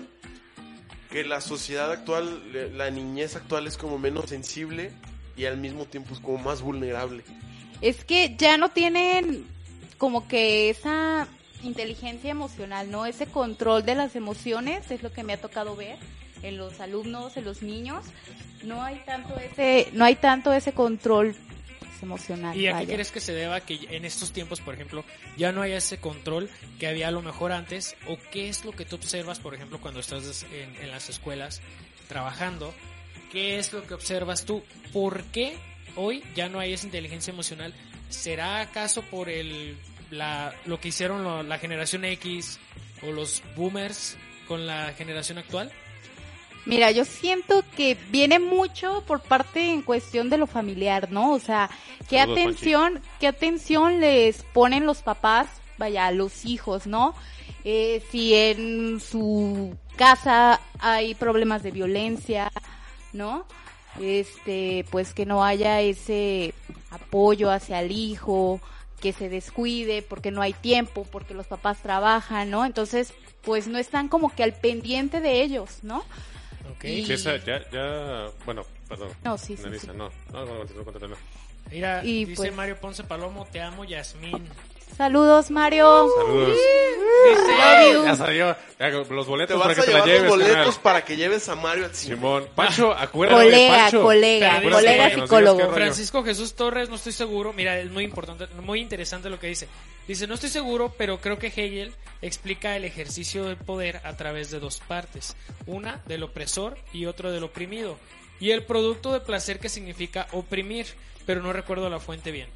que 1.10 1.22
la 1.24 1.40
sociedad 1.40 1.90
actual, 1.92 2.76
la 2.76 2.90
niñez 2.90 3.36
actual 3.36 3.66
es 3.68 3.76
como 3.78 3.98
menos 3.98 4.28
sensible 4.28 4.92
y 5.38 5.46
al 5.46 5.56
mismo 5.56 5.84
tiempo 5.84 6.12
es 6.12 6.20
como 6.20 6.38
más 6.38 6.60
vulnerable. 6.60 7.22
Es 7.80 8.04
que 8.04 8.34
ya 8.36 8.58
no 8.58 8.70
tienen 8.70 9.46
como 9.96 10.26
que 10.26 10.68
esa 10.68 11.28
inteligencia 11.62 12.30
emocional, 12.30 12.90
¿no? 12.90 13.06
Ese 13.06 13.26
control 13.26 13.84
de 13.84 13.94
las 13.94 14.16
emociones 14.16 14.90
es 14.90 15.02
lo 15.02 15.12
que 15.12 15.22
me 15.22 15.32
ha 15.32 15.40
tocado 15.40 15.76
ver 15.76 15.96
en 16.42 16.56
los 16.56 16.80
alumnos, 16.80 17.36
en 17.36 17.44
los 17.44 17.62
niños. 17.62 18.04
No 18.64 18.82
hay 18.82 19.00
tanto 19.06 19.38
ese, 19.38 19.88
no 19.92 20.04
hay 20.04 20.16
tanto 20.16 20.52
ese 20.52 20.72
control 20.72 21.36
pues, 21.78 22.02
emocional. 22.02 22.56
¿Y 22.56 22.66
a 22.66 22.70
qué 22.70 22.74
vaya. 22.74 22.94
crees 22.94 23.12
que 23.12 23.20
se 23.20 23.32
deba 23.32 23.60
que 23.60 23.78
en 23.90 24.04
estos 24.04 24.32
tiempos, 24.32 24.60
por 24.60 24.74
ejemplo, 24.74 25.04
ya 25.36 25.52
no 25.52 25.62
haya 25.62 25.76
ese 25.76 25.98
control 25.98 26.50
que 26.80 26.88
había 26.88 27.08
a 27.08 27.12
lo 27.12 27.22
mejor 27.22 27.52
antes? 27.52 27.96
¿O 28.08 28.18
qué 28.32 28.48
es 28.48 28.64
lo 28.64 28.72
que 28.72 28.84
tú 28.84 28.96
observas, 28.96 29.38
por 29.38 29.54
ejemplo, 29.54 29.80
cuando 29.80 30.00
estás 30.00 30.44
en, 30.52 30.74
en 30.82 30.90
las 30.90 31.08
escuelas 31.08 31.60
trabajando? 32.08 32.74
¿Qué 33.32 33.58
es 33.58 33.72
lo 33.72 33.86
que 33.86 33.94
observas 33.94 34.44
tú? 34.44 34.62
¿Por 34.92 35.22
qué 35.24 35.56
hoy 35.96 36.22
ya 36.34 36.48
no 36.48 36.58
hay 36.58 36.72
esa 36.72 36.86
inteligencia 36.86 37.32
emocional? 37.32 37.74
¿Será 38.08 38.60
acaso 38.60 39.02
por 39.02 39.28
el, 39.28 39.76
la, 40.10 40.54
lo 40.64 40.80
que 40.80 40.88
hicieron 40.88 41.24
lo- 41.24 41.42
la 41.42 41.58
generación 41.58 42.04
X 42.04 42.58
o 43.06 43.12
los 43.12 43.42
boomers 43.54 44.16
con 44.46 44.66
la 44.66 44.92
generación 44.96 45.38
actual? 45.38 45.70
Mira, 46.64 46.90
yo 46.90 47.04
siento 47.04 47.64
que 47.76 47.96
viene 48.10 48.38
mucho 48.38 49.02
por 49.06 49.20
parte 49.20 49.70
en 49.72 49.82
cuestión 49.82 50.28
de 50.28 50.36
lo 50.38 50.46
familiar, 50.46 51.10
¿no? 51.10 51.32
O 51.32 51.38
sea, 51.38 51.70
qué 52.08 52.18
Saludos, 52.18 52.38
atención, 52.40 53.02
qué 53.20 53.26
atención 53.28 54.00
les 54.00 54.42
ponen 54.42 54.84
los 54.84 55.02
papás, 55.02 55.48
vaya, 55.78 56.06
a 56.06 56.12
los 56.12 56.44
hijos, 56.44 56.86
¿no? 56.86 57.14
Eh, 57.64 58.02
si 58.10 58.34
en 58.34 59.00
su 59.00 59.76
casa 59.96 60.60
hay 60.78 61.14
problemas 61.14 61.62
de 61.62 61.70
violencia, 61.70 62.50
¿no? 63.12 63.46
Este, 64.00 64.84
pues 64.90 65.12
que 65.14 65.26
no 65.26 65.44
haya 65.44 65.80
ese 65.80 66.54
apoyo 66.90 67.50
hacia 67.50 67.80
el 67.80 67.90
hijo, 67.92 68.60
que 69.00 69.12
se 69.12 69.28
descuide 69.28 70.02
porque 70.02 70.30
no 70.30 70.42
hay 70.42 70.52
tiempo, 70.52 71.06
porque 71.10 71.34
los 71.34 71.46
papás 71.46 71.78
trabajan, 71.82 72.50
¿no? 72.50 72.64
Entonces, 72.64 73.12
pues 73.42 73.66
no 73.68 73.78
están 73.78 74.08
como 74.08 74.34
que 74.34 74.42
al 74.42 74.52
pendiente 74.54 75.20
de 75.20 75.42
ellos, 75.42 75.78
¿no? 75.82 75.98
Ok. 76.74 76.84
Y- 76.84 77.06
Sí, 77.06 77.12
esa, 77.12 77.36
ya, 77.44 77.68
ya, 77.70 78.26
bueno, 78.44 78.64
perdón. 78.88 79.10
No, 79.24 79.38
sí, 79.38 79.56
sí, 79.56 79.62
no, 79.88 80.10
no, 80.32 80.44
no, 80.44 80.58
continúa, 80.58 80.84
continúa. 80.84 81.16
Mira, 81.70 82.04
Y 82.04 82.24
dice 82.24 82.36
pues- 82.42 82.54
Mario 82.54 82.78
Ponce 82.80 83.04
Palomo, 83.04 83.46
te 83.46 83.60
amo, 83.60 83.84
Yasmín. 83.84 84.48
Saludos, 84.96 85.50
Mario. 85.50 86.08
Saludos. 86.16 86.56
Love 87.28 88.04
Ya 88.04 88.16
salió. 88.16 88.56
Ya, 88.78 88.88
los 88.88 89.08
Te 89.08 89.14
boletos 89.30 89.60
para 89.60 89.74
que 89.74 89.80
a 89.80 89.84
te 89.84 89.92
la 89.92 90.04
lleves. 90.04 90.22
los 90.22 90.30
boletos 90.30 90.54
carnal. 90.56 90.80
para 90.82 91.04
que 91.04 91.16
lleves 91.16 91.48
a 91.48 91.56
Mario 91.56 91.84
al 91.86 91.94
cine. 91.94 92.14
Simón. 92.16 92.48
Pancho, 92.54 92.92
acuérdate. 92.92 93.44
Colega, 93.44 93.76
Pancho. 93.76 94.02
colega, 94.02 94.62
colega 94.62 95.10
psicólogo. 95.10 95.72
Francisco 95.72 96.22
Jesús 96.24 96.54
Torres, 96.54 96.88
no 96.88 96.96
estoy 96.96 97.12
seguro. 97.12 97.52
Mira, 97.52 97.78
es 97.78 97.90
muy 97.90 98.04
importante, 98.04 98.46
muy 98.62 98.80
interesante 98.80 99.30
lo 99.30 99.38
que 99.38 99.48
dice. 99.48 99.68
Dice, 100.06 100.26
no 100.26 100.34
estoy 100.34 100.48
seguro, 100.50 100.94
pero 100.96 101.20
creo 101.20 101.38
que 101.38 101.48
Hegel 101.48 101.92
explica 102.22 102.76
el 102.76 102.84
ejercicio 102.84 103.44
del 103.44 103.56
poder 103.56 104.00
a 104.04 104.16
través 104.16 104.50
de 104.50 104.60
dos 104.60 104.80
partes. 104.86 105.36
Una 105.66 106.00
del 106.06 106.22
opresor 106.22 106.78
y 106.92 107.06
otro 107.06 107.30
del 107.30 107.44
oprimido. 107.44 107.98
Y 108.40 108.52
el 108.52 108.64
producto 108.64 109.12
de 109.12 109.20
placer 109.20 109.58
que 109.58 109.68
significa 109.68 110.28
oprimir, 110.32 110.86
pero 111.26 111.42
no 111.42 111.52
recuerdo 111.52 111.90
la 111.90 111.98
fuente 111.98 112.30
bien. 112.30 112.48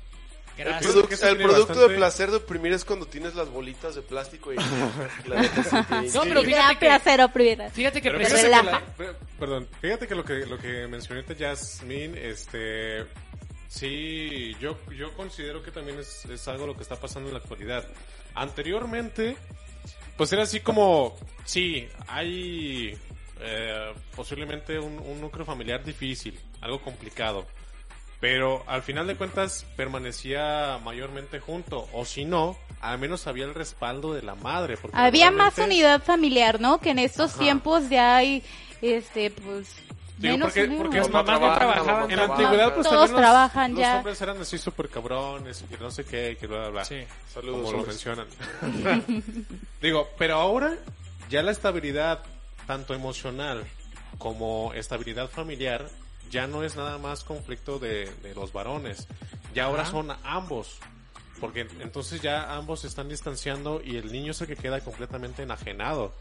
El, 0.58 0.64
Gracias. 0.64 0.94
produc- 0.94 1.08
que 1.08 1.14
eso 1.14 1.28
el 1.28 1.36
producto 1.38 1.66
bastante- 1.68 1.92
de 1.92 1.96
placer 1.98 2.30
de 2.30 2.36
oprimir 2.36 2.72
es 2.74 2.84
cuando 2.84 3.06
tienes 3.06 3.34
las 3.34 3.48
bolitas 3.48 3.94
de 3.94 4.02
plástico 4.02 4.52
y, 4.52 4.56
la 5.26 5.42
No, 5.42 6.22
pero 6.24 6.42
fíjate 6.42 6.74
que, 6.78 6.86
placer 6.86 7.20
oprimir. 7.22 7.70
fíjate 7.72 8.02
que 8.02 8.10
Pero 8.10 8.18
fíjate 8.24 8.42
que 8.42 8.48
la- 8.48 8.82
perdón, 9.38 9.68
fíjate 9.80 10.06
que 10.06 10.14
lo 10.14 10.24
que 10.24 10.46
lo 10.46 10.58
que 10.58 10.86
mencionó 10.88 11.20
ahorita 11.22 11.42
Jasmine, 11.42 12.28
este 12.28 13.06
sí, 13.68 14.54
yo 14.60 14.78
yo 14.96 15.12
considero 15.14 15.62
que 15.62 15.70
también 15.70 15.98
es, 15.98 16.24
es 16.26 16.46
algo 16.48 16.66
lo 16.66 16.74
que 16.76 16.82
está 16.82 16.96
pasando 16.96 17.28
en 17.30 17.34
la 17.34 17.40
actualidad. 17.40 17.86
Anteriormente, 18.34 19.36
pues 20.16 20.32
era 20.32 20.42
así 20.42 20.60
como, 20.60 21.16
sí, 21.44 21.88
hay 22.06 22.98
eh, 23.40 23.92
posiblemente 24.14 24.78
un, 24.78 24.98
un 24.98 25.20
núcleo 25.20 25.44
familiar 25.46 25.82
difícil, 25.82 26.38
algo 26.60 26.80
complicado, 26.82 27.46
pero 28.22 28.62
al 28.68 28.85
final 28.85 29.08
de 29.08 29.16
cuentas 29.16 29.66
permanecía 29.74 30.78
mayormente 30.85 31.40
junto, 31.40 31.88
o 31.92 32.04
si 32.04 32.24
no, 32.24 32.56
al 32.80 33.00
menos 33.00 33.26
había 33.26 33.46
el 33.46 33.52
respaldo 33.52 34.14
de 34.14 34.22
la 34.22 34.37
madre. 34.37 34.76
Porque 34.76 34.96
Había 34.96 35.32
más 35.32 35.58
unidad 35.58 36.00
familiar, 36.00 36.61
¿no? 36.61 36.78
Que 36.78 36.90
en 36.90 37.00
estos 37.00 37.32
Ajá. 37.32 37.40
tiempos 37.40 37.88
ya 37.88 38.18
hay, 38.18 38.44
este, 38.80 39.32
pues, 39.32 39.74
Digo, 40.18 40.35
menos 40.35 40.52
porque, 40.52 40.68
porque 40.68 40.98
Las 40.98 41.08
mamás 41.11 41.24
no 41.24 41.37
trabaja, 41.40 41.58
trabajaban 41.58 42.11
En 42.12 42.16
la 42.16 42.24
antigüedad, 42.26 42.74
pues 42.74 42.87
Todos 42.87 43.11
también 43.11 43.12
los, 43.12 43.20
trabajan 43.20 43.70
los 43.72 43.80
ya. 43.80 43.96
hombres 43.96 44.22
eran 44.22 44.40
así 44.40 44.56
súper 44.56 44.88
cabrones 44.88 45.62
y 45.62 45.64
que 45.64 45.78
no 45.78 45.90
sé 45.90 46.04
qué, 46.04 46.30
y 46.30 46.37
que 46.37 46.46
bla, 46.46 46.58
bla, 46.61 46.68
bla. 46.68 46.85
Sí. 46.85 47.04
Saludos, 47.35 47.72
como 47.72 47.78
lo 47.78 47.87
mencionan. 47.88 48.26
Digo, 49.82 50.08
pero 50.16 50.37
ahora 50.37 50.74
ya 51.28 51.42
la 51.42 51.50
estabilidad, 51.50 52.22
tanto 52.68 52.94
emocional 52.94 53.64
como 54.18 54.72
estabilidad 54.74 55.28
familiar, 55.28 55.88
ya 56.33 56.49
no 56.49 56.64
es 56.64 56.75
nada 56.75 56.99
más 56.99 57.23
conflicto 57.23 57.79
de, 57.79 58.12
de 58.23 58.35
los 58.35 58.53
varones. 58.53 59.07
Ya 59.55 59.66
ahora 59.66 59.85
son 59.87 60.11
ambos. 60.25 60.79
Porque 61.40 61.66
entonces 61.81 62.21
ya 62.23 62.55
ambos 62.57 62.81
se 62.81 62.87
están 62.88 63.09
distanciando 63.09 63.81
y 63.85 63.97
el 63.97 64.11
niño 64.12 64.31
es 64.33 64.40
el 64.40 64.47
que 64.49 64.57
queda 64.57 64.81
completamente 64.81 65.42
enajenado. 65.45 66.12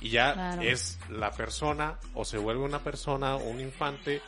Y 0.00 0.10
ya 0.10 0.34
Claro. 0.34 0.62
es 0.62 0.98
la 1.10 1.30
persona 1.32 1.98
o 2.14 2.24
se 2.24 2.38
vuelve 2.38 2.62
una 2.62 2.80
persona, 2.80 3.36
un 3.36 3.60
infante, 3.60 4.20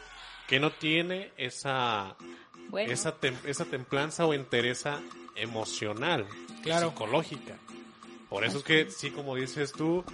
que 0.46 0.59
no 0.59 0.70
tiene 0.72 1.31
esa, 1.37 2.16
Bueno, 2.70 2.90
esa, 2.92 3.20
tem- 3.20 3.37
esa 3.44 3.66
templanza 3.66 4.24
o 4.27 4.33
entereza 4.35 5.01
emocional, 5.37 6.27
Claro. 6.62 6.88
psicológica. 6.90 7.55
Por 8.31 8.44
eso 8.44 8.59
es 8.59 8.64
que, 8.64 8.90
sí, 8.90 9.11
como 9.11 9.35
dices 9.37 9.72
tú, 9.72 10.05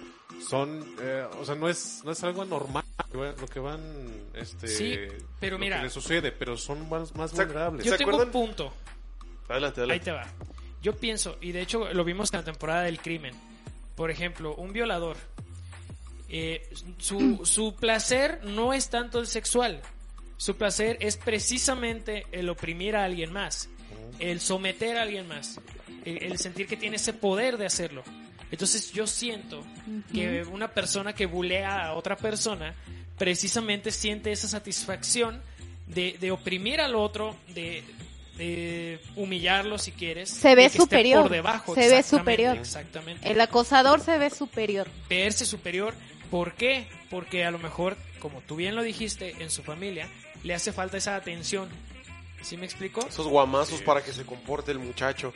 son, 0.47 0.85
eh, 1.01 1.25
o 1.39 1.45
sea, 1.45 1.55
no 1.55 1.69
es, 1.69 2.01
no 2.03 2.11
es 2.11 2.23
algo 2.23 2.41
anormal 2.41 2.83
lo 3.13 3.47
que 3.47 3.59
van- 3.59 4.11
este, 4.33 4.67
Sí, 4.67 4.97
pero 5.39 5.57
lo 5.57 5.59
mira. 5.59 5.77
que 5.77 5.83
les 5.83 5.93
sucede, 5.93 6.31
pero 6.31 6.57
son 6.57 6.87
más, 6.89 7.15
más 7.15 7.31
vulnerables. 7.33 7.85
Yo 7.85 7.91
¿Se 7.93 7.97
tengo 7.97 8.11
acuerdan? 8.11 8.27
un 8.35 8.47
punto. 8.47 8.73
Adelante, 9.47 9.81
Ahí 9.89 9.99
te 9.99 10.11
va. 10.11 10.27
Yo 10.81 10.95
pienso, 10.95 11.37
y 11.41 11.51
de 11.51 11.61
hecho 11.61 11.91
lo 11.93 12.03
vimos 12.03 12.31
en 12.33 12.39
la 12.39 12.45
temporada 12.45 12.83
del 12.83 12.99
crimen. 12.99 13.33
Por 13.95 14.11
ejemplo, 14.11 14.53
un 14.55 14.73
violador. 14.73 15.17
eh, 16.29 16.67
su, 16.97 17.45
su 17.45 17.75
placer 17.75 18.41
no 18.43 18.73
es 18.73 18.89
tanto 18.89 19.19
el 19.19 19.27
sexual. 19.27 19.81
Su 20.37 20.57
placer 20.57 20.97
es 20.99 21.15
precisamente 21.17 22.25
el 22.31 22.49
oprimir 22.49 22.95
a 22.95 23.05
alguien 23.05 23.31
más. 23.31 23.69
El 24.19 24.41
someter 24.41 24.97
a 24.97 25.03
alguien 25.03 25.27
más. 25.27 25.59
El, 26.03 26.21
el 26.23 26.37
sentir 26.37 26.67
que 26.67 26.75
tiene 26.77 26.97
ese 26.97 27.13
poder 27.13 27.57
de 27.57 27.65
hacerlo. 27.67 28.03
Entonces 28.55 28.93
yo 28.93 29.05
siento 29.05 29.65
que 30.13 30.45
una 30.49 30.69
persona 30.69 31.11
que 31.11 31.25
bulea 31.25 31.87
a 31.87 31.93
otra 31.93 32.15
persona 32.15 32.73
precisamente 33.17 33.91
siente 33.91 34.31
esa 34.31 34.47
satisfacción 34.47 35.41
de, 35.87 36.17
de 36.21 36.31
oprimir 36.31 36.79
al 36.79 36.95
otro, 36.95 37.35
de, 37.49 37.83
de 38.37 39.01
humillarlo 39.17 39.77
si 39.77 39.91
quieres. 39.91 40.29
Se 40.29 40.55
ve 40.55 40.69
superior, 40.69 41.23
Por 41.23 41.31
debajo, 41.31 41.75
se 41.75 41.81
ve 41.81 41.97
exactamente, 41.97 42.17
superior. 42.17 42.57
Exactamente. 42.57 43.29
el 43.29 43.41
acosador 43.41 43.99
se 43.99 44.17
ve 44.17 44.29
superior. 44.29 44.87
Verse 45.09 45.45
superior. 45.45 45.93
¿Por 46.31 46.53
qué? 46.53 46.87
Porque 47.09 47.43
a 47.43 47.51
lo 47.51 47.59
mejor, 47.59 47.97
como 48.19 48.39
tú 48.39 48.55
bien 48.55 48.77
lo 48.77 48.83
dijiste, 48.83 49.35
en 49.43 49.49
su 49.49 49.63
familia 49.63 50.07
le 50.45 50.53
hace 50.53 50.71
falta 50.71 50.95
esa 50.95 51.17
atención. 51.17 51.67
¿Sí 52.41 52.55
me 52.55 52.65
explico? 52.65 53.05
Esos 53.05 53.27
guamazos 53.27 53.81
para 53.81 54.01
que 54.01 54.13
se 54.13 54.25
comporte 54.25 54.71
el 54.71 54.79
muchacho. 54.79 55.33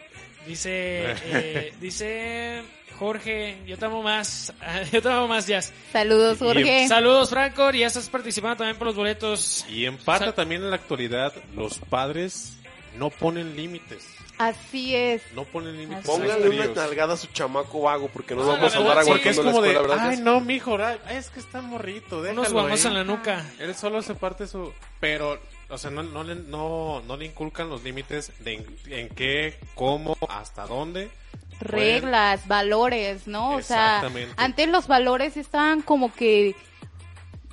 Dice, 0.48 1.12
eh, 1.26 1.74
dice 1.80 2.64
Jorge, 2.98 3.58
yo 3.66 3.78
te 3.78 3.86
amo 3.86 4.02
más, 4.02 4.54
yo 4.92 5.02
te 5.02 5.10
amo 5.10 5.28
más, 5.28 5.48
Jazz. 5.48 5.72
Saludos, 5.92 6.38
Y- 6.42 6.44
Jorge. 6.46 6.88
Saludos, 6.88 7.30
Franco, 7.30 7.72
ya 7.72 7.88
estás 7.88 8.10
participando 8.10 8.58
también 8.58 8.78
por 8.78 8.88
los 8.88 8.96
boletos. 8.96 9.66
Y 9.70 9.86
en 9.86 9.98
parte 9.98 10.26
Sal- 10.26 10.36
también 10.36 10.64
en 10.64 10.70
la 10.72 10.76
actualidad, 10.78 11.34
los 11.56 11.80
padres 11.80 12.54
no 12.98 13.10
ponen 13.10 13.56
límites. 13.56 14.06
Así 14.38 14.96
es. 14.96 15.22
No 15.36 15.44
ponen 15.44 15.76
límites. 15.78 16.08
A 16.08 16.14
una 16.14 16.38
nalgada 16.74 17.14
a 17.14 17.18
su 17.18 17.28
chamaco 17.28 17.82
vago 17.82 18.08
porque 18.08 18.34
no 18.36 18.42
No, 18.44 18.48
vamos 18.54 18.72
la 18.74 18.80
a 18.80 18.82
andar 18.82 19.04
sí, 19.04 19.10
Porque 19.12 19.30
es 19.30 19.38
la 19.38 19.44
como 19.44 19.62
de, 19.62 19.72
escuela, 19.72 19.96
¿verdad? 19.96 20.10
ay, 20.12 20.18
no, 20.22 20.40
mijo, 20.40 20.78
ay, 20.82 20.98
es 21.18 21.30
que 21.30 21.42
está 21.42 21.62
morrito, 21.62 22.22
déjalo 22.22 22.42
Unos 22.42 22.54
guamos 22.54 22.82
ahí". 22.86 22.88
en 22.88 22.94
la 22.98 23.04
nuca. 23.04 23.46
Él 23.60 23.76
solo 23.76 24.02
se 24.02 24.16
parte 24.16 24.48
su... 24.48 24.72
Pero, 25.02 25.38
o 25.70 25.78
sea, 25.78 25.92
no, 25.92 26.04
no, 26.04 26.24
le, 26.24 26.36
no, 26.36 27.02
no 27.06 27.18
le 27.18 27.26
inculcan 27.26 27.70
los 27.70 27.84
límites 27.84 28.32
de 28.40 28.54
en, 28.56 28.66
en 28.88 29.10
qué, 29.10 29.60
cómo, 29.76 30.18
hasta 30.30 30.66
dónde. 30.66 31.10
reglas, 31.60 32.48
valores, 32.48 33.28
¿no? 33.28 33.52
O 33.56 33.62
sea, 33.62 34.02
antes 34.38 34.68
los 34.70 34.88
valores 34.88 35.38
estaban 35.38 35.82
como 35.82 36.14
que, 36.14 36.56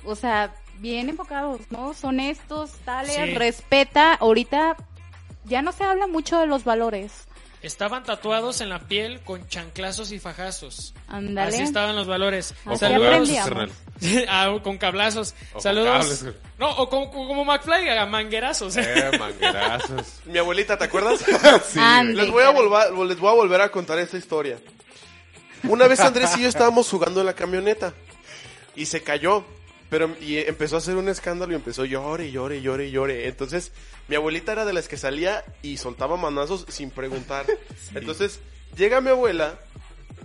o 0.05 0.15
sea, 0.15 0.55
bien 0.79 1.09
enfocados, 1.09 1.59
¿no? 1.69 1.93
Son 1.93 2.19
estos, 2.19 2.71
tales, 2.85 3.15
Sí. 3.15 3.33
respeta. 3.35 4.13
Ahorita 4.13 4.75
ya 5.45 5.61
no 5.61 5.71
se 5.71 5.83
habla 5.83 6.07
mucho 6.07 6.39
de 6.39 6.47
los 6.47 6.63
valores. 6.63 7.27
Estaban 7.67 8.05
tatuados 8.05 8.61
en 8.61 8.69
la 8.69 8.79
piel 8.79 9.19
con 9.19 9.45
chanclazos 9.49 10.13
y 10.13 10.19
fajazos. 10.19 10.93
Ándale. 11.09 11.49
Así 11.53 11.63
estaban 11.63 11.97
los 11.97 12.07
valores. 12.07 12.55
O 12.65 12.69
con 12.69 12.77
Saludos. 12.79 13.29
Ah, 14.29 14.55
con 14.63 14.77
cablazos. 14.77 15.35
O 15.49 15.53
con 15.53 15.61
Saludos. 15.63 16.23
no, 16.57 16.69
o 16.69 16.87
como, 16.87 17.11
como 17.11 17.43
McFly, 17.43 17.89
a 17.89 18.05
manguerazos. 18.05 18.77
Eh, 18.77 19.11
manguerazos. 19.19 20.21
Mi 20.25 20.37
abuelita, 20.37 20.77
¿te 20.77 20.85
acuerdas? 20.85 21.19
sí. 21.67 21.79
Les 22.13 22.31
voy 22.31 22.43
a 22.43 22.51
volver, 22.51 22.93
les 23.05 23.19
voy 23.19 23.31
a 23.31 23.35
volver 23.35 23.59
a 23.59 23.69
contar 23.69 23.99
esta 23.99 24.17
historia. 24.17 24.57
Una 25.63 25.87
vez 25.87 25.99
Andrés 25.99 26.37
y 26.37 26.43
yo 26.43 26.47
estábamos 26.47 26.89
jugando 26.89 27.19
en 27.19 27.25
la 27.25 27.33
camioneta 27.33 27.93
y 28.77 28.85
se 28.85 29.03
cayó, 29.03 29.43
pero 29.89 30.15
y 30.19 30.37
empezó 30.37 30.75
a 30.75 30.79
hacer 30.79 30.95
un 30.95 31.09
escándalo 31.09 31.53
y 31.53 31.55
empezó 31.55 31.85
llore, 31.85 32.31
llore, 32.31 32.61
llore, 32.61 32.91
llore. 32.91 33.27
Entonces, 33.27 33.71
mi 34.07 34.15
abuelita 34.15 34.51
era 34.51 34.65
de 34.65 34.73
las 34.73 34.87
que 34.87 34.97
salía 34.97 35.43
y 35.61 35.77
soltaba 35.77 36.17
manazos 36.17 36.65
sin 36.69 36.91
preguntar. 36.91 37.45
Entonces, 37.95 38.39
llega 38.75 39.01
mi 39.01 39.09
abuela 39.09 39.59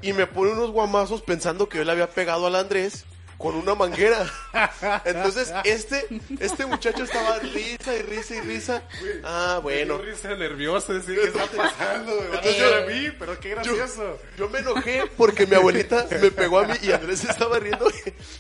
y 0.01 0.13
me 0.13 0.27
pone 0.27 0.53
unos 0.53 0.71
guamazos 0.71 1.23
pensando 1.23 1.69
que 1.69 1.79
yo 1.79 1.85
le 1.85 1.93
había 1.93 2.11
pegado 2.11 2.47
al 2.47 2.57
Andrés 2.57 3.05
con 3.43 3.57
una 3.57 3.75
manguera. 3.75 4.25
Entonces, 5.05 5.53
este, 5.65 6.07
este 6.39 6.65
muchacho 6.65 7.03
estaba 7.03 7.41
risa 7.41 7.93
y 7.97 8.03
risa 8.03 8.37
y 8.37 8.41
risa. 8.41 8.83
Ah, 9.25 9.59
bueno. 9.61 9.99
Risa 9.99 10.35
nerviosa, 10.37 10.93
decir, 10.93 11.19
¿qué 11.21 11.27
está 11.27 11.47
pasando? 11.47 12.13
Me 12.15 12.29
van 12.29 12.35
a 12.35 12.37
Entonces, 12.37 12.63
hacer 12.63 12.85
a 12.85 12.87
mí, 12.87 13.11
pero 13.19 13.41
qué 13.41 13.49
Yo, 13.49 13.55
gracioso. 13.57 14.19
yo 14.39 14.49
me 14.49 14.61
enojé 14.61 15.03
porque 15.17 15.49
mi 15.49 15.57
abuelita 15.57 16.07
me 16.09 16.31
pegó 16.31 16.61
a 16.61 16.69
mí 16.69 16.75
y 16.83 16.93
Andrés 16.93 17.25
estaba 17.25 17.59
riendo 17.59 17.91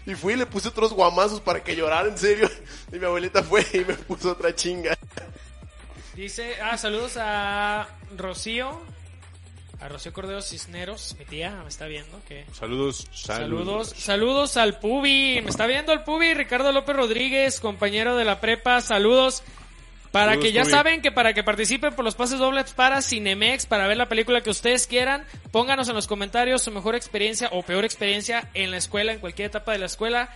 y 0.06 0.14
fui 0.14 0.34
y 0.34 0.36
le 0.36 0.46
puse 0.46 0.68
otros 0.68 0.92
guamazos 0.92 1.40
para 1.40 1.64
que 1.64 1.74
llorara 1.74 2.08
en 2.08 2.16
serio 2.16 2.48
y 2.92 2.98
mi 3.00 3.04
abuelita 3.04 3.42
fue 3.42 3.66
y 3.72 3.78
me 3.80 3.94
puso 3.94 4.30
otra 4.30 4.54
chinga. 4.54 4.96
Dice, 6.14 6.54
ah, 6.62 6.78
saludos 6.78 7.16
a 7.18 7.88
Rocío. 8.16 8.80
A 9.82 9.88
Rocío 9.88 10.12
Cordero 10.12 10.40
Cisneros, 10.42 11.16
mi 11.18 11.24
tía, 11.24 11.50
me 11.62 11.68
está 11.68 11.86
viendo. 11.86 12.20
que 12.28 12.44
Saludos, 12.52 13.08
Saludos, 13.12 13.88
saludos 13.96 14.56
al 14.56 14.78
Pubi, 14.78 15.40
me 15.42 15.50
está 15.50 15.66
viendo 15.66 15.92
el 15.92 16.02
Pubi, 16.04 16.34
Ricardo 16.34 16.70
López 16.70 16.94
Rodríguez, 16.94 17.58
compañero 17.58 18.16
de 18.16 18.24
la 18.24 18.40
prepa, 18.40 18.80
saludos. 18.80 19.42
Para 20.12 20.32
Saludos, 20.32 20.44
que 20.46 20.52
ya 20.52 20.62
Pubi. 20.62 20.70
saben 20.70 21.02
que 21.02 21.10
para 21.10 21.32
que 21.34 21.42
participen 21.42 21.94
por 21.94 22.04
los 22.04 22.14
pases 22.14 22.38
dobles 22.38 22.72
para 22.74 23.02
Cinemex, 23.02 23.66
para 23.66 23.88
ver 23.88 23.96
la 23.96 24.08
película 24.08 24.40
que 24.42 24.50
ustedes 24.50 24.86
quieran, 24.86 25.24
pónganos 25.50 25.88
en 25.88 25.94
los 25.96 26.06
comentarios 26.06 26.62
su 26.62 26.70
mejor 26.70 26.94
experiencia 26.94 27.48
o 27.50 27.62
peor 27.62 27.84
experiencia 27.84 28.50
en 28.54 28.70
la 28.70 28.76
escuela, 28.76 29.12
en 29.12 29.18
cualquier 29.20 29.46
etapa 29.46 29.72
de 29.72 29.78
la 29.78 29.86
escuela. 29.86 30.28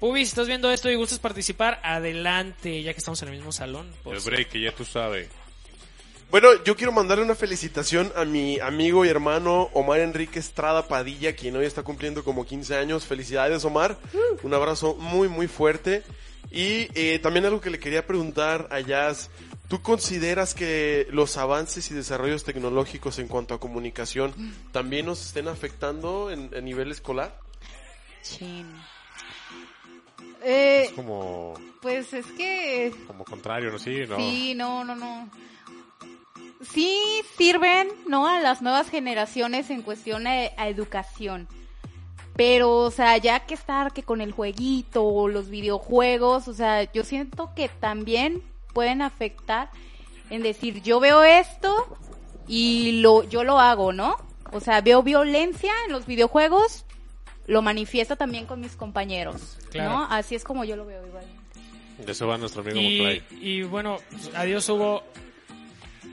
Pubi, 0.00 0.24
si 0.24 0.30
estás 0.30 0.46
viendo 0.48 0.70
esto 0.72 0.90
y 0.90 0.94
gustas 0.94 1.18
participar, 1.18 1.78
adelante, 1.84 2.82
ya 2.82 2.92
que 2.94 2.98
estamos 2.98 3.20
en 3.22 3.28
el 3.28 3.34
mismo 3.36 3.52
salón. 3.52 3.92
por 4.02 4.16
El 4.16 4.22
break, 4.22 4.56
ya 4.58 4.72
tú 4.72 4.84
sabes. 4.84 5.28
Bueno, 6.30 6.48
yo 6.62 6.76
quiero 6.76 6.92
mandarle 6.92 7.24
una 7.24 7.34
felicitación 7.34 8.12
a 8.14 8.24
mi 8.26 8.60
amigo 8.60 9.04
y 9.04 9.08
hermano 9.08 9.70
Omar 9.72 10.00
Enrique 10.00 10.38
Estrada 10.38 10.86
Padilla, 10.86 11.34
quien 11.34 11.56
hoy 11.56 11.64
está 11.64 11.82
cumpliendo 11.82 12.22
como 12.22 12.44
15 12.44 12.76
años. 12.76 13.06
Felicidades, 13.06 13.64
Omar. 13.64 13.96
Un 14.42 14.52
abrazo 14.52 14.94
muy, 14.96 15.28
muy 15.28 15.48
fuerte. 15.48 16.02
Y 16.50 16.88
eh, 16.94 17.18
también 17.22 17.46
algo 17.46 17.62
que 17.62 17.70
le 17.70 17.78
quería 17.78 18.06
preguntar 18.06 18.68
a 18.70 18.80
Jazz. 18.80 19.30
¿Tú 19.68 19.80
consideras 19.80 20.54
que 20.54 21.06
los 21.10 21.36
avances 21.38 21.90
y 21.90 21.94
desarrollos 21.94 22.44
tecnológicos 22.44 23.18
en 23.18 23.28
cuanto 23.28 23.54
a 23.54 23.60
comunicación 23.60 24.34
también 24.72 25.06
nos 25.06 25.24
estén 25.24 25.48
afectando 25.48 26.30
en, 26.30 26.54
a 26.54 26.60
nivel 26.60 26.90
escolar? 26.90 27.38
Chin. 28.22 28.66
Eh, 30.42 30.84
Es 30.88 30.92
como, 30.92 31.54
pues 31.82 32.12
es 32.12 32.24
que 32.26 32.94
como 33.06 33.24
contrario, 33.24 33.70
¿no? 33.72 33.78
Sí, 33.78 34.04
¿no? 34.08 34.16
Sí, 34.16 34.54
no, 34.54 34.84
no, 34.84 34.94
no. 34.94 35.30
Sí 36.60 36.96
sirven, 37.36 37.88
¿no? 38.06 38.26
A 38.26 38.40
las 38.40 38.62
nuevas 38.62 38.88
generaciones 38.90 39.70
en 39.70 39.82
cuestión 39.82 40.26
a, 40.26 40.32
a 40.56 40.68
educación. 40.68 41.48
Pero, 42.36 42.76
o 42.76 42.90
sea, 42.90 43.16
ya 43.16 43.40
que 43.46 43.54
estar 43.54 43.92
que 43.92 44.02
con 44.02 44.20
el 44.20 44.32
jueguito 44.32 45.04
o 45.04 45.28
los 45.28 45.50
videojuegos, 45.50 46.46
o 46.48 46.54
sea, 46.54 46.90
yo 46.92 47.02
siento 47.04 47.50
que 47.56 47.68
también 47.68 48.42
pueden 48.72 49.02
afectar 49.02 49.70
en 50.30 50.42
decir, 50.42 50.82
yo 50.82 51.00
veo 51.00 51.24
esto 51.24 51.96
y 52.46 53.00
lo, 53.00 53.24
yo 53.24 53.42
lo 53.44 53.58
hago, 53.58 53.92
¿no? 53.92 54.16
O 54.52 54.60
sea, 54.60 54.80
veo 54.80 55.02
violencia 55.02 55.72
en 55.86 55.92
los 55.92 56.06
videojuegos, 56.06 56.84
lo 57.46 57.60
manifiesto 57.60 58.14
también 58.16 58.46
con 58.46 58.60
mis 58.60 58.76
compañeros, 58.76 59.58
Claro. 59.70 59.90
¿no? 59.90 60.04
Así 60.10 60.34
es 60.34 60.44
como 60.44 60.64
yo 60.64 60.76
lo 60.76 60.86
veo 60.86 61.06
igual. 61.06 61.24
De 62.04 62.12
eso 62.12 62.28
va 62.28 62.38
nuestro 62.38 62.60
amigo 62.62 62.78
Y, 62.78 63.22
y 63.40 63.62
bueno, 63.62 63.98
adiós 64.36 64.68
Hugo. 64.68 65.02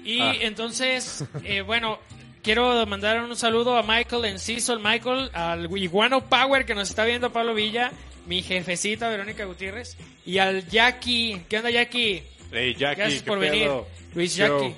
Y 0.06 0.22
Ah. 0.22 0.34
entonces, 0.42 1.26
eh, 1.44 1.62
bueno, 1.62 2.00
quiero 2.44 2.86
mandar 2.86 3.22
un 3.22 3.36
saludo 3.36 3.76
a 3.78 3.84
Michael 3.84 4.26
Enciso, 4.26 4.72
el 4.74 4.80
Michael, 4.80 5.32
al 5.34 5.76
Iguano 5.78 6.30
Power 6.30 6.66
que 6.66 6.76
nos 6.76 6.90
está 6.90 7.04
viendo 7.06 7.34
Pablo 7.34 7.54
Villa, 7.56 7.92
mi 8.28 8.42
jefecita 8.44 9.10
Verónica 9.10 9.46
Gutiérrez, 9.46 9.98
y 10.26 10.38
al 10.38 10.68
Jackie. 10.70 11.42
¿Qué 11.50 11.58
onda 11.58 11.72
Jackie? 11.72 12.24
Hey, 12.52 12.76
Jackie, 12.78 12.96
Gracias 13.02 13.24
¿qué 13.24 13.28
por 13.28 13.40
pedo? 13.40 13.52
venir. 13.52 13.72
Luis 14.14 14.36
Yo. 14.36 14.60
Jackie. 14.60 14.76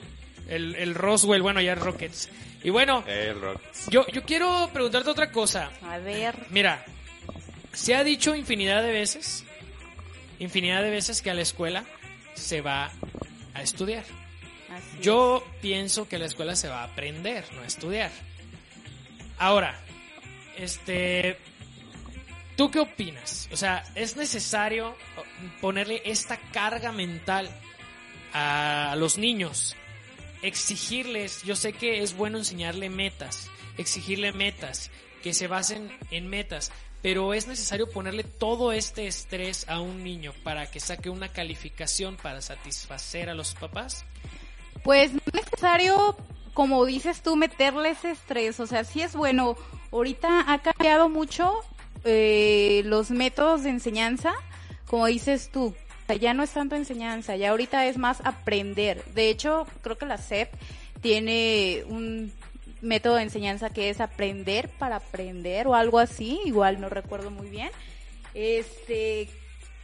El, 0.47 0.75
el 0.75 0.95
Roswell, 0.95 1.41
bueno, 1.41 1.59
ya 1.59 1.75
Rockets. 1.75 2.29
Y 2.63 2.69
bueno, 2.69 3.03
el 3.05 3.35
yo, 3.89 4.07
yo 4.07 4.23
quiero 4.23 4.69
preguntarte 4.71 5.09
otra 5.09 5.29
cosa. 5.31 5.69
A 5.83 5.97
ver. 5.99 6.35
Mira, 6.49 6.83
se 7.73 7.95
ha 7.95 8.03
dicho 8.05 8.33
infinidad 8.33 8.81
de 8.81 8.93
veces, 8.93 9.43
infinidad 10.39 10.81
de 10.83 10.89
veces 10.89 11.21
que 11.21 11.29
a 11.29 11.33
la 11.33 11.41
escuela 11.41 11.83
se 12.33 12.61
va 12.61 12.89
a 13.53 13.61
estudiar. 13.61 14.03
Así 14.77 14.97
Yo 15.01 15.43
pienso 15.61 16.07
que 16.07 16.17
la 16.17 16.25
escuela 16.25 16.55
se 16.55 16.69
va 16.69 16.81
a 16.81 16.85
aprender, 16.85 17.45
no 17.53 17.61
a 17.61 17.65
estudiar. 17.65 18.11
Ahora, 19.37 19.79
este, 20.57 21.37
¿tú 22.55 22.71
qué 22.71 22.79
opinas? 22.79 23.49
O 23.51 23.57
sea, 23.57 23.83
¿es 23.95 24.17
necesario 24.17 24.95
ponerle 25.61 26.01
esta 26.05 26.37
carga 26.51 26.91
mental 26.91 27.49
a 28.33 28.95
los 28.97 29.17
niños? 29.17 29.75
Exigirles, 30.41 31.43
yo 31.43 31.55
sé 31.55 31.73
que 31.73 32.01
es 32.01 32.15
bueno 32.15 32.37
enseñarle 32.37 32.89
metas, 32.89 33.49
exigirle 33.77 34.31
metas, 34.33 34.91
que 35.21 35.33
se 35.33 35.47
basen 35.47 35.91
en 36.11 36.27
metas, 36.27 36.71
pero 37.01 37.33
es 37.33 37.47
necesario 37.47 37.89
ponerle 37.89 38.23
todo 38.23 38.71
este 38.71 39.07
estrés 39.07 39.67
a 39.69 39.79
un 39.79 40.03
niño 40.03 40.33
para 40.43 40.69
que 40.69 40.79
saque 40.79 41.09
una 41.09 41.29
calificación 41.29 42.17
para 42.17 42.41
satisfacer 42.41 43.29
a 43.29 43.35
los 43.35 43.53
papás. 43.53 44.05
Pues 44.87 45.11
no 45.11 45.19
es 45.33 45.33
necesario, 45.33 46.15
como 46.53 46.85
dices 46.85 47.21
tú, 47.21 47.35
meterle 47.35 47.89
ese 47.89 48.11
estrés. 48.11 48.57
O 48.61 48.67
sea, 48.67 48.85
sí 48.85 49.01
es 49.01 49.17
bueno. 49.17 49.57
Ahorita 49.91 50.45
ha 50.47 50.59
cambiado 50.59 51.09
mucho 51.09 51.55
eh, 52.05 52.83
los 52.85 53.11
métodos 53.11 53.63
de 53.63 53.69
enseñanza, 53.71 54.33
como 54.85 55.07
dices 55.07 55.49
tú. 55.51 55.75
O 55.75 56.05
sea, 56.07 56.15
ya 56.15 56.33
no 56.33 56.41
es 56.41 56.51
tanto 56.51 56.77
enseñanza, 56.77 57.35
ya 57.35 57.49
ahorita 57.49 57.85
es 57.85 57.97
más 57.97 58.21
aprender. 58.23 59.03
De 59.13 59.29
hecho, 59.29 59.67
creo 59.81 59.97
que 59.97 60.05
la 60.05 60.17
SEP 60.17 60.53
tiene 61.01 61.83
un 61.89 62.31
método 62.81 63.15
de 63.15 63.23
enseñanza 63.23 63.69
que 63.69 63.89
es 63.89 63.99
aprender 63.99 64.69
para 64.69 64.95
aprender 64.95 65.67
o 65.67 65.75
algo 65.75 65.99
así, 65.99 66.39
igual 66.45 66.79
no 66.79 66.87
recuerdo 66.87 67.29
muy 67.29 67.49
bien. 67.49 67.71
Este, 68.33 69.27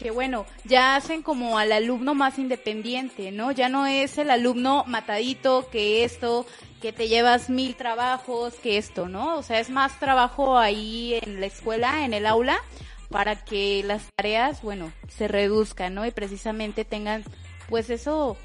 que 0.04 0.12
bueno, 0.12 0.46
ya 0.66 0.98
hacen 0.98 1.24
como 1.24 1.58
al 1.58 1.72
alumno 1.72 2.14
más 2.14 2.38
independiente, 2.38 3.32
¿no? 3.32 3.54
Ya 3.54 3.70
no 3.70 3.88
es 3.88 4.18
el 4.18 4.32
alumno 4.32 4.84
matadito 4.86 5.70
que 5.72 6.04
esto, 6.04 6.46
que 6.82 6.92
te 6.92 7.08
llevas 7.08 7.50
mil 7.50 7.76
trabajos, 7.76 8.54
que 8.56 8.78
esto, 8.78 9.08
¿no? 9.08 9.38
O 9.38 9.44
sea, 9.44 9.62
es 9.62 9.70
más 9.70 9.98
trabajo 10.02 10.58
ahí 10.58 11.18
en 11.22 11.40
la 11.40 11.46
escuela, 11.46 12.04
en 12.04 12.14
el 12.14 12.26
aula, 12.26 12.58
para 13.10 13.46
que 13.46 13.82
las 13.86 14.04
tareas, 14.14 14.62
bueno, 14.62 14.92
se 15.08 15.30
reduzcan, 15.30 15.94
¿no? 15.94 16.06
Y 16.06 16.12
precisamente 16.12 16.84
tengan, 16.84 17.24
pues 17.70 17.90
eso, 17.90 18.36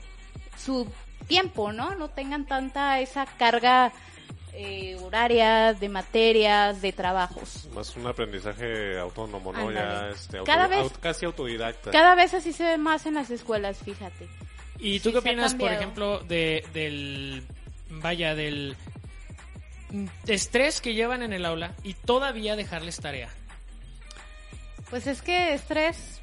su 0.56 0.86
tiempo, 1.26 1.72
¿no? 1.72 1.96
No 1.96 2.08
tengan 2.08 2.46
tanta 2.46 3.00
esa 3.00 3.26
carga 3.26 3.92
eh, 4.60 4.96
horaria 5.00 5.72
de 5.72 5.88
materias, 5.88 6.82
de 6.82 6.92
trabajos. 6.92 7.68
Más 7.72 7.94
un 7.96 8.06
aprendizaje 8.08 8.98
autónomo, 8.98 9.52
¿no? 9.52 9.70
Ya, 9.70 10.08
este, 10.10 10.42
Cada 10.44 10.64
auto- 10.64 10.76
vez- 10.76 10.84
aut- 10.92 10.98
casi 11.00 11.24
autodidacta. 11.26 11.90
Cada 11.92 12.14
vez 12.16 12.34
así 12.34 12.52
se 12.52 12.64
ve 12.64 12.76
más 12.78 13.06
en 13.06 13.14
las 13.14 13.30
escuelas, 13.30 13.78
fíjate. 13.78 14.28
¿Y 14.80 14.98
tú 15.00 15.10
Sí, 15.10 15.12
qué 15.12 15.18
opinas, 15.18 15.54
por 15.54 15.70
ejemplo, 15.72 16.18
de, 16.20 16.64
del, 16.72 17.44
vaya, 17.90 18.34
del 18.34 18.76
estrés 20.26 20.80
que 20.80 20.94
llevan 20.94 21.22
en 21.22 21.32
el 21.32 21.44
aula 21.44 21.74
y 21.82 21.94
todavía 21.94 22.56
dejarles 22.56 22.96
tarea? 23.00 23.28
Pues 24.90 25.06
es 25.06 25.22
que 25.22 25.54
estrés 25.54 26.20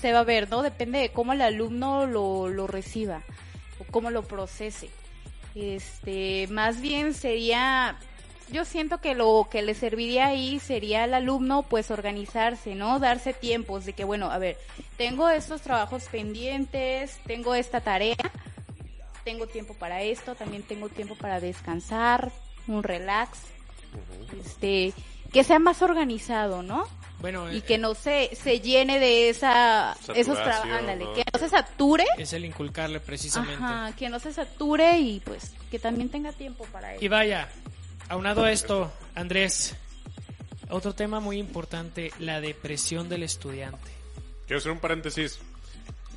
se 0.00 0.12
va 0.12 0.20
a 0.20 0.24
ver, 0.24 0.48
¿no? 0.48 0.62
Depende 0.62 0.98
de 1.00 1.10
cómo 1.10 1.32
el 1.32 1.42
alumno 1.42 2.06
lo, 2.06 2.48
lo 2.48 2.66
reciba 2.66 3.22
o 3.78 3.84
cómo 3.90 4.10
lo 4.10 4.22
procese. 4.22 4.88
Este, 5.54 6.46
más 6.48 6.80
bien 6.80 7.12
sería, 7.14 7.98
yo 8.52 8.64
siento 8.64 9.00
que 9.00 9.14
lo 9.14 9.48
que 9.50 9.62
le 9.62 9.74
serviría 9.74 10.26
ahí 10.26 10.60
sería 10.60 11.04
al 11.04 11.14
alumno 11.14 11.62
pues 11.62 11.90
organizarse, 11.90 12.74
¿no? 12.74 12.98
Darse 12.98 13.32
tiempos 13.32 13.84
de 13.84 13.92
que, 13.92 14.04
bueno, 14.04 14.30
a 14.30 14.38
ver, 14.38 14.56
tengo 14.96 15.28
estos 15.28 15.62
trabajos 15.62 16.04
pendientes, 16.10 17.18
tengo 17.26 17.54
esta 17.54 17.80
tarea, 17.80 18.16
tengo 19.24 19.46
tiempo 19.46 19.74
para 19.74 20.02
esto, 20.02 20.34
también 20.34 20.62
tengo 20.62 20.88
tiempo 20.88 21.14
para 21.14 21.40
descansar, 21.40 22.30
un 22.68 22.82
relax, 22.82 23.38
este, 24.44 24.92
que 25.32 25.44
sea 25.44 25.58
más 25.58 25.82
organizado, 25.82 26.62
¿no? 26.62 26.86
Bueno, 27.20 27.52
y 27.52 27.58
eh, 27.58 27.62
que 27.62 27.76
no 27.78 27.94
se, 27.94 28.30
se 28.34 28.60
llene 28.60 28.98
de 28.98 29.28
esa 29.28 29.96
esos 30.14 30.38
ándale, 30.38 31.04
¿no? 31.04 31.12
que 31.12 31.22
no 31.32 31.38
se 31.38 31.48
sature, 31.50 32.04
es 32.16 32.32
el 32.32 32.44
inculcarle 32.44 32.98
precisamente. 33.00 33.62
ajá, 33.62 33.92
que 33.96 34.08
no 34.08 34.18
se 34.18 34.32
sature 34.32 34.98
y 34.98 35.20
pues 35.20 35.52
que 35.70 35.78
también 35.78 36.08
tenga 36.08 36.32
tiempo 36.32 36.64
para 36.72 36.94
Y 36.94 36.98
eso. 37.04 37.10
vaya, 37.10 37.48
aunado 38.08 38.44
a 38.44 38.52
esto, 38.52 38.90
Andrés, 39.14 39.76
otro 40.70 40.94
tema 40.94 41.20
muy 41.20 41.36
importante, 41.38 42.10
la 42.18 42.40
depresión 42.40 43.08
del 43.08 43.22
estudiante. 43.22 43.90
Quiero 44.46 44.58
hacer 44.58 44.72
un 44.72 44.78
paréntesis. 44.80 45.38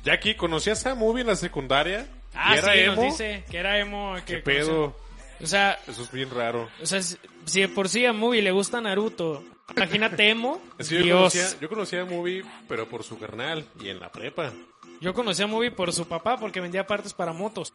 Jackie, 0.04 0.34
¿conocías 0.36 0.84
a 0.86 0.94
Movie 0.94 1.22
en 1.22 1.28
la 1.28 1.36
secundaria? 1.36 2.06
Ah, 2.34 2.54
¿Y 2.54 2.58
era 2.58 2.72
sí, 2.72 2.78
emo? 2.80 2.94
nos 2.96 3.04
dice 3.04 3.44
que 3.50 3.56
era 3.58 3.78
emo. 3.78 4.14
Que 4.26 4.36
¿Qué 4.36 4.38
pedo? 4.38 4.96
O 5.42 5.46
sea, 5.46 5.78
Eso 5.86 6.02
es 6.02 6.10
bien 6.12 6.30
raro. 6.30 6.68
o 6.82 6.86
sea, 6.86 7.02
si 7.02 7.16
si 7.44 7.60
de 7.60 7.68
por 7.68 7.88
sí 7.88 8.06
a 8.06 8.12
Movie 8.12 8.42
le 8.42 8.50
gusta 8.52 8.80
Naruto, 8.80 9.44
imagínate 9.76 10.28
emo, 10.30 10.60
yo, 10.78 10.98
Dios. 10.98 11.16
conocía, 11.32 11.60
yo 11.60 11.68
conocía 11.68 12.02
a 12.02 12.04
Movie, 12.04 12.44
pero 12.68 12.88
por 12.88 13.02
su 13.02 13.18
carnal 13.18 13.66
y 13.80 13.88
en 13.88 14.00
la 14.00 14.10
prepa. 14.10 14.52
Yo 15.00 15.12
conocí 15.14 15.42
a 15.42 15.46
Movie 15.46 15.70
por 15.70 15.92
su 15.92 16.06
papá 16.06 16.36
porque 16.38 16.60
vendía 16.60 16.86
partes 16.86 17.12
para 17.14 17.32
motos. 17.32 17.72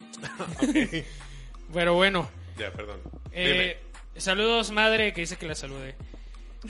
Pero 1.72 1.94
bueno, 1.94 2.28
Ya, 2.58 2.72
perdón. 2.72 3.00
eh, 3.32 3.80
saludos 4.16 4.70
madre 4.72 5.12
que 5.12 5.20
dice 5.20 5.36
que 5.36 5.46
la 5.46 5.54
salude. 5.54 5.94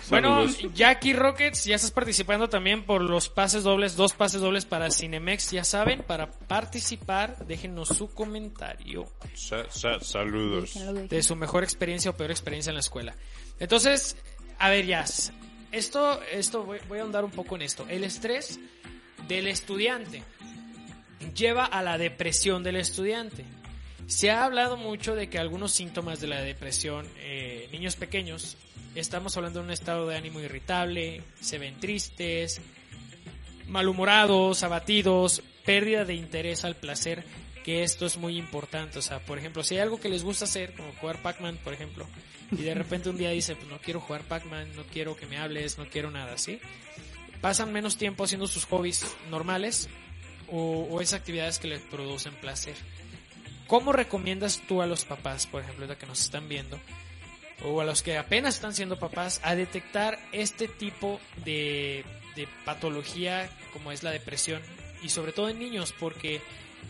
Bueno. 0.08 0.46
Jackie 0.74 1.14
Rockets, 1.14 1.64
ya 1.64 1.74
estás 1.74 1.90
participando 1.90 2.48
también 2.48 2.84
por 2.84 3.00
los 3.02 3.28
pases 3.28 3.64
dobles, 3.64 3.96
dos 3.96 4.12
pases 4.12 4.40
dobles 4.40 4.64
para 4.64 4.88
Cinemex, 4.90 5.50
ya 5.50 5.64
saben, 5.64 6.02
para 6.02 6.30
participar, 6.30 7.44
déjenos 7.46 7.88
su 7.88 8.08
comentario 8.14 9.06
Sa- 9.34 9.68
sa- 9.70 9.98
saludos. 10.00 10.74
De 11.08 11.22
su 11.24 11.34
mejor 11.34 11.64
experiencia 11.64 12.10
o 12.12 12.16
peor 12.16 12.30
experiencia 12.30 12.70
en 12.70 12.74
la 12.74 12.80
escuela. 12.80 13.16
Entonces, 13.58 14.16
a 14.60 14.70
ver, 14.70 14.86
Jazz, 14.86 15.32
esto, 15.72 16.20
esto 16.30 16.64
voy, 16.64 16.78
voy 16.86 16.98
a 16.98 17.02
ahondar 17.02 17.24
un 17.24 17.30
poco 17.30 17.56
en 17.56 17.62
esto. 17.62 17.86
El 17.88 18.04
estrés 18.04 18.60
del 19.26 19.48
estudiante 19.48 20.22
lleva 21.34 21.64
a 21.64 21.82
la 21.82 21.98
depresión 21.98 22.62
del 22.62 22.76
estudiante. 22.76 23.44
Se 24.06 24.30
ha 24.30 24.44
hablado 24.44 24.76
mucho 24.76 25.14
de 25.14 25.30
que 25.30 25.38
algunos 25.38 25.72
síntomas 25.72 26.20
de 26.20 26.26
la 26.26 26.42
depresión, 26.42 27.08
eh, 27.18 27.68
niños 27.72 27.96
pequeños, 27.96 28.56
estamos 28.94 29.36
hablando 29.36 29.60
de 29.60 29.66
un 29.66 29.72
estado 29.72 30.06
de 30.06 30.16
ánimo 30.16 30.40
irritable, 30.40 31.22
se 31.40 31.58
ven 31.58 31.80
tristes, 31.80 32.60
malhumorados, 33.66 34.62
abatidos, 34.62 35.42
pérdida 35.64 36.04
de 36.04 36.14
interés 36.14 36.64
al 36.64 36.76
placer 36.76 37.24
que 37.64 37.82
esto 37.82 38.04
es 38.04 38.16
muy 38.16 38.36
importante. 38.36 38.98
O 38.98 39.02
sea, 39.02 39.20
por 39.20 39.38
ejemplo, 39.38 39.62
si 39.62 39.76
hay 39.76 39.80
algo 39.80 40.00
que 40.00 40.08
les 40.08 40.24
gusta 40.24 40.44
hacer, 40.44 40.74
como 40.74 40.92
jugar 41.00 41.22
Pac-Man, 41.22 41.58
por 41.62 41.72
ejemplo, 41.72 42.06
y 42.52 42.62
de 42.62 42.74
repente 42.74 43.10
un 43.10 43.16
día 43.16 43.30
dice, 43.30 43.56
pues 43.56 43.68
no 43.68 43.78
quiero 43.78 44.00
jugar 44.00 44.22
Pac-Man, 44.22 44.74
no 44.76 44.84
quiero 44.84 45.16
que 45.16 45.26
me 45.26 45.38
hables, 45.38 45.78
no 45.78 45.88
quiero 45.88 46.10
nada 46.10 46.32
así, 46.34 46.60
pasan 47.40 47.72
menos 47.72 47.96
tiempo 47.96 48.24
haciendo 48.24 48.46
sus 48.46 48.64
hobbies 48.66 49.04
normales 49.30 49.88
o, 50.48 50.86
o 50.90 51.00
esas 51.00 51.20
actividades 51.20 51.58
que 51.58 51.68
les 51.68 51.80
producen 51.82 52.34
placer. 52.34 52.74
¿Cómo 53.66 53.92
recomiendas 53.92 54.60
tú 54.66 54.82
a 54.82 54.86
los 54.86 55.04
papás, 55.04 55.46
por 55.46 55.62
ejemplo, 55.62 55.86
la 55.86 55.96
que 55.96 56.06
nos 56.06 56.20
están 56.20 56.48
viendo, 56.48 56.78
o 57.64 57.80
a 57.80 57.84
los 57.84 58.02
que 58.02 58.18
apenas 58.18 58.56
están 58.56 58.74
siendo 58.74 58.98
papás, 58.98 59.40
a 59.44 59.54
detectar 59.54 60.18
este 60.32 60.66
tipo 60.66 61.20
de, 61.44 62.04
de 62.34 62.48
patología 62.64 63.48
como 63.72 63.92
es 63.92 64.02
la 64.02 64.10
depresión? 64.10 64.60
Y 65.02 65.10
sobre 65.10 65.32
todo 65.32 65.48
en 65.48 65.60
niños, 65.60 65.94
porque 65.98 66.40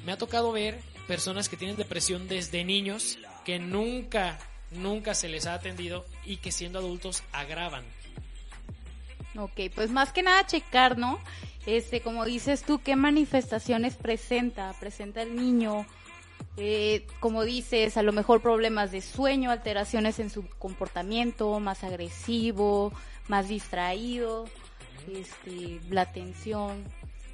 me 0.06 0.12
ha 0.12 0.16
tocado 0.16 0.52
ver 0.52 0.80
personas 1.06 1.48
que 1.48 1.56
tienen 1.56 1.76
depresión 1.76 2.28
desde 2.28 2.64
niños 2.64 3.18
que 3.44 3.58
nunca, 3.58 4.38
nunca 4.70 5.14
se 5.14 5.28
les 5.28 5.46
ha 5.46 5.54
atendido 5.54 6.04
y 6.24 6.36
que 6.38 6.52
siendo 6.52 6.78
adultos 6.78 7.22
agravan. 7.32 7.84
Ok, 9.36 9.60
pues 9.74 9.90
más 9.90 10.12
que 10.12 10.22
nada 10.22 10.46
checar, 10.46 10.98
¿no? 10.98 11.20
Este, 11.66 12.00
como 12.00 12.24
dices 12.24 12.62
tú, 12.62 12.80
qué 12.82 12.96
manifestaciones 12.96 13.94
presenta, 13.94 14.74
presenta 14.80 15.22
el 15.22 15.36
niño. 15.36 15.86
Eh, 16.56 17.06
como 17.20 17.44
dices, 17.44 17.96
a 17.96 18.02
lo 18.02 18.12
mejor 18.12 18.42
problemas 18.42 18.90
de 18.92 19.00
sueño, 19.00 19.50
alteraciones 19.50 20.18
en 20.18 20.30
su 20.30 20.48
comportamiento, 20.58 21.60
más 21.60 21.84
agresivo, 21.84 22.92
más 23.28 23.48
distraído, 23.48 24.46
este, 25.12 25.80
la 25.90 26.02
atención 26.02 26.84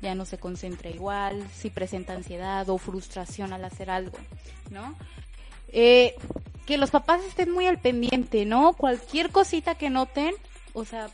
ya 0.03 0.15
no 0.15 0.25
se 0.25 0.39
concentra 0.39 0.91
igual, 0.91 1.43
si 1.55 1.71
presenta 1.71 2.13
ansiedad 2.13 2.69
o 2.69 2.79
frustración 2.79 3.53
al 3.53 3.65
hacer 3.65 3.91
algo, 3.91 4.19
¿no? 4.71 4.95
Eh, 5.69 6.15
que 6.67 6.79
los 6.79 6.91
papás 6.91 7.23
estén 7.25 7.51
muy 7.51 7.67
al 7.67 7.79
pendiente, 7.79 8.45
¿no? 8.45 8.73
Cualquier 8.73 9.31
cosita 9.31 9.77
que 9.77 9.89
noten, 9.89 10.35
o 10.75 10.85
sea, 10.85 11.09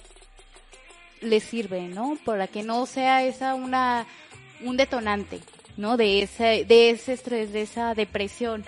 les 1.20 1.44
sirve, 1.44 1.82
¿no? 1.82 2.18
Para 2.24 2.46
que 2.48 2.62
no 2.62 2.86
sea 2.86 3.22
esa 3.22 3.54
una 3.54 4.06
un 4.62 4.76
detonante, 4.76 5.40
¿no? 5.76 5.96
De 5.96 6.22
ese 6.22 6.64
de 6.64 6.90
ese 6.90 7.12
estrés, 7.12 7.52
de 7.52 7.62
esa 7.62 7.94
depresión. 7.94 8.64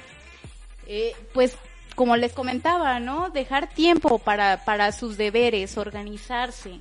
Eh, 0.86 1.14
pues 1.32 1.56
como 1.94 2.16
les 2.16 2.32
comentaba, 2.32 3.00
¿no? 3.00 3.30
Dejar 3.30 3.68
tiempo 3.68 4.18
para 4.18 4.64
para 4.64 4.92
sus 4.92 5.16
deberes, 5.16 5.78
organizarse. 5.78 6.80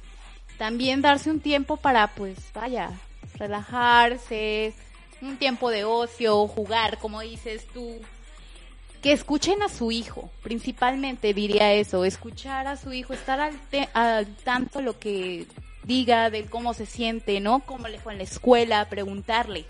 También 0.58 1.02
darse 1.02 1.32
un 1.32 1.40
tiempo 1.40 1.78
para 1.78 2.08
pues 2.14 2.38
vaya, 2.54 2.92
relajarse, 3.36 4.74
un 5.22 5.38
tiempo 5.38 5.70
de 5.70 5.86
ocio, 5.86 6.48
jugar, 6.48 7.00
como 7.00 7.22
dices 7.22 7.66
tú, 7.74 8.00
que 9.04 9.12
escuchen 9.12 9.62
a 9.62 9.68
su 9.68 9.92
hijo, 9.92 10.32
principalmente 10.42 11.34
diría 11.34 11.74
eso, 11.74 12.06
escuchar 12.06 12.68
a 12.68 12.78
su 12.78 12.94
hijo, 12.94 13.14
estar 13.14 13.52
al, 13.94 14.28
tanto 14.46 14.80
lo 14.80 14.98
que 14.98 15.46
diga, 15.84 16.30
de 16.30 16.46
cómo 16.46 16.74
se 16.74 16.86
siente, 16.86 17.42
¿no? 17.42 17.60
Cómo 17.60 17.90
le 17.90 18.00
fue 18.00 18.14
en 18.14 18.20
la 18.20 18.24
escuela, 18.24 18.88
preguntarle. 18.88 19.66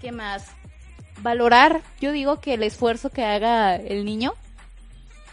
¿Qué 0.00 0.10
más? 0.10 0.50
Valorar, 1.20 1.82
yo 2.00 2.10
digo 2.10 2.40
que 2.40 2.54
el 2.54 2.64
esfuerzo 2.64 3.10
que 3.10 3.24
haga 3.24 3.76
el 3.76 4.04
niño 4.04 4.34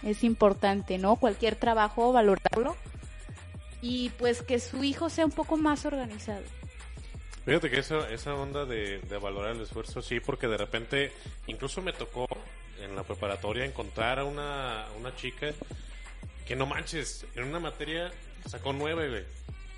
es 0.03 0.23
importante, 0.23 0.99
¿no? 0.99 1.15
Cualquier 1.15 1.55
trabajo, 1.55 2.13
valorarlo. 2.13 2.75
Y 3.82 4.09
pues 4.19 4.43
que 4.43 4.59
su 4.59 4.84
hijo 4.84 5.09
sea 5.09 5.25
un 5.25 5.32
poco 5.32 5.57
más 5.57 5.84
organizado. 5.88 6.43
Fíjate 7.48 7.70
que 7.70 7.80
esa, 7.80 8.10
esa 8.12 8.36
onda 8.36 8.66
de, 8.66 9.00
de 9.00 9.18
valorar 9.18 9.56
el 9.56 9.62
esfuerzo, 9.62 10.02
sí, 10.02 10.20
porque 10.20 10.50
de 10.50 10.58
repente, 10.58 11.14
incluso 11.48 11.82
me 11.82 11.93
tocó 11.93 12.28
en 12.82 12.93
la 12.93 13.04
preparatoria 13.04 13.64
encontrar 13.64 14.20
a 14.20 14.26
una, 14.26 14.84
a 14.86 14.91
una 14.91 15.16
chica 15.16 15.54
que 16.45 16.58
no 16.58 16.66
manches, 16.66 17.26
en 17.36 17.45
una 17.45 17.62
materia 17.62 18.12
sacó 18.50 18.74
nueve, 18.74 19.08
güey. 19.10 19.24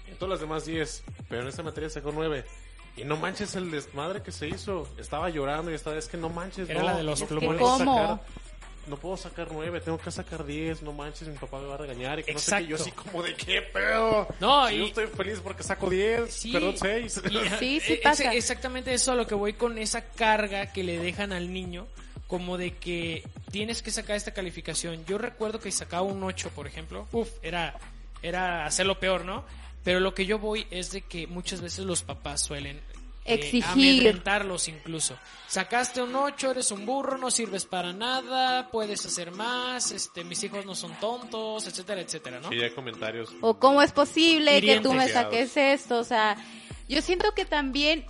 En 0.07 0.15
todas 0.15 0.32
las 0.32 0.39
demás 0.39 0.65
diez, 0.65 1.03
pero 1.30 1.43
en 1.43 1.47
esa 1.49 1.61
materia 1.61 1.91
sacó 1.91 2.11
nueve. 2.11 2.43
Y 2.97 3.03
no 3.03 3.17
manches 3.17 3.53
el 3.55 3.70
desmadre 3.70 4.24
que 4.24 4.32
se 4.32 4.47
hizo. 4.47 4.89
Estaba 4.97 5.30
llorando 5.30 5.70
y 5.70 5.76
esta 5.76 5.91
vez 5.91 6.07
que 6.07 6.17
no 6.17 6.30
manches. 6.30 6.67
Era 6.70 6.80
no, 6.80 6.86
la 6.88 6.97
de 6.97 7.03
los 7.03 7.22
plumones. 7.24 7.61
¿Cómo? 7.61 7.97
sacar- 7.99 8.20
no 8.89 8.97
puedo 8.97 9.15
sacar 9.15 9.47
nueve, 9.51 9.79
tengo 9.79 9.97
que 9.97 10.11
sacar 10.11 10.45
diez, 10.45 10.81
no 10.81 10.91
manches, 10.91 11.27
mi 11.27 11.37
papá 11.37 11.59
me 11.59 11.67
va 11.67 11.75
a 11.75 11.77
regañar. 11.77 12.19
Y 12.19 12.23
que 12.23 12.33
no 12.33 12.39
sé 12.39 12.57
qué, 12.57 12.67
yo 12.67 12.75
así 12.75 12.89
Exacto. 12.89 13.11
como 13.11 13.23
de 13.23 13.35
qué 13.35 13.61
pedo. 13.61 14.27
No, 14.39 14.67
Si 14.67 14.75
y- 14.75 14.77
yo 14.79 14.85
estoy 14.85 15.07
feliz 15.07 15.39
porque 15.43 15.63
saco 15.63 15.89
diez, 15.89 16.33
Sí. 16.33 16.51
perdón, 16.51 16.75
seis. 16.77 17.21
Y- 17.29 17.57
Sí, 17.59 17.79
sí 17.79 17.93
eh, 17.93 18.01
pasa. 18.03 18.25
ex- 18.25 18.35
exactamente 18.35 18.93
eso 18.93 19.11
a 19.11 19.15
lo 19.15 19.25
que 19.27 19.35
voy 19.35 19.53
con 19.53 19.77
esa 19.77 20.01
carga 20.01 20.71
que 20.73 20.83
le 20.83 20.97
dejan 20.97 21.31
al 21.31 21.53
niño, 21.53 21.87
como 22.27 22.57
de 22.57 22.75
que 22.75 23.23
tienes 23.51 23.81
que 23.81 23.91
sacar 23.91 24.15
esta 24.15 24.33
calificación. 24.33 25.03
Yo 25.05 25.17
recuerdo 25.17 25.59
que 25.59 25.71
sacaba 25.71 26.03
un 26.03 26.23
8, 26.23 26.49
por 26.55 26.67
ejemplo. 26.67 27.07
Uf, 27.11 27.29
era, 27.41 27.75
era 28.21 28.65
hacerlo 28.65 28.99
peor, 28.99 29.25
¿no? 29.25 29.43
Pero 29.83 29.99
lo 30.01 30.13
que 30.13 30.25
yo 30.25 30.37
voy 30.39 30.67
es 30.71 30.91
de 30.91 31.01
que 31.01 31.25
muchas 31.25 31.61
veces 31.61 31.85
los 31.85 32.03
papás 32.03 32.41
suelen 32.41 32.79
eh, 33.26 33.36
Exigir. 33.36 33.65
amedrentarlos 33.65 34.67
incluso. 34.67 35.17
Sacaste 35.47 36.01
un 36.01 36.15
8, 36.15 36.51
eres 36.51 36.72
un 36.72 36.86
burro, 36.86 37.17
no 37.17 37.32
sirves 37.32 37.65
para 37.65 37.93
nada, 37.93 38.70
puedes 38.70 39.05
hacer 39.05 39.32
más, 39.32 39.91
este, 39.91 40.24
mis 40.24 40.43
hijos 40.43 40.65
no 40.65 40.76
son 40.76 40.93
tontos, 40.99 41.67
etcétera, 41.67 42.01
etcétera, 42.01 42.39
¿no? 42.39 42.49
Sí, 42.49 42.59
hay 42.61 42.72
comentarios. 42.72 43.30
o 43.41 43.57
cómo 43.59 43.82
es 43.82 43.91
posible 43.91 44.61
que 44.61 44.80
tú 44.80 44.93
me 44.93 45.07
saques 45.09 45.55
esto, 45.57 45.99
o 45.99 46.03
sea, 46.03 46.38
yo 46.88 47.01
siento 47.01 47.32
que 47.34 47.45
también 47.45 48.05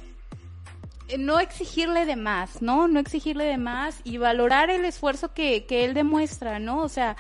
eh, 1.10 1.18
no 1.18 1.40
exigirle 1.40 2.06
de 2.06 2.16
más, 2.16 2.62
¿no? 2.62 2.88
No 2.88 3.00
exigirle 3.00 3.46
de 3.46 3.58
más 3.58 4.00
y 4.04 4.18
valorar 4.18 4.70
el 4.70 4.86
esfuerzo 4.86 5.34
que, 5.34 5.66
que 5.66 5.86
él 5.86 5.94
demuestra, 5.94 6.60
¿no? 6.60 6.82
O 6.82 6.90
sea, 6.90 7.18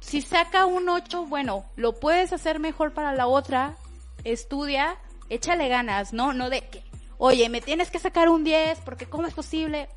si 0.00 0.22
saca 0.22 0.66
un 0.66 0.88
8, 0.88 1.26
bueno, 1.26 1.64
lo 1.76 1.98
puedes 1.98 2.32
hacer 2.32 2.60
mejor 2.60 2.92
para 2.92 3.12
la 3.12 3.26
otra, 3.26 3.76
estudia, 4.24 4.96
échale 5.28 5.68
ganas, 5.68 6.12
¿no? 6.12 6.32
No 6.32 6.48
de 6.48 6.62
que, 6.68 6.82
oye, 7.18 7.48
me 7.48 7.60
tienes 7.60 7.90
que 7.90 7.98
sacar 7.98 8.28
un 8.28 8.44
10 8.44 8.80
porque 8.84 9.06
¿cómo 9.06 9.26
es 9.26 9.34
posible? 9.34 9.88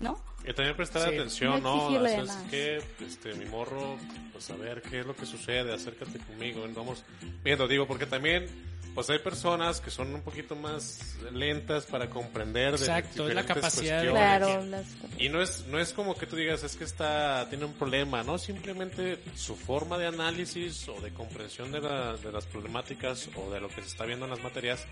¿No? 0.00 0.18
Y 0.44 0.52
también 0.54 0.74
prestar 0.76 1.08
Sí. 1.08 1.14
atención, 1.14 1.62
No 1.62 1.74
¿no? 1.76 1.76
exigirle 1.82 2.10
¿Sabes 2.10 2.28
de 2.28 2.34
más. 2.42 2.50
qué? 2.50 2.82
Este, 3.06 3.34
mi 3.34 3.44
morro, 3.44 3.98
pues 4.32 4.48
a 4.50 4.56
ver 4.56 4.80
qué 4.82 5.00
es 5.00 5.06
lo 5.06 5.14
que 5.14 5.26
sucede, 5.26 5.72
acércate 5.74 6.18
conmigo, 6.18 6.64
vamos 6.74 7.04
viendo, 7.44 7.68
digo, 7.68 7.86
porque 7.86 8.06
también, 8.06 8.46
pues 8.94 9.10
hay 9.10 9.18
personas 9.18 9.82
que 9.82 9.90
son 9.90 10.14
un 10.14 10.22
poquito 10.22 10.56
más 10.56 11.16
lentas 11.32 11.84
para 11.84 12.08
comprender 12.08 12.70
de 12.70 12.76
Exacto, 12.78 13.28
es 13.28 13.34
la 13.34 13.44
capacidad 13.44 14.02
de-. 14.02 14.08
Claro, 14.10 14.64
las- 14.64 14.86
Y 15.18 15.28
no 15.28 15.42
es, 15.42 15.66
no 15.66 15.78
es 15.78 15.92
como 15.92 16.14
que 16.16 16.26
tú 16.26 16.36
digas, 16.36 16.62
es 16.64 16.74
que 16.74 16.84
está, 16.84 17.46
tiene 17.50 17.66
un 17.66 17.74
problema, 17.74 18.22
¿no? 18.24 18.38
Simplemente 18.38 19.22
su 19.36 19.54
forma 19.56 19.98
de 19.98 20.06
análisis 20.06 20.88
o 20.88 20.98
de 21.02 21.12
comprensión 21.12 21.70
de, 21.70 21.82
la- 21.82 22.16
de 22.16 22.32
las 22.32 22.46
problemáticas 22.46 23.28
o 23.36 23.50
de 23.50 23.60
lo 23.60 23.68
que 23.68 23.82
se 23.82 23.88
está 23.88 24.06
viendo 24.06 24.24
en 24.24 24.30
las 24.30 24.42
materias 24.42 24.86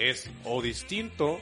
es 0.00 0.30
o 0.44 0.62
distinto 0.62 1.38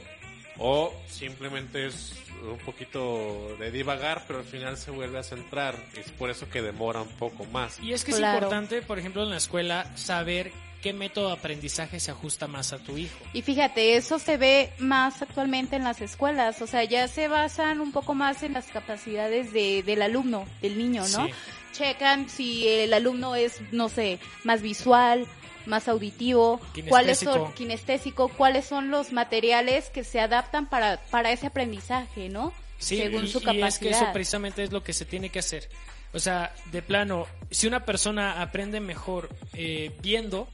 o 0.59 0.93
simplemente 1.07 1.87
es 1.87 2.13
un 2.43 2.57
poquito 2.59 3.55
de 3.57 3.71
divagar, 3.71 4.25
pero 4.27 4.39
al 4.39 4.45
final 4.45 4.77
se 4.77 4.91
vuelve 4.91 5.17
a 5.17 5.23
centrar. 5.23 5.75
Es 5.95 6.11
por 6.11 6.29
eso 6.29 6.49
que 6.49 6.61
demora 6.61 7.01
un 7.01 7.09
poco 7.09 7.45
más. 7.45 7.79
Y 7.79 7.93
es 7.93 8.03
que 8.03 8.11
es 8.11 8.19
importante, 8.19 8.81
por 8.81 8.99
ejemplo, 8.99 9.23
en 9.23 9.29
la 9.29 9.37
escuela, 9.37 9.89
saber 9.95 10.51
qué 10.81 10.93
método 10.93 11.27
de 11.27 11.33
aprendizaje 11.33 11.99
se 11.99 12.11
ajusta 12.11 12.47
más 12.47 12.73
a 12.73 12.79
tu 12.79 12.97
hijo. 12.97 13.17
Y 13.33 13.41
fíjate, 13.41 13.95
eso 13.95 14.19
se 14.19 14.37
ve 14.37 14.71
más 14.79 15.21
actualmente 15.21 15.75
en 15.75 15.83
las 15.83 16.01
escuelas, 16.01 16.61
o 16.61 16.67
sea, 16.67 16.83
ya 16.83 17.07
se 17.07 17.27
basan 17.27 17.81
un 17.81 17.91
poco 17.91 18.13
más 18.13 18.43
en 18.43 18.53
las 18.53 18.67
capacidades 18.67 19.51
de, 19.53 19.83
del 19.83 20.01
alumno, 20.01 20.45
del 20.61 20.77
niño, 20.77 21.03
¿no? 21.09 21.25
Sí. 21.25 21.33
Checan 21.73 22.29
si 22.29 22.67
el 22.67 22.93
alumno 22.93 23.35
es, 23.35 23.61
no 23.71 23.89
sé, 23.89 24.19
más 24.43 24.61
visual, 24.61 25.27
más 25.69 25.87
auditivo, 25.87 26.59
cuáles 26.89 27.19
son 27.19 27.53
Kinestésico. 27.53 28.27
cuáles 28.27 28.65
son 28.65 28.91
los 28.91 29.13
materiales 29.13 29.89
que 29.89 30.03
se 30.03 30.19
adaptan 30.19 30.67
para, 30.67 30.97
para 31.11 31.31
ese 31.31 31.47
aprendizaje, 31.47 32.27
¿no? 32.29 32.51
Sí, 32.77 32.97
Según 32.97 33.25
y, 33.25 33.27
su 33.27 33.37
y 33.39 33.41
capacidad. 33.41 33.67
es 33.67 33.79
que 33.79 33.89
eso 33.91 34.05
precisamente 34.11 34.63
es 34.63 34.71
lo 34.71 34.83
que 34.83 34.93
se 34.93 35.05
tiene 35.05 35.29
que 35.29 35.39
hacer. 35.39 35.69
O 36.13 36.19
sea, 36.19 36.53
de 36.71 36.81
plano, 36.81 37.27
si 37.51 37.67
una 37.67 37.85
persona 37.85 38.41
aprende 38.41 38.79
mejor 38.79 39.29
eh, 39.53 39.95
viendo 40.01 40.47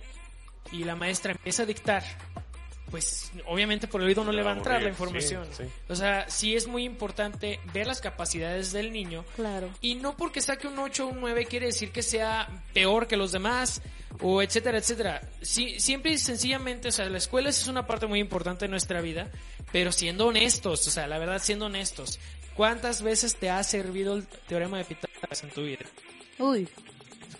y 0.71 0.83
la 0.83 0.95
maestra 0.95 1.31
empieza 1.31 1.63
a 1.63 1.65
dictar, 1.65 2.03
pues 2.91 3.31
obviamente 3.47 3.87
por 3.87 4.01
el 4.01 4.07
oído 4.07 4.23
no 4.23 4.31
le 4.31 4.43
va 4.43 4.51
a 4.51 4.57
entrar 4.57 4.81
la 4.81 4.89
información. 4.89 5.45
sí, 5.51 5.63
sí. 5.63 5.69
O 5.89 5.95
sea, 5.95 6.29
sí 6.29 6.55
es 6.55 6.67
muy 6.67 6.83
importante 6.83 7.59
ver 7.73 7.87
las 7.87 7.99
capacidades 8.01 8.71
del 8.71 8.91
niño 8.93 9.25
Claro. 9.35 9.69
y 9.81 9.95
no 9.95 10.15
porque 10.15 10.41
saque 10.41 10.67
un 10.67 10.77
8 10.79 11.05
o 11.05 11.09
un 11.09 11.19
9 11.21 11.45
quiere 11.45 11.67
decir 11.67 11.91
que 11.91 12.03
sea 12.03 12.47
peor 12.73 13.07
que 13.07 13.17
los 13.17 13.31
demás 13.31 13.81
o 14.21 14.41
etcétera, 14.41 14.77
etcétera. 14.77 15.21
Sí, 15.41 15.79
siempre 15.79 16.11
y 16.13 16.17
sencillamente, 16.17 16.87
o 16.87 16.91
sea, 16.91 17.09
la 17.09 17.17
escuela 17.17 17.49
es 17.49 17.67
una 17.67 17.85
parte 17.85 18.07
muy 18.07 18.19
importante 18.19 18.65
de 18.65 18.69
nuestra 18.69 19.01
vida, 19.01 19.29
pero 19.73 19.91
siendo 19.91 20.27
honestos, 20.27 20.87
o 20.87 20.91
sea, 20.91 21.05
la 21.07 21.17
verdad 21.19 21.41
siendo 21.41 21.65
honestos. 21.65 22.19
¿Cuántas 22.55 23.01
veces 23.01 23.35
te 23.35 23.49
ha 23.49 23.61
servido 23.63 24.15
el 24.15 24.25
teorema 24.47 24.77
de 24.77 24.85
Pitágoras 24.85 25.43
en 25.43 25.49
tu 25.49 25.63
vida? 25.63 25.83
Uy, 26.39 26.69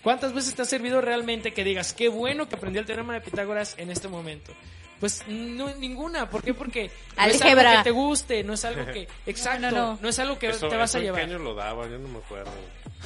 ¿Cuántas 0.02 0.34
veces 0.34 0.54
te 0.54 0.62
ha 0.62 0.66
servido 0.66 1.00
realmente 1.00 1.52
que 1.52 1.64
digas, 1.64 1.92
qué 1.92 2.08
bueno 2.08 2.48
que 2.48 2.54
aprendí 2.56 2.78
el 2.78 2.84
teorema 2.86 3.14
de 3.14 3.22
Pitágoras 3.22 3.74
en 3.78 3.90
este 3.90 4.06
momento? 4.08 4.52
Pues 5.00 5.22
no, 5.28 5.74
ninguna. 5.76 6.28
¿Por 6.30 6.42
qué? 6.42 6.54
Porque 6.54 6.90
no 7.16 7.24
es 7.26 7.42
algo 7.42 7.60
que 7.62 7.82
te 7.84 7.90
guste, 7.90 8.44
no 8.44 8.54
es 8.54 8.64
algo 8.64 8.86
que... 8.92 9.06
Exacto, 9.26 9.70
no, 9.70 9.70
no, 9.70 9.98
no. 10.00 10.08
es 10.08 10.18
algo 10.18 10.38
que 10.38 10.48
Eso- 10.48 10.68
te 10.68 10.76
vas 10.76 10.90
eso 10.90 10.98
a 10.98 11.00
llevar. 11.02 11.20
qué 11.20 11.26
año 11.34 11.38
lo 11.38 11.54
daban? 11.54 11.90
Yo 11.90 11.98
no 11.98 12.08
me 12.08 12.18
acuerdo. 12.18 12.50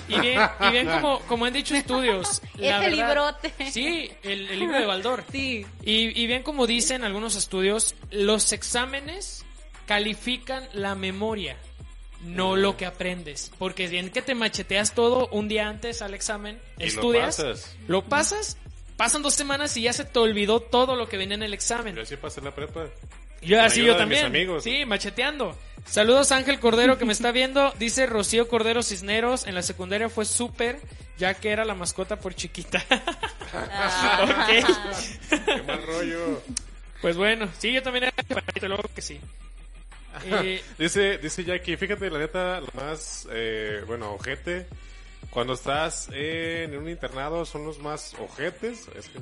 Y 0.09 0.19
bien, 0.21 0.41
y 0.61 0.71
bien 0.71 0.87
como, 0.91 1.19
como 1.21 1.45
han 1.47 1.53
dicho 1.53 1.75
estudios. 1.75 2.43
la 2.57 2.79
Ese 2.79 2.91
verdad- 2.91 3.09
librote. 3.41 3.71
Sí, 3.73 4.11
el, 4.23 4.49
el 4.51 4.59
libro 4.61 4.79
de 4.79 4.87
Baldor. 4.87 5.25
Sí. 5.33 5.67
Y, 5.83 6.21
y 6.23 6.27
bien 6.27 6.43
como 6.43 6.67
dicen 6.67 7.03
algunos 7.05 7.35
estudios, 7.37 7.95
los 8.11 8.53
exámenes 8.53 9.45
califican 9.87 10.69
la 10.73 10.95
memoria, 10.95 11.57
no 12.23 12.55
lo 12.55 12.77
que 12.77 12.87
aprendes. 12.87 13.51
Porque 13.59 13.89
bien 13.89 14.11
que 14.11 14.23
te 14.23 14.35
macheteas 14.37 14.95
todo 14.95 15.27
un 15.33 15.49
día 15.49 15.69
antes 15.69 16.03
al 16.03 16.15
examen, 16.15 16.61
Y 16.79 16.83
lo 16.83 16.87
estudias, 16.87 17.37
pasas. 17.37 17.77
lo 17.89 18.03
pasas, 18.05 18.57
pasan 19.01 19.23
dos 19.23 19.33
semanas 19.33 19.75
y 19.79 19.83
ya 19.85 19.95
se 19.95 20.05
te 20.05 20.19
olvidó 20.19 20.61
todo 20.61 20.95
lo 20.95 21.09
que 21.09 21.17
venía 21.17 21.35
en 21.35 21.43
el 21.43 21.55
examen. 21.55 21.97
Yo 21.97 22.03
así 22.03 22.19
pasé 22.19 22.43
la 22.43 22.55
prepa. 22.55 22.85
Yo 23.41 23.57
Con 23.57 23.65
así 23.65 23.83
yo 23.83 23.97
también. 23.97 24.27
amigos. 24.27 24.63
Sí, 24.63 24.85
macheteando. 24.85 25.57
Saludos 25.87 26.33
a 26.33 26.37
Ángel 26.37 26.61
Cordero 26.61 26.99
que 26.99 27.07
me 27.07 27.15
está 27.15 27.33
viendo. 27.33 27.73
Dice 27.79 28.05
Rocío 28.05 28.47
Cordero 28.47 28.83
Cisneros. 28.83 29.47
En 29.47 29.55
la 29.55 29.63
secundaria 29.63 30.11
fue 30.11 30.27
súper, 30.27 30.79
ya 31.17 31.33
que 31.33 31.49
era 31.49 31.65
la 31.65 31.75
mascota 31.75 32.17
por 32.17 32.35
chiquita. 32.35 32.85
ok. 34.23 34.67
Qué 35.47 35.63
mal 35.67 35.83
rollo. 35.87 36.43
Pues 37.01 37.17
bueno, 37.17 37.49
sí, 37.59 37.73
yo 37.73 37.83
también 37.83 38.05
era 38.05 38.13
chaparrito, 38.13 38.69
luego 38.69 38.83
que 38.95 39.01
sí. 39.01 39.19
Eh, 40.27 40.63
Dice, 40.79 41.17
dice 41.17 41.43
Jackie, 41.43 41.79
fíjate, 41.79 42.11
la 42.11 42.19
neta, 42.19 42.61
lo 42.61 42.69
más, 42.75 43.27
eh, 43.33 43.83
bueno, 43.87 44.13
ojete, 44.13 44.67
cuando 45.31 45.53
estás 45.55 46.09
en 46.13 46.77
un 46.77 46.89
internado 46.89 47.45
son 47.45 47.65
los 47.65 47.79
más 47.79 48.15
ojetes. 48.21 48.89
Es 48.97 49.09
que, 49.09 49.21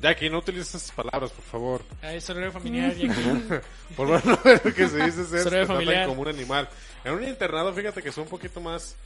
Jackie, 0.00 0.30
no 0.30 0.38
utilices 0.38 0.74
esas 0.76 0.92
palabras, 0.92 1.30
por 1.30 1.44
favor. 1.44 1.84
ah, 2.02 2.14
es 2.14 2.28
horario 2.30 2.50
familiar. 2.52 2.90
aquí- 2.90 3.06
Por 3.96 4.06
bueno 4.08 4.38
lo 4.44 4.74
que 4.74 4.88
se 4.88 5.04
dice 5.04 5.24
ser 5.24 5.38
Historia 5.38 5.40
se 5.42 5.50
trata 5.50 5.66
familiar. 5.66 6.06
como 6.06 6.22
un 6.22 6.28
animal. 6.28 6.68
En 7.04 7.12
un 7.14 7.24
internado, 7.24 7.72
fíjate 7.72 8.02
que 8.02 8.10
son 8.12 8.24
un 8.24 8.30
poquito 8.30 8.60
más 8.60 8.96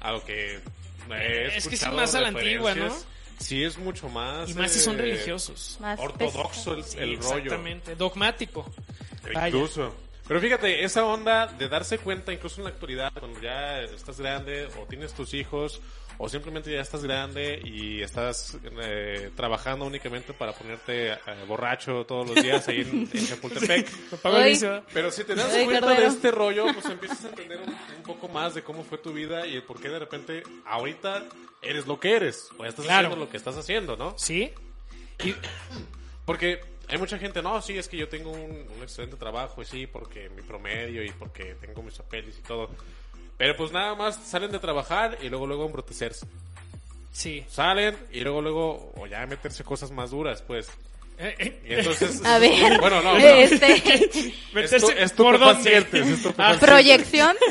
a 0.00 0.12
lo 0.12 0.24
que 0.24 0.60
he 1.10 1.46
Es 1.46 1.54
que 1.54 1.60
sí, 1.60 1.68
escuchado 1.74 1.96
más 1.96 2.14
a 2.14 2.20
la 2.20 2.28
antigua, 2.28 2.74
¿no? 2.74 2.94
Sí, 3.38 3.64
es 3.64 3.76
mucho 3.78 4.08
más. 4.08 4.48
Y 4.50 4.54
más 4.54 4.70
si 4.72 4.78
son 4.78 4.94
eh, 4.96 5.02
religiosos. 5.02 5.78
Más 5.80 5.98
Ortodoxo 5.98 6.74
el, 6.74 7.16
rollo. 7.18 7.36
Exactamente, 7.36 7.96
dogmático. 7.96 8.70
Vaya. 9.34 9.50
Pero 10.28 10.40
fíjate, 10.40 10.84
esa 10.84 11.04
onda 11.04 11.46
de 11.46 11.68
darse 11.68 11.98
cuenta, 11.98 12.32
incluso 12.32 12.60
en 12.60 12.64
la 12.64 12.70
actualidad, 12.70 13.12
cuando 13.18 13.40
ya 13.40 13.80
estás 13.82 14.18
grande 14.20 14.68
o 14.80 14.86
tienes 14.86 15.12
tus 15.14 15.34
hijos 15.34 15.80
o 16.18 16.28
simplemente 16.28 16.70
ya 16.72 16.80
estás 16.80 17.02
grande 17.02 17.60
y 17.64 18.00
estás 18.02 18.56
eh, 18.82 19.30
trabajando 19.34 19.84
únicamente 19.86 20.32
para 20.32 20.52
ponerte 20.52 21.12
eh, 21.12 21.18
borracho 21.48 22.04
todos 22.06 22.28
los 22.28 22.42
días 22.42 22.68
ahí 22.68 22.82
en, 22.82 23.08
en 23.12 23.26
Chapultepec. 23.26 23.90
Pero 24.92 25.10
si 25.10 25.24
te 25.24 25.34
das 25.34 25.52
Ay, 25.52 25.64
cuenta 25.64 25.94
de 25.94 26.06
este 26.06 26.30
rollo, 26.30 26.66
pues 26.72 26.86
empiezas 26.86 27.24
a 27.24 27.28
entender 27.30 27.58
un, 27.60 27.70
un 27.70 28.02
poco 28.04 28.28
más 28.28 28.54
de 28.54 28.62
cómo 28.62 28.84
fue 28.84 28.98
tu 28.98 29.12
vida 29.12 29.46
y 29.46 29.56
el 29.56 29.62
por 29.64 29.80
qué 29.80 29.88
de 29.88 29.98
repente 29.98 30.42
ahorita 30.66 31.24
eres 31.62 31.86
lo 31.86 31.98
que 31.98 32.14
eres 32.14 32.48
o 32.58 32.62
ya 32.62 32.68
estás 32.68 32.84
Claro. 32.84 33.08
haciendo 33.08 33.24
lo 33.24 33.30
que 33.30 33.36
estás 33.38 33.56
haciendo, 33.56 33.96
¿no? 33.96 34.14
Sí. 34.18 34.52
Y, 35.24 35.34
Porque 36.24 36.60
hay 36.92 36.98
mucha 36.98 37.18
gente, 37.18 37.42
no, 37.42 37.60
sí, 37.62 37.76
es 37.78 37.88
que 37.88 37.96
yo 37.96 38.08
tengo 38.08 38.30
un, 38.30 38.66
un 38.76 38.82
excelente 38.82 39.16
trabajo, 39.16 39.62
y 39.62 39.64
sí, 39.64 39.86
porque 39.86 40.28
mi 40.30 40.42
promedio 40.42 41.02
y 41.02 41.10
porque 41.10 41.56
tengo 41.60 41.82
mis 41.82 41.94
papeles 41.94 42.36
y 42.38 42.42
todo. 42.42 42.68
Pero 43.38 43.56
pues 43.56 43.72
nada 43.72 43.94
más 43.94 44.16
salen 44.16 44.52
de 44.52 44.58
trabajar 44.58 45.16
y 45.22 45.28
luego 45.28 45.46
luego 45.46 45.66
embrutecerse. 45.66 46.26
sí. 47.12 47.44
Salen 47.48 47.96
y 48.12 48.20
luego 48.20 48.42
luego, 48.42 48.92
o 48.96 49.06
ya 49.06 49.26
meterse 49.26 49.64
cosas 49.64 49.90
más 49.90 50.10
duras, 50.10 50.42
pues. 50.46 50.68
Eh, 51.18 51.34
eh, 51.38 51.60
Y 51.68 51.74
entonces... 51.74 52.22
A 52.26 52.38
ver. 52.38 52.78
Bueno, 52.80 53.00
no, 53.02 53.12
no. 53.14 53.18
Este, 53.18 53.66
meterse 54.52 54.76
Estu-. 55.04 56.34
Ah, 56.38 56.56
proyección. 56.60 57.36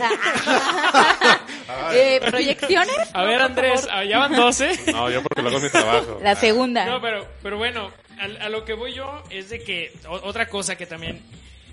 Eh, 1.93 2.19
proyecciones. 2.29 2.97
A 3.13 3.23
ver, 3.23 3.39
No, 3.39 3.45
Andrés, 3.45 3.81
favor. 3.81 3.95
ah, 3.95 4.03
ya 4.03 4.17
van 4.19 4.35
12. 4.35 4.91
No, 4.91 5.09
yo 5.09 5.23
porque 5.23 5.41
lo 5.41 5.49
hago 5.49 5.59
mi 5.59 5.69
trabajo. 5.69 6.19
La 6.21 6.35
segunda. 6.35 6.85
No, 6.85 7.01
pero, 7.01 7.25
pero 7.41 7.57
bueno, 7.57 7.91
a, 8.21 8.49
lo 8.49 8.65
que 8.65 8.73
voy 8.73 8.93
yo 8.93 9.23
es 9.29 9.49
de 9.49 9.63
que 9.63 9.93
otra 10.07 10.47
cosa 10.47 10.75
que 10.77 10.85
también 10.85 11.21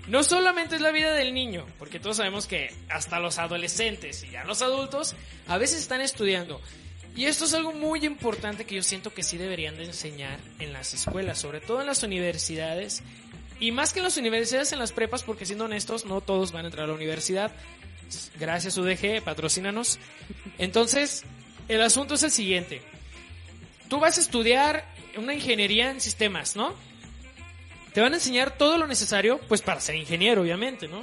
no 0.07 0.23
solamente 0.23 0.75
es 0.75 0.81
la 0.81 0.91
vida 0.91 1.13
del 1.13 1.33
niño, 1.33 1.65
porque 1.77 1.99
todos 1.99 2.17
sabemos 2.17 2.47
que 2.47 2.73
hasta 2.89 3.19
los 3.19 3.37
adolescentes 3.37 4.23
y 4.23 4.31
ya 4.31 4.43
los 4.43 4.61
adultos 4.61 5.15
a 5.47 5.57
veces 5.57 5.79
están 5.79 6.01
estudiando. 6.01 6.59
Y 7.15 7.25
esto 7.25 7.45
es 7.45 7.53
algo 7.53 7.73
muy 7.73 8.05
importante 8.05 8.65
que 8.65 8.75
yo 8.75 8.83
siento 8.83 9.13
que 9.13 9.23
sí 9.23 9.37
deberían 9.37 9.77
de 9.77 9.85
enseñar 9.85 10.39
en 10.59 10.73
las 10.73 10.93
escuelas, 10.93 11.37
sobre 11.39 11.59
todo 11.59 11.81
en 11.81 11.87
las 11.87 12.01
universidades. 12.01 13.03
Y 13.59 13.71
más 13.71 13.93
que 13.93 13.99
en 13.99 14.05
las 14.05 14.17
universidades, 14.17 14.71
en 14.71 14.79
las 14.79 14.91
prepas, 14.91 15.23
porque 15.23 15.45
siendo 15.45 15.65
honestos, 15.65 16.05
no 16.05 16.21
todos 16.21 16.51
van 16.51 16.65
a 16.65 16.67
entrar 16.69 16.85
a 16.85 16.87
la 16.87 16.93
universidad. 16.93 17.51
Gracias 18.39 18.77
UDG, 18.77 19.21
patrocínanos. 19.23 19.99
Entonces, 20.57 21.23
el 21.67 21.81
asunto 21.81 22.15
es 22.15 22.23
el 22.23 22.31
siguiente 22.31 22.81
tú 23.89 23.99
vas 23.99 24.17
a 24.17 24.21
estudiar 24.21 24.85
una 25.17 25.33
ingeniería 25.33 25.91
en 25.91 26.01
sistemas, 26.01 26.55
¿no? 26.55 26.73
Te 27.93 28.01
van 28.01 28.13
a 28.13 28.17
enseñar 28.17 28.57
todo 28.57 28.77
lo 28.77 28.87
necesario, 28.87 29.39
pues 29.47 29.61
para 29.61 29.79
ser 29.81 29.95
ingeniero, 29.95 30.41
obviamente, 30.41 30.87
¿no? 30.87 31.01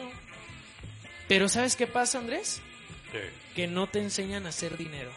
Pero 1.29 1.49
¿sabes 1.49 1.75
qué 1.77 1.87
pasa, 1.87 2.19
Andrés? 2.19 2.61
¿Qué? 3.11 3.31
Que 3.55 3.67
no 3.67 3.89
te 3.89 3.99
enseñan 4.01 4.47
a 4.47 4.51
hacer 4.51 4.77
dinero. 4.77 5.11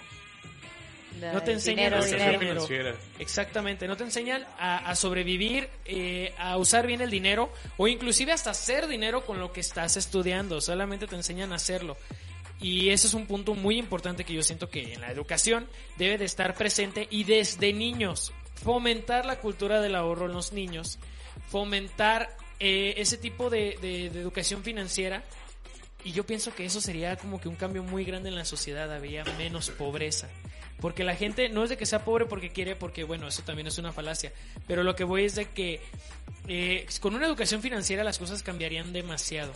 Da- 1.20 1.34
No 1.34 1.44
te 1.44 1.52
enseñan 1.52 1.78
dinero, 1.92 1.96
a 1.98 2.00
hacer 2.00 2.40
dinero. 2.40 2.66
dinero. 2.68 2.98
Exactamente, 3.20 3.88
no 3.88 3.98
te 3.98 4.04
enseñan 4.04 4.46
a, 4.58 4.78
a 4.90 4.96
sobrevivir, 4.96 5.70
eh, 5.86 6.34
a 6.38 6.58
usar 6.58 6.88
bien 6.88 7.02
el 7.02 7.10
dinero 7.12 7.52
o 7.78 7.88
inclusive 7.88 8.32
hasta 8.32 8.52
hacer 8.52 8.88
dinero 8.88 9.26
con 9.26 9.40
lo 9.40 9.52
que 9.52 9.60
estás 9.60 9.98
estudiando, 9.98 10.62
solamente 10.62 11.08
te 11.08 11.16
enseñan 11.16 11.52
a 11.52 11.56
hacerlo. 11.56 11.98
Y 12.62 12.90
ese 12.90 13.08
es 13.08 13.14
un 13.14 13.26
punto 13.26 13.54
muy 13.56 13.78
importante 13.78 14.24
que 14.24 14.34
yo 14.34 14.44
siento 14.44 14.70
que 14.70 14.94
en 14.94 15.02
la 15.02 15.12
educación 15.12 15.68
debe 15.98 16.18
de 16.18 16.26
estar 16.26 16.56
presente 16.56 17.08
y 17.10 17.24
desde 17.24 17.72
niños 17.74 18.34
fomentar 18.64 19.26
la 19.26 19.40
cultura 19.40 19.82
del 19.82 19.96
ahorro 19.96 20.26
en 20.26 20.34
los 20.34 20.54
niños, 20.54 21.00
fomentar 21.48 22.36
eh, 22.60 22.96
ese 22.98 23.18
tipo 23.18 23.50
de, 23.50 23.76
educación 24.08 24.64
financiera 24.64 25.24
y 26.04 26.12
yo 26.12 26.26
pienso 26.26 26.54
que 26.54 26.66
eso 26.66 26.82
sería 26.82 27.16
como 27.18 27.40
que 27.40 27.50
un 27.50 27.56
cambio 27.56 27.84
muy 27.84 28.04
grande 28.06 28.30
en 28.30 28.36
la 28.36 28.46
sociedad, 28.46 28.92
habría 28.94 29.24
menos 29.38 29.70
pobreza. 29.70 30.30
Porque 30.80 31.04
la 31.04 31.16
gente 31.16 31.50
no 31.50 31.64
es 31.66 31.70
de 31.70 31.78
que 31.78 31.86
sea 31.86 32.06
pobre 32.06 32.26
porque 32.26 32.52
quiere, 32.52 32.76
porque 32.76 33.04
bueno, 33.04 33.28
eso 33.28 33.44
también 33.44 33.68
es 33.68 33.78
una 33.78 33.92
falacia. 33.92 34.32
Pero 34.66 34.84
lo 34.84 34.96
que 34.96 35.04
voy 35.04 35.26
es 35.26 35.36
de 35.36 35.50
que 35.50 35.82
eh, 36.48 36.86
con 37.02 37.16
una 37.16 37.28
educación 37.28 37.62
financiera 37.62 38.04
las 38.06 38.18
cosas 38.18 38.44
cambiarían 38.44 38.94
demasiado. 38.94 39.52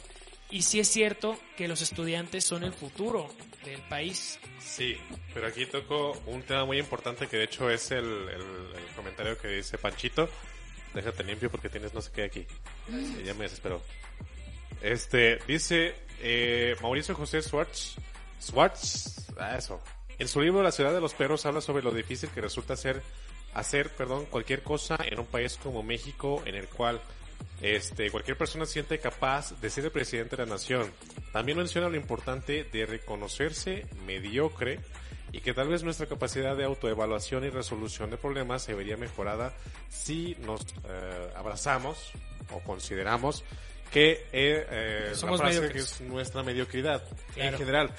Y 0.50 0.62
sí 0.62 0.80
es 0.80 0.88
cierto 0.88 1.38
que 1.58 1.68
los 1.68 1.82
estudiantes 1.82 2.44
son 2.44 2.64
el 2.64 2.74
futuro 2.74 3.28
del 3.66 3.82
país. 3.84 4.39
Sí, 4.60 4.98
pero 5.34 5.48
aquí 5.48 5.66
toco 5.66 6.12
un 6.28 6.44
tema 6.44 6.66
muy 6.66 6.78
importante 6.78 7.28
que 7.28 7.38
de 7.38 7.44
hecho 7.46 7.70
es 7.70 7.89
el, 7.91 8.06
el- 8.06 8.76
el 8.76 8.96
comentario 8.96 9.38
que 9.38 9.48
dice 9.48 9.78
Panchito. 9.78 10.30
Déjate 10.94 11.24
limpio 11.24 11.50
porque 11.50 11.70
tienes 11.70 11.94
no 11.94 12.02
sé 12.02 12.12
qué 12.14 12.24
aquí. 12.24 12.46
Ya 13.26 13.34
me 13.34 13.44
desesperó. 13.46 13.82
Este, 14.82 15.39
dice 15.48 15.96
eh, 16.22 16.76
Mauricio 16.82 17.16
José 17.16 17.41
Schwartz. 17.41 17.96
Schwartz, 18.39 19.26
ah, 19.39 19.58
eso. 19.58 19.82
En 20.20 20.28
su 20.28 20.39
libro 20.41 20.62
La 20.62 20.72
ciudad 20.72 20.94
de 20.94 21.02
los 21.02 21.14
perros 21.16 21.46
habla 21.48 21.62
sobre 21.62 21.82
lo 21.84 21.91
difícil 21.91 22.30
que 22.30 22.41
resulta 22.41 22.76
ser, 22.76 23.02
hacer, 23.56 23.89
perdón, 23.89 24.26
cualquier 24.26 24.62
cosa 24.62 24.98
en 25.04 25.20
un 25.20 25.26
país 25.26 25.58
como 25.62 25.82
México 25.82 26.44
en 26.46 26.54
el 26.56 26.68
cual 26.68 27.02
este, 27.62 28.12
cualquier 28.12 28.38
persona 28.38 28.66
se 28.66 28.74
siente 28.74 29.00
capaz 29.00 29.60
de 29.62 29.70
ser 29.70 29.86
el 29.86 29.91
presidente 29.91 30.36
de 30.36 30.46
la 30.46 30.52
nación. 30.52 30.91
También 31.32 31.58
menciona 31.58 31.89
lo 31.89 31.96
importante 31.96 32.66
de 32.66 32.86
reconocerse 32.86 33.86
mediocre 34.06 34.80
y 35.32 35.39
que 35.41 35.54
tal 35.54 35.68
vez 35.68 35.84
nuestra 35.84 36.06
capacidad 36.06 36.56
de 36.56 36.64
autoevaluación 36.64 37.44
y 37.46 37.50
resolución 37.50 38.10
de 38.12 38.18
problemas 38.18 38.64
se 38.64 38.74
vería 38.74 38.98
mejorada 38.98 39.54
si 39.89 40.36
nos 40.41 40.62
eh, 40.88 41.30
abrazamos 41.36 42.12
o 42.52 42.60
consideramos 42.60 43.44
que 43.91 44.12
eh, 44.32 44.68
eh, 44.70 45.08
la 45.10 45.16
Somos 45.16 45.39
frase 45.39 45.56
que 45.56 45.62
mediocres. 45.62 46.02
es 46.02 46.02
nuestra 46.02 46.44
mediocridad 46.44 47.04
en 47.36 47.58
general. 47.58 47.91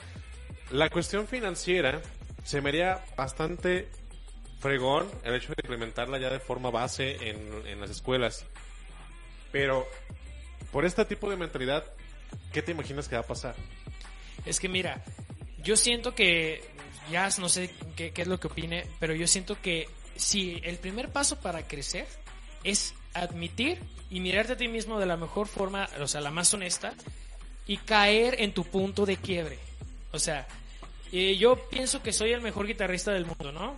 La 0.70 0.90
cuestión 0.90 1.26
financiera 1.26 2.02
se 2.44 2.60
me 2.60 2.68
haría 2.68 3.04
bastante 3.16 3.88
fregón 4.60 5.08
el 5.24 5.34
hecho 5.34 5.48
de 5.48 5.62
implementarla 5.62 6.18
ya 6.18 6.30
de 6.30 6.38
forma 6.40 6.70
base 6.70 7.30
en, 7.30 7.66
en 7.66 7.80
las 7.80 7.90
escuelas. 7.90 8.46
Pero, 9.54 9.86
por 10.72 10.84
este 10.84 11.04
tipo 11.04 11.30
de 11.30 11.36
mentalidad, 11.36 11.84
¿qué 12.52 12.60
te 12.60 12.72
imaginas 12.72 13.06
que 13.06 13.14
va 13.14 13.20
a 13.20 13.26
pasar? 13.26 13.54
Es 14.44 14.58
que 14.58 14.68
mira, 14.68 15.04
yo 15.62 15.76
siento 15.76 16.12
que, 16.12 16.60
ya 17.08 17.28
no 17.38 17.48
sé 17.48 17.70
qué, 17.94 18.10
qué 18.10 18.22
es 18.22 18.26
lo 18.26 18.40
que 18.40 18.48
opine, 18.48 18.84
pero 18.98 19.14
yo 19.14 19.28
siento 19.28 19.56
que 19.62 19.88
si 20.16 20.60
el 20.64 20.78
primer 20.78 21.10
paso 21.10 21.38
para 21.38 21.68
crecer 21.68 22.04
es 22.64 22.94
admitir 23.12 23.78
y 24.10 24.18
mirarte 24.18 24.54
a 24.54 24.56
ti 24.56 24.66
mismo 24.66 24.98
de 24.98 25.06
la 25.06 25.16
mejor 25.16 25.46
forma, 25.46 25.88
o 26.00 26.08
sea, 26.08 26.20
la 26.20 26.32
más 26.32 26.52
honesta, 26.52 26.92
y 27.64 27.76
caer 27.76 28.40
en 28.40 28.54
tu 28.54 28.64
punto 28.64 29.06
de 29.06 29.18
quiebre. 29.18 29.60
O 30.10 30.18
sea, 30.18 30.48
eh, 31.12 31.36
yo 31.36 31.68
pienso 31.68 32.02
que 32.02 32.12
soy 32.12 32.32
el 32.32 32.40
mejor 32.40 32.66
guitarrista 32.66 33.12
del 33.12 33.24
mundo, 33.24 33.52
¿no? 33.52 33.76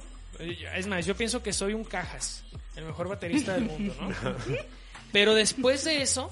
Es 0.75 0.87
más, 0.87 1.05
yo 1.05 1.15
pienso 1.15 1.43
que 1.43 1.53
soy 1.53 1.75
un 1.75 1.85
cajas, 1.85 2.45
el 2.77 2.87
mejor 2.87 3.09
baterista 3.09 3.53
del 3.53 3.65
mundo, 3.65 3.95
¿no? 4.01 4.09
Pero 5.13 5.35
después 5.35 5.85
de 5.85 6.03
eso, 6.03 6.31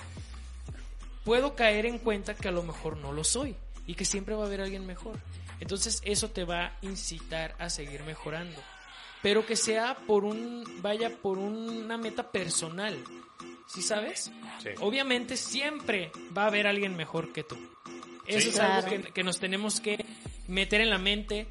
puedo 1.25 1.55
caer 1.55 1.87
en 1.87 1.99
cuenta 1.99 2.35
que 2.35 2.49
a 2.49 2.53
lo 2.53 2.63
mejor 2.63 2.97
no 2.97 3.13
lo 3.13 3.25
soy 3.25 3.57
y 3.87 3.95
que 3.95 4.05
siempre 4.05 4.35
va 4.35 4.45
a 4.45 4.47
haber 4.47 4.61
alguien 4.61 4.87
mejor. 4.87 5.19
Entonces 5.61 6.01
eso 6.05 6.31
te 6.31 6.45
va 6.45 6.67
a 6.67 6.73
incitar 6.83 7.55
a 7.59 7.71
seguir 7.71 8.03
mejorando. 8.05 8.61
Pero 9.23 9.47
que 9.47 9.57
sea 9.57 9.97
por 10.07 10.25
un, 10.25 10.65
vaya 10.83 11.11
por 11.11 11.39
una 11.39 11.97
meta 11.97 12.31
personal. 12.31 13.03
¿Sí 13.73 13.81
sabes? 13.81 14.31
Sí. 14.63 14.71
Obviamente 14.81 15.37
siempre 15.37 16.13
va 16.37 16.45
a 16.45 16.47
haber 16.49 16.67
alguien 16.67 16.95
mejor 16.97 17.33
que 17.33 17.43
tú. 17.43 17.57
Eso 18.27 18.49
es 18.51 18.55
Claro. 18.55 18.87
algo 18.87 18.89
que, 19.03 19.13
que 19.13 19.23
nos 19.25 19.39
tenemos 19.41 19.81
que 19.81 20.05
meter 20.47 20.81
en 20.83 20.91
la 20.91 20.99
mente 20.99 21.47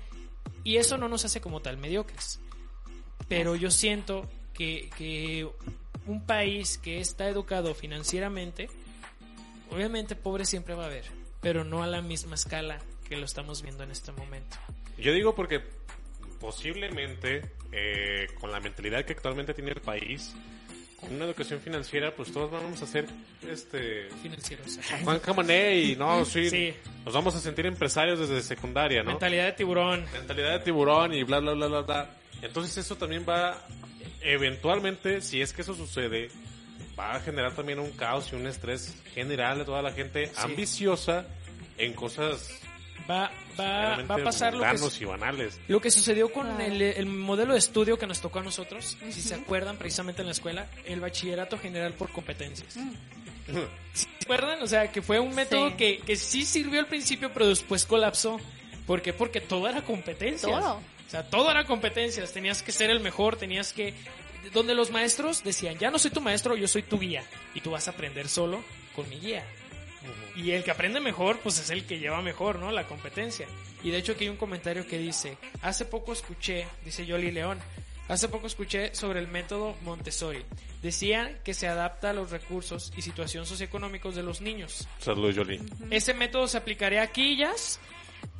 y 0.63 0.77
eso 0.77 0.97
no 0.97 1.09
nos 1.09 1.25
hace 1.25 1.41
como 1.41 1.61
tal 1.61 1.77
mediocres. 1.77 2.39
Pero 3.27 3.55
yo 3.55 3.71
siento 3.71 4.29
que, 4.53 4.89
que 4.97 5.49
un 6.07 6.25
país 6.25 6.77
que 6.77 6.99
está 6.99 7.27
educado 7.27 7.73
financieramente, 7.75 8.69
obviamente 9.71 10.15
pobre 10.15 10.45
siempre 10.45 10.75
va 10.75 10.83
a 10.83 10.87
haber, 10.87 11.05
pero 11.41 11.63
no 11.63 11.83
a 11.83 11.87
la 11.87 12.01
misma 12.01 12.35
escala 12.35 12.79
que 13.07 13.17
lo 13.17 13.25
estamos 13.25 13.61
viendo 13.61 13.83
en 13.83 13.91
este 13.91 14.11
momento. 14.11 14.57
Yo 14.97 15.13
digo 15.13 15.33
porque 15.35 15.61
posiblemente 16.39 17.41
eh, 17.71 18.27
con 18.39 18.51
la 18.51 18.59
mentalidad 18.59 19.03
que 19.05 19.13
actualmente 19.13 19.53
tiene 19.53 19.71
el 19.71 19.81
país, 19.81 20.33
con 20.99 21.13
una 21.15 21.25
educación 21.25 21.59
financiera, 21.59 22.15
pues 22.15 22.31
todos 22.31 22.49
vamos 22.51 22.81
a 22.81 22.85
ser 22.87 23.05
este 23.49 24.07
Financieros. 24.21 24.79
Juan 25.03 25.19
Camané 25.19 25.77
y 25.79 25.95
no, 25.95 26.23
sí, 26.25 26.49
Sí. 26.49 26.73
nos 27.05 27.13
vamos 27.13 27.35
a 27.35 27.39
sentir 27.39 27.65
empresarios 27.65 28.19
desde 28.19 28.41
secundaria, 28.41 29.03
¿no? 29.03 29.11
Mentalidad 29.11 29.45
de 29.45 29.51
tiburón. 29.53 30.05
mentalidad 30.13 30.51
de 30.51 30.59
tiburón 30.59 31.13
y 31.13 31.23
bla, 31.23 31.39
bla, 31.39 31.53
bla, 31.53 31.67
bla, 31.67 31.81
bla. 31.81 32.09
Entonces 32.41 32.77
eso 32.77 32.95
también 32.95 33.25
va, 33.27 33.61
eventualmente, 34.23 35.21
si 35.21 35.41
es 35.41 35.53
que 35.53 35.61
eso 35.61 35.75
sucede, 35.75 36.29
va 36.97 37.15
a 37.15 37.19
generar 37.19 37.53
también 37.53 37.79
un 37.79 37.91
caos 37.91 38.31
y 38.31 38.35
un 38.35 38.47
estrés 38.47 38.95
general 39.13 39.59
de 39.59 39.65
toda 39.65 39.81
la 39.81 39.91
gente 39.91 40.31
ambiciosa 40.37 41.25
en 41.77 41.93
cosas 41.93 42.61
Va, 43.09 43.31
va, 43.59 44.01
va 44.03 44.15
a 44.15 44.23
pasar 44.23 44.53
lo 44.53 44.63
que, 44.63 45.01
y 45.01 45.05
banales. 45.05 45.59
Lo 45.67 45.81
que 45.81 45.91
sucedió 45.91 46.31
con 46.31 46.61
el, 46.61 46.81
el 46.81 47.05
modelo 47.05 47.53
de 47.53 47.59
estudio 47.59 47.97
que 47.97 48.07
nos 48.07 48.21
tocó 48.21 48.39
a 48.39 48.43
nosotros, 48.43 48.97
si 49.09 49.21
se 49.21 49.35
acuerdan 49.35 49.77
precisamente 49.77 50.21
en 50.21 50.27
la 50.27 50.31
escuela, 50.31 50.67
el 50.85 51.01
bachillerato 51.01 51.57
general 51.57 51.93
por 51.93 52.09
competencias. 52.11 52.73
¿Sí 53.93 54.07
¿Se 54.19 54.23
acuerdan? 54.23 54.61
O 54.61 54.67
sea, 54.67 54.89
que 54.89 55.01
fue 55.01 55.19
un 55.19 55.35
método 55.35 55.69
Sí. 55.69 55.75
Que, 55.75 55.97
que 55.99 56.15
sí 56.15 56.45
sirvió 56.45 56.79
al 56.79 56.87
principio, 56.87 57.31
pero 57.33 57.47
después 57.47 57.85
colapsó. 57.85 58.39
¿Por 58.87 59.01
qué? 59.01 59.11
Porque 59.11 59.41
todo 59.41 59.67
era 59.67 59.83
competencias. 59.83 60.51
Todo. 60.51 60.79
O 61.13 61.15
sea, 61.15 61.29
todo 61.29 61.51
era 61.51 61.65
competencias. 61.65 62.33
Tenías 62.33 62.63
que 62.63 62.71
ser 62.71 62.89
el 62.89 62.99
mejor, 62.99 63.35
tenías 63.35 63.71
que... 63.71 63.93
Donde 64.51 64.73
los 64.73 64.89
maestros 64.89 65.43
decían, 65.43 65.77
ya 65.77 65.91
no 65.91 65.99
soy 65.99 66.09
tu 66.09 66.21
maestro, 66.21 66.55
yo 66.55 66.67
soy 66.67 66.81
tu 66.81 66.97
guía. 66.97 67.23
Y 67.53 67.61
tú 67.61 67.69
vas 67.69 67.87
a 67.87 67.91
aprender 67.91 68.27
solo 68.27 68.63
con 68.95 69.07
mi 69.09 69.19
guía. 69.19 69.45
Y 70.35 70.49
el 70.49 70.63
que 70.63 70.71
aprende 70.71 70.99
mejor, 70.99 71.37
pues 71.41 71.59
es 71.59 71.69
el 71.69 71.85
que 71.85 71.99
lleva 71.99 72.23
mejor, 72.23 72.57
¿no? 72.57 72.71
La 72.71 72.87
competencia. 72.87 73.45
Y 73.83 73.91
de 73.91 73.99
hecho 73.99 74.13
aquí 74.13 74.23
hay 74.23 74.31
un 74.31 74.37
comentario 74.37 74.87
que 74.87 74.97
dice, 74.97 75.37
hace 75.61 75.85
poco 75.85 76.13
escuché, 76.13 76.65
dice 76.83 77.05
Yoli 77.05 77.29
León, 77.29 77.59
hace 78.07 78.27
poco 78.27 78.47
escuché 78.47 78.95
sobre 78.95 79.19
el 79.19 79.27
método 79.27 79.75
Montessori. 79.83 80.43
Decían 80.81 81.37
que 81.43 81.53
se 81.53 81.67
adapta 81.67 82.09
a 82.09 82.13
los 82.13 82.31
recursos 82.31 82.91
y 82.97 83.03
situación 83.03 83.45
socioeconómicos 83.45 84.15
de 84.15 84.23
los 84.23 84.41
niños. 84.41 84.87
Saludos, 84.97 85.35
Jolie. 85.37 85.61
Ese 85.91 86.15
método 86.15 86.47
se 86.47 86.57
aplicaría 86.57 87.03
aquí, 87.03 87.37
Jazz. 87.37 87.79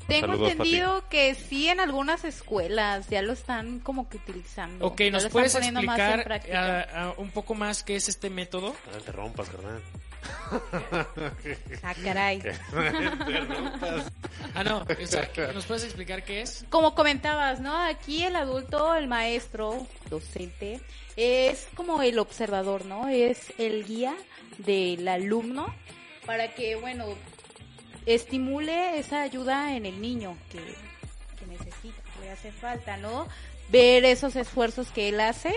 Tengo 0.07 0.27
Saludos, 0.27 0.51
entendido 0.51 1.07
que 1.09 1.33
sí 1.33 1.69
en 1.69 1.79
algunas 1.79 2.25
escuelas 2.25 3.07
ya 3.09 3.21
lo 3.21 3.33
están 3.33 3.79
como 3.79 4.09
que 4.09 4.17
utilizando. 4.17 4.85
Ok, 4.85 5.01
¿nos 5.11 5.27
puedes 5.27 5.55
explicar 5.55 6.43
ah, 6.53 6.85
ah, 6.93 7.13
un 7.17 7.31
poco 7.31 7.55
más 7.55 7.83
qué 7.83 7.95
es 7.95 8.09
este 8.09 8.29
método? 8.29 8.75
No 8.91 8.99
te 8.99 9.11
rompas, 9.11 9.49
carnal. 9.49 9.81
Ah, 11.83 11.93
caray. 12.03 12.41
Ah, 14.55 14.63
no, 14.63 14.85
¿nos 15.53 15.65
puedes 15.65 15.83
explicar 15.83 16.23
qué 16.23 16.41
es? 16.41 16.63
Como 16.69 16.93
comentabas, 16.93 17.59
¿no? 17.59 17.75
Aquí 17.75 18.23
el 18.23 18.35
adulto, 18.35 18.93
el 18.93 19.07
maestro, 19.07 19.87
docente, 20.11 20.79
es 21.15 21.67
como 21.73 22.03
el 22.03 22.19
observador, 22.19 22.85
¿no? 22.85 23.07
Es 23.07 23.51
el 23.57 23.83
guía 23.83 24.13
del 24.59 25.07
alumno 25.07 25.73
para 26.27 26.53
que, 26.53 26.75
bueno, 26.75 27.05
estimule 28.05 28.99
esa 28.99 29.21
ayuda 29.21 29.75
en 29.75 29.85
el 29.85 30.01
niño 30.01 30.37
que, 30.51 30.59
que 31.39 31.45
necesita, 31.47 32.01
que 32.01 32.25
le 32.25 32.31
hace 32.31 32.51
falta, 32.51 32.97
¿no? 32.97 33.27
Ver 33.69 34.05
esos 34.05 34.35
esfuerzos 34.35 34.89
que 34.89 35.09
él 35.09 35.19
hace, 35.19 35.53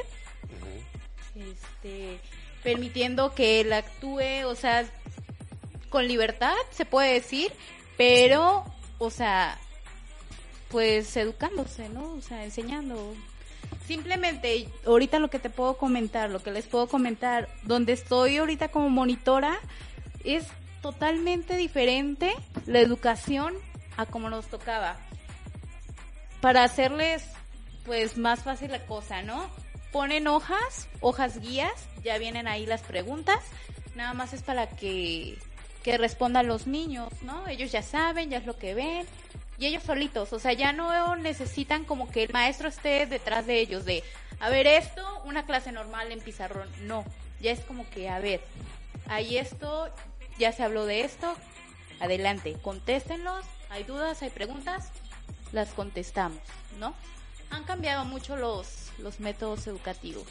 este, 1.35 2.19
permitiendo 2.63 3.35
que 3.35 3.61
él 3.61 3.73
actúe, 3.73 4.47
o 4.47 4.55
sea, 4.55 4.85
con 5.89 6.07
libertad, 6.09 6.55
se 6.71 6.85
puede 6.85 7.15
decir, 7.15 7.53
pero, 7.97 8.65
o 8.99 9.11
sea, 9.11 9.59
pues 10.69 11.17
educándose, 11.17 11.89
¿no? 11.89 12.15
O 12.15 12.21
sea, 12.21 12.45
enseñando. 12.45 13.15
Simplemente, 13.87 14.69
ahorita 14.85 15.19
lo 15.19 15.31
que 15.31 15.39
te 15.39 15.51
puedo 15.51 15.77
comentar, 15.77 16.31
lo 16.31 16.43
que 16.43 16.51
les 16.51 16.67
puedo 16.67 16.89
comentar, 16.89 17.49
donde 17.63 17.93
estoy 17.93 18.37
ahorita 18.39 18.69
como 18.69 18.91
monitora, 18.91 19.59
es 20.25 20.45
totalmente 20.93 21.57
diferente 21.57 22.33
la 22.67 22.79
educación 22.79 23.55
a 23.97 24.07
como 24.07 24.31
nos 24.31 24.47
tocaba. 24.47 24.97
Para 26.41 26.63
hacerles, 26.63 27.25
pues, 27.85 28.17
más 28.17 28.45
fácil 28.45 28.71
la 28.71 28.87
cosa, 28.87 29.21
¿no? 29.23 29.51
Ponen 29.91 30.29
hojas, 30.29 30.87
hojas 31.01 31.41
guías, 31.41 31.73
ya 32.05 32.19
vienen 32.19 32.47
ahí 32.47 32.67
las 32.67 32.83
preguntas, 32.83 33.41
nada 33.97 34.15
más 34.15 34.33
es 34.33 34.45
para 34.45 34.69
que, 34.69 35.37
que 35.83 35.99
respondan 35.99 36.47
los 36.47 36.69
niños, 36.69 37.09
¿no? 37.23 37.49
Ellos 37.49 37.73
ya 37.73 37.83
saben, 37.83 38.31
ya 38.31 38.39
es 38.39 38.47
lo 38.47 38.57
que 38.57 38.75
ven, 38.75 39.09
y 39.59 39.67
ellos 39.67 39.83
solitos, 39.83 40.33
o 40.33 40.39
sea, 40.39 40.53
ya 40.53 40.73
no 40.73 41.17
necesitan 41.17 41.83
como 41.83 42.09
que 42.09 42.23
el 42.23 42.33
maestro 42.33 42.69
esté 42.69 43.07
detrás 43.07 43.45
de 43.49 43.59
ellos, 43.59 43.85
de, 43.85 44.05
a 44.39 44.51
ver, 44.51 44.69
esto, 44.69 45.05
una 45.25 45.47
clase 45.47 45.73
normal 45.73 46.13
en 46.13 46.21
pizarrón, 46.21 46.69
no, 46.83 47.05
ya 47.41 47.51
es 47.51 47.59
como 47.65 47.91
que, 47.91 48.09
a 48.09 48.21
ver, 48.21 48.41
hay 49.09 49.39
esto, 49.39 49.91
ya 50.39 50.53
se 50.53 50.63
habló 50.63 50.87
de 50.87 51.03
esto, 51.03 51.35
adelante, 52.01 52.57
contéstenlos, 52.63 53.45
hay 53.71 53.85
dudas, 53.85 54.23
hay 54.23 54.31
preguntas, 54.31 54.91
las 55.53 55.71
contestamos, 55.71 56.39
¿no? 56.79 56.95
Han 57.51 57.65
cambiado 57.65 58.05
mucho 58.05 58.37
los, 58.37 58.91
los 58.99 59.21
métodos 59.21 59.67
educativos. 59.67 60.25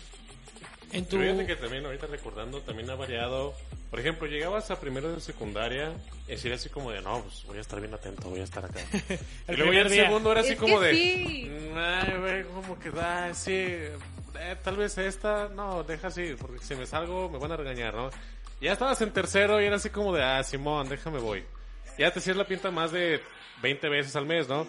En 0.91 1.05
tu... 1.05 1.17
Pero 1.17 1.33
fíjate 1.33 1.47
que 1.47 1.55
también 1.55 1.85
ahorita 1.85 2.07
recordando 2.07 2.61
también 2.61 2.89
ha 2.89 2.95
variado. 2.95 3.53
Por 3.89 3.99
ejemplo, 3.99 4.27
llegabas 4.27 4.69
a 4.71 4.79
primero 4.79 5.11
de 5.13 5.21
secundaria 5.21 5.93
y 6.27 6.31
decir 6.31 6.51
así 6.53 6.69
como 6.69 6.91
de, 6.91 7.01
no, 7.01 7.21
pues 7.21 7.43
voy 7.45 7.57
a 7.57 7.61
estar 7.61 7.79
bien 7.79 7.93
atento, 7.93 8.29
voy 8.29 8.41
a 8.41 8.43
estar 8.43 8.65
acá. 8.65 8.79
y 9.47 9.55
luego 9.55 9.73
ya 9.73 9.81
el 9.81 9.89
día. 9.89 10.03
segundo 10.05 10.31
era 10.31 10.41
así 10.41 10.53
Es 10.53 10.59
como 10.59 10.79
que 10.79 10.85
de, 10.87 10.93
sí. 10.95 11.49
"Mm, 11.49 11.77
ay, 11.77 12.17
güey, 12.19 12.43
como 12.45 12.77
que 12.79 12.91
da, 12.91 13.33
sí, 13.33 13.51
eh, 13.53 14.55
tal 14.63 14.75
vez 14.77 14.97
esta, 14.97 15.49
no, 15.49 15.83
deja 15.83 16.07
así, 16.07 16.35
porque 16.39 16.59
si 16.63 16.75
me 16.75 16.85
salgo 16.85 17.29
me 17.29 17.37
van 17.39 17.51
a 17.53 17.57
regañar, 17.57 17.93
¿no? 17.93 18.09
Ya 18.61 18.73
estabas 18.73 19.01
en 19.01 19.11
tercero 19.11 19.61
y 19.61 19.65
era 19.65 19.75
así 19.75 19.89
como 19.89 20.13
de, 20.13 20.23
ah, 20.23 20.43
Simón, 20.43 20.89
déjame 20.89 21.19
voy. 21.19 21.43
Ya 21.97 22.11
te 22.11 22.19
hacías 22.19 22.37
la 22.37 22.45
pinta 22.45 22.71
más 22.71 22.91
de 22.91 23.21
20 23.61 23.89
veces 23.89 24.15
al 24.15 24.25
mes, 24.25 24.47
¿no? 24.47 24.67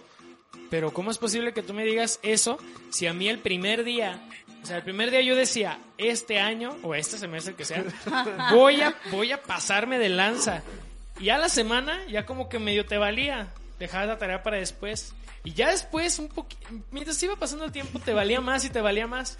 Pero 0.70 0.92
¿cómo 0.92 1.10
es 1.10 1.18
posible 1.18 1.52
que 1.52 1.62
tú 1.62 1.74
me 1.74 1.84
digas 1.84 2.18
eso 2.22 2.58
si 2.90 3.06
a 3.06 3.12
mí 3.12 3.28
el 3.28 3.38
primer 3.38 3.84
día, 3.84 4.20
o 4.62 4.66
sea, 4.66 4.78
el 4.78 4.82
primer 4.82 5.10
día 5.10 5.20
yo 5.20 5.36
decía, 5.36 5.78
este 5.98 6.40
año 6.40 6.76
o 6.82 6.94
este 6.94 7.18
semestre 7.18 7.54
que 7.54 7.64
sea, 7.64 7.84
voy 8.52 8.80
a 8.80 8.94
voy 9.10 9.32
a 9.32 9.42
pasarme 9.42 9.98
de 9.98 10.08
lanza. 10.08 10.62
Y 11.20 11.30
a 11.30 11.38
la 11.38 11.48
semana 11.48 12.04
ya 12.06 12.26
como 12.26 12.48
que 12.48 12.58
medio 12.58 12.84
te 12.84 12.98
valía, 12.98 13.48
dejabas 13.78 14.08
la 14.08 14.18
tarea 14.18 14.42
para 14.42 14.58
después. 14.58 15.14
Y 15.44 15.52
ya 15.52 15.70
después 15.70 16.18
un 16.18 16.28
poquito, 16.28 16.66
mientras 16.90 17.22
iba 17.22 17.36
pasando 17.36 17.64
el 17.64 17.72
tiempo 17.72 18.00
te 18.00 18.12
valía 18.12 18.40
más 18.40 18.64
y 18.64 18.70
te 18.70 18.80
valía 18.80 19.06
más. 19.06 19.38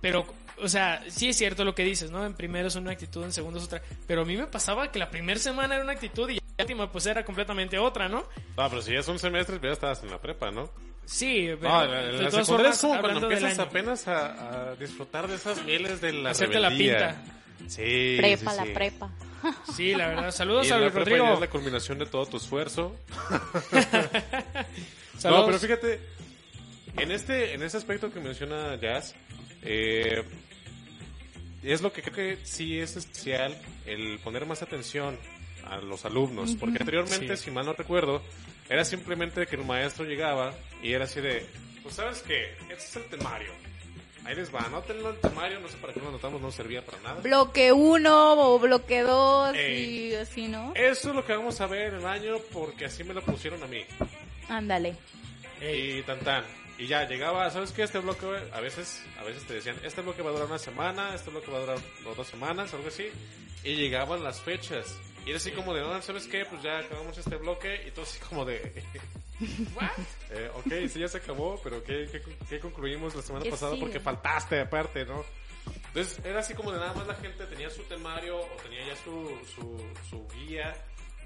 Pero, 0.00 0.26
o 0.62 0.68
sea, 0.68 1.02
sí 1.08 1.28
es 1.28 1.36
cierto 1.36 1.64
lo 1.64 1.74
que 1.74 1.84
dices, 1.84 2.10
¿no? 2.10 2.24
En 2.24 2.34
primero 2.34 2.68
es 2.68 2.76
una 2.76 2.92
actitud, 2.92 3.24
en 3.24 3.32
segundo 3.32 3.58
es 3.58 3.64
otra. 3.66 3.82
Pero 4.06 4.22
a 4.22 4.24
mí 4.24 4.36
me 4.36 4.46
pasaba 4.46 4.90
que 4.90 4.98
la 4.98 5.10
primera 5.10 5.38
semana 5.38 5.74
era 5.74 5.84
una 5.84 5.92
actitud 5.92 6.28
y 6.30 6.34
la 6.36 6.42
última 6.64 6.90
pues 6.90 7.06
era 7.06 7.24
completamente 7.24 7.78
otra, 7.78 8.08
¿no? 8.08 8.24
No, 8.56 8.68
pero 8.70 8.82
si 8.82 8.92
ya 8.92 9.02
son 9.02 9.18
semestres, 9.18 9.58
pues 9.58 9.70
ya 9.70 9.74
estabas 9.74 10.02
en 10.02 10.10
la 10.10 10.20
prepa, 10.20 10.50
¿no? 10.50 10.70
Sí, 11.04 11.48
pero 11.58 11.68
No, 11.70 11.84
en 11.84 11.90
la, 11.90 11.96
de 12.02 12.12
la 12.24 12.30
todas 12.30 12.46
secundaria 12.46 12.72
formas, 12.72 12.74
es 12.74 12.80
como 12.80 13.00
cuando 13.00 13.20
empiezas 13.22 13.58
año. 13.58 13.68
apenas 13.68 14.08
a, 14.08 14.70
a 14.70 14.74
disfrutar 14.76 15.26
de 15.28 15.34
esas 15.36 15.64
mieles 15.64 16.00
de 16.00 16.12
la 16.12 16.30
Hacerte 16.30 16.58
la 16.60 16.68
rebeldía. 16.68 17.22
Sí, 17.66 18.14
Prepa, 18.18 18.50
sí, 18.52 18.56
la 18.58 18.64
sí. 18.64 18.70
prepa. 18.74 19.10
Sí, 19.74 19.94
la 19.94 20.08
verdad. 20.08 20.30
Saludos 20.32 20.66
Y 20.66 20.70
a 20.70 20.74
la 20.74 20.80
Luis 20.82 20.92
prepa 20.92 21.10
ya 21.10 21.16
Rodrigo. 21.16 21.34
es 21.34 21.40
la 21.40 21.50
culminación 21.50 21.98
de 21.98 22.06
todo 22.06 22.26
tu 22.26 22.36
esfuerzo. 22.36 22.94
Saludos. 25.18 25.40
No, 25.40 25.46
pero 25.46 25.58
fíjate, 25.58 26.00
en 26.96 27.10
este, 27.10 27.54
en 27.54 27.62
ese 27.62 27.76
aspecto 27.76 28.12
que 28.12 28.20
menciona 28.20 28.76
Jazz, 28.76 29.14
eh, 29.62 30.22
es 31.62 31.80
lo 31.82 31.92
que 31.92 32.02
creo 32.02 32.14
que 32.14 32.46
sí 32.46 32.78
es 32.78 32.96
esencial 32.96 33.56
el 33.86 34.18
poner 34.20 34.46
más 34.46 34.62
atención 34.62 35.16
a 35.64 35.76
los 35.78 36.04
alumnos, 36.04 36.54
porque 36.58 36.78
anteriormente, 36.80 37.36
Sí. 37.36 37.44
si 37.44 37.50
mal 37.50 37.66
no 37.66 37.72
recuerdo, 37.74 38.22
era 38.68 38.84
simplemente 38.84 39.46
que 39.46 39.56
el 39.56 39.64
maestro 39.64 40.04
llegaba 40.04 40.54
y 40.82 40.92
era 40.92 41.04
así 41.04 41.20
de, 41.20 41.44
pues 41.82 41.94
sabes 41.96 42.22
qué, 42.22 42.52
este 42.70 42.74
es 42.74 42.96
el 42.96 43.04
temario, 43.04 43.52
Ahí 44.24 44.34
les 44.34 44.54
va, 44.54 44.58
anótenlo 44.60 45.08
el 45.10 45.16
temario, 45.20 45.58
no 45.58 45.68
sé 45.68 45.78
para 45.78 45.94
qué 45.94 46.00
lo 46.00 46.08
anotamos, 46.10 46.42
no 46.42 46.50
servía 46.52 46.84
para 46.84 46.98
nada. 47.00 47.20
Bloque 47.22 47.72
1 47.72 48.34
o 48.54 48.58
bloque 48.58 49.00
2 49.00 49.54
Ey. 49.56 50.08
y 50.10 50.14
así, 50.16 50.48
¿no? 50.48 50.72
Eso 50.74 51.08
es 51.10 51.14
lo 51.14 51.24
que 51.24 51.32
vamos 51.32 51.58
a 51.62 51.66
ver 51.66 51.94
en 51.94 52.00
el 52.00 52.06
año 52.06 52.36
porque 52.52 52.84
así 52.84 53.04
me 53.04 53.14
lo 53.14 53.22
pusieron 53.22 53.62
a 53.62 53.66
mí. 53.66 53.84
Ándale. 54.50 54.96
Y 55.62 56.02
tan 56.02 56.18
tan. 56.20 56.44
Y 56.78 56.86
ya 56.86 57.04
llegaba, 57.08 57.50
¿sabes 57.50 57.72
qué? 57.72 57.82
Este 57.82 57.98
bloque, 57.98 58.26
a 58.52 58.60
veces, 58.60 59.04
a 59.18 59.24
veces 59.24 59.44
te 59.46 59.54
decían, 59.54 59.76
este 59.82 60.00
bloque 60.00 60.22
va 60.22 60.30
a 60.30 60.32
durar 60.32 60.46
una 60.48 60.58
semana, 60.58 61.12
este 61.14 61.30
bloque 61.30 61.50
va 61.50 61.58
a 61.58 61.60
durar 61.62 61.78
dos 62.16 62.26
semanas, 62.28 62.72
algo 62.72 62.86
así. 62.88 63.10
Y 63.64 63.74
llegaban 63.74 64.22
las 64.22 64.40
fechas. 64.40 64.96
Y 65.26 65.30
era 65.30 65.38
así 65.38 65.50
como 65.50 65.74
de, 65.74 65.80
no, 65.82 66.00
¿sabes 66.02 66.28
qué? 66.28 66.44
Pues 66.44 66.62
ya 66.62 66.78
acabamos 66.78 67.18
este 67.18 67.34
bloque. 67.36 67.82
Y 67.86 67.90
todo 67.90 68.04
así 68.04 68.20
como 68.20 68.44
de, 68.44 68.82
¿what? 69.74 69.90
Eh, 70.30 70.50
ok, 70.54 70.88
sí, 70.88 71.00
ya 71.00 71.08
se 71.08 71.18
acabó, 71.18 71.60
pero 71.64 71.82
¿qué, 71.82 72.08
qué, 72.12 72.22
qué 72.48 72.60
concluimos 72.60 73.14
la 73.16 73.22
semana 73.22 73.44
¿Qué 73.44 73.50
pasada? 73.50 73.72
sigue? 73.72 73.82
Porque 73.82 74.00
faltaste 74.00 74.60
aparte, 74.60 75.04
¿no? 75.04 75.24
Entonces 75.88 76.24
era 76.24 76.40
así 76.40 76.54
como 76.54 76.70
de 76.72 76.78
nada 76.78 76.94
más 76.94 77.06
la 77.08 77.14
gente 77.16 77.44
tenía 77.46 77.68
su 77.70 77.82
temario 77.82 78.38
o 78.38 78.48
tenía 78.62 78.86
ya 78.86 78.96
su, 78.96 79.36
su, 79.54 79.84
su 80.08 80.26
guía 80.28 80.74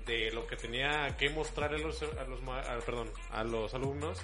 de 0.06 0.32
lo 0.32 0.46
que 0.48 0.56
tenía 0.56 1.14
que 1.16 1.28
mostrar 1.30 1.72
a 1.74 1.78
los, 1.78 2.02
a 2.02 2.24
los, 2.24 2.40
a- 2.48 2.78
perdón, 2.84 3.10
a 3.30 3.44
los 3.44 3.72
alumnos. 3.74 4.18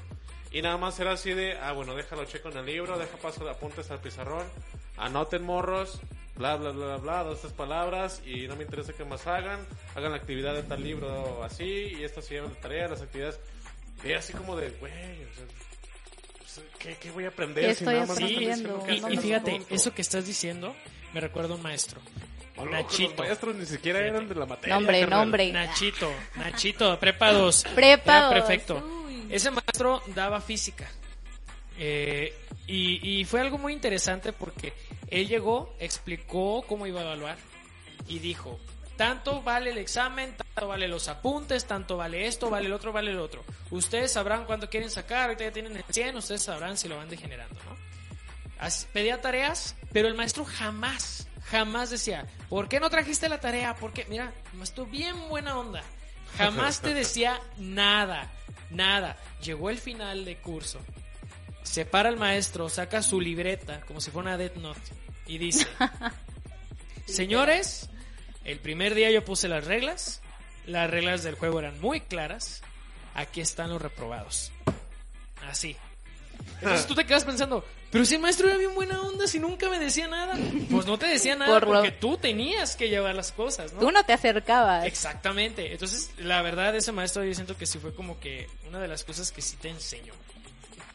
Y 0.51 0.63
nada 0.63 0.77
más 0.79 0.99
era 0.99 1.13
así 1.13 1.33
de, 1.33 1.59
ah, 1.59 1.73
bueno, 1.73 1.95
déjalo 1.95 2.25
checo 2.25 2.49
en 2.51 2.59
el 2.59 2.67
libro, 2.67 2.99
deja 2.99 3.17
paso 3.19 3.45
de 3.45 3.51
apuntes 3.51 3.91
al 3.91 4.01
pizarrón, 4.01 4.47
anoten 4.97 5.43
morros, 5.43 6.01
bla, 6.37 6.57
bla, 6.57 6.71
bla, 6.71 6.87
bla, 6.87 6.97
bla, 6.97 7.23
dos, 7.25 7.41
tres 7.41 7.53
palabras, 7.53 8.23
y 8.25 8.47
no 8.49 8.57
me 8.57 8.65
interesa 8.65 8.93
qué 8.95 9.05
más 9.05 9.27
hagan, 9.27 9.61
hagan 9.95 10.13
la 10.13 10.17
actividad 10.17 10.55
de 10.55 10.63
tal 10.63 10.83
libro 10.83 11.45
así, 11.45 11.97
y 11.99 12.03
esto 12.03 12.23
se 12.23 12.35
llevan 12.35 12.51
de 12.55 12.57
tarea, 12.57 12.89
las 12.89 13.03
actividades. 13.03 13.39
Y 14.03 14.09
era 14.09 14.21
así 14.21 14.33
como 14.33 14.57
de, 14.57 14.71
güey, 14.71 14.93
o 14.93 15.35
sea, 15.35 15.45
pues, 16.39 16.61
¿qué, 16.79 16.97
qué 16.97 17.11
voy 17.11 17.25
a 17.25 17.29
aprender? 17.29 17.65
¿Qué 17.65 17.75
si 17.75 17.85
estoy 17.85 17.95
nada 17.95 18.07
más 18.07 18.21
me 18.21 18.27
están 18.27 18.45
aprendiendo? 18.45 18.79
diciendo 18.79 19.07
que 19.07 19.15
Y, 19.15 19.19
y 19.19 19.21
fíjate, 19.21 19.63
eso 19.71 19.93
que 19.93 20.03
estás 20.03 20.27
diciendo 20.27 20.75
me 21.13 21.21
recuerda 21.21 21.53
a 21.53 21.57
un 21.57 21.63
maestro. 21.63 22.01
Oh, 22.57 22.65
Nachito. 22.65 23.11
Los 23.11 23.19
maestros 23.19 23.55
ni 23.57 23.67
siquiera 23.67 24.01
eran 24.01 24.29
de 24.29 24.35
la 24.35 24.47
materia. 24.47 24.75
Nombre, 24.75 25.01
carnal. 25.01 25.19
nombre. 25.25 25.53
Nachito, 25.53 26.11
Nachito, 26.37 26.99
prepa 26.99 27.33
2. 27.33 27.65
Prepa 27.75 28.19
Era 28.19 28.31
perfecto. 28.31 28.98
Ese 29.31 29.51
maestro 29.51 30.03
daba 30.15 30.41
física. 30.41 30.89
Eh, 31.79 32.35
y, 32.67 33.21
y 33.21 33.25
fue 33.25 33.41
algo 33.41 33.57
muy 33.59 33.73
interesante 33.73 34.33
porque 34.33 34.73
él 35.09 35.29
llegó, 35.29 35.75
explicó 35.79 36.63
cómo 36.67 36.87
iba 36.87 37.01
a 37.01 37.05
evaluar 37.05 37.37
y 38.09 38.19
dijo, 38.19 38.59
tanto 38.97 39.43
vale 39.43 39.71
el 39.71 39.79
examen, 39.79 40.35
tanto 40.37 40.67
vale 40.69 40.89
los 40.89 41.07
apuntes, 41.09 41.67
tanto 41.67 41.97
vale 41.97 42.27
esto, 42.27 42.51
vale 42.51 42.67
el 42.67 42.73
otro, 42.73 42.93
vale 42.93 43.13
el 43.13 43.21
otro. 43.21 43.45
Ustedes 43.71 44.13
sabrán 44.13 44.45
cuánto 44.45 44.69
quieren 44.69 44.91
sacar, 44.91 45.25
ahorita 45.29 45.45
ya 45.45 45.53
tienen 45.53 45.77
el 45.77 45.85
100, 45.89 46.17
ustedes 46.17 46.43
sabrán 46.43 46.77
si 46.77 46.89
lo 46.89 46.97
van 46.97 47.09
degenerando, 47.09 47.55
¿no? 47.65 47.77
Así- 48.59 48.87
pedía 48.93 49.21
tareas, 49.21 49.77
pero 49.93 50.09
el 50.09 50.15
maestro 50.15 50.45
jamás, 50.45 51.29
jamás 51.45 51.91
decía, 51.91 52.27
¿por 52.49 52.69
qué 52.69 52.81
no 52.81 52.91
trajiste 52.91 53.29
la 53.29 53.39
tarea? 53.41 53.77
Porque, 53.77 54.05
mira, 54.09 54.33
maestro, 54.55 54.85
bien 54.85 55.29
buena 55.29 55.57
onda. 55.57 55.83
Jamás 56.37 56.81
te 56.81 56.93
decía 56.93 57.41
nada, 57.57 58.31
nada. 58.71 59.17
Llegó 59.43 59.71
el 59.71 59.79
final 59.79 60.25
de 60.25 60.37
curso. 60.37 60.81
Se 61.63 61.85
para 61.85 62.09
el 62.09 62.17
maestro, 62.17 62.69
saca 62.69 63.03
su 63.03 63.21
libreta, 63.21 63.81
como 63.83 64.01
si 64.01 64.11
fuera 64.11 64.31
una 64.31 64.39
Death 64.39 64.57
Note, 64.57 64.81
y 65.27 65.39
dice, 65.39 65.67
señores, 67.07 67.91
el 68.45 68.59
primer 68.59 68.95
día 68.95 69.11
yo 69.11 69.25
puse 69.25 69.49
las 69.49 69.67
reglas, 69.67 70.23
las 70.67 70.91
reglas 70.91 71.23
del 71.23 71.35
juego 71.35 71.59
eran 71.59 71.79
muy 71.81 72.01
claras, 72.01 72.63
aquí 73.15 73.41
están 73.43 73.69
los 73.69 73.83
reprobados. 73.83 74.51
Así. 75.47 75.77
Entonces 76.61 76.87
tú 76.87 76.95
te 76.95 77.05
quedas 77.05 77.25
pensando, 77.25 77.65
pero 77.91 78.05
si 78.05 78.15
el 78.17 78.21
maestro 78.21 78.49
era 78.49 78.57
bien 78.59 78.75
buena 78.75 79.01
onda, 79.01 79.27
si 79.27 79.39
nunca 79.39 79.69
me 79.71 79.79
decía 79.79 80.09
nada. 80.09 80.35
Pues 80.71 80.87
no 80.87 80.99
te 80.99 81.07
decía 81.07 81.35
nada 81.37 81.53
Por 81.53 81.67
lo- 81.69 81.75
porque 81.75 81.91
tú 81.93 82.17
tenías 82.19 82.77
que 82.77 82.89
llevar 82.89 83.15
las 83.15 83.33
cosas, 83.33 83.73
¿no? 83.73 83.81
Tú 83.81 83.91
no 83.91 84.05
te 84.05 84.13
acercabas. 84.13 84.85
Exactamente. 84.85 85.73
Entonces, 85.73 86.11
la 86.19 86.43
verdad, 86.43 86.75
ese 86.77 86.93
maestro 86.93 87.25
yo 87.25 87.35
siento 87.35 87.57
que 87.57 87.67
sí 87.67 87.79
fue 87.79 87.95
como 87.95 88.21
que 88.21 88.49
una 88.69 88.79
de 88.81 88.89
las 88.89 89.05
cosas 89.05 89.33
que 89.33 89.41
sí 89.43 89.57
te 89.57 89.69
enseñó. 89.71 90.13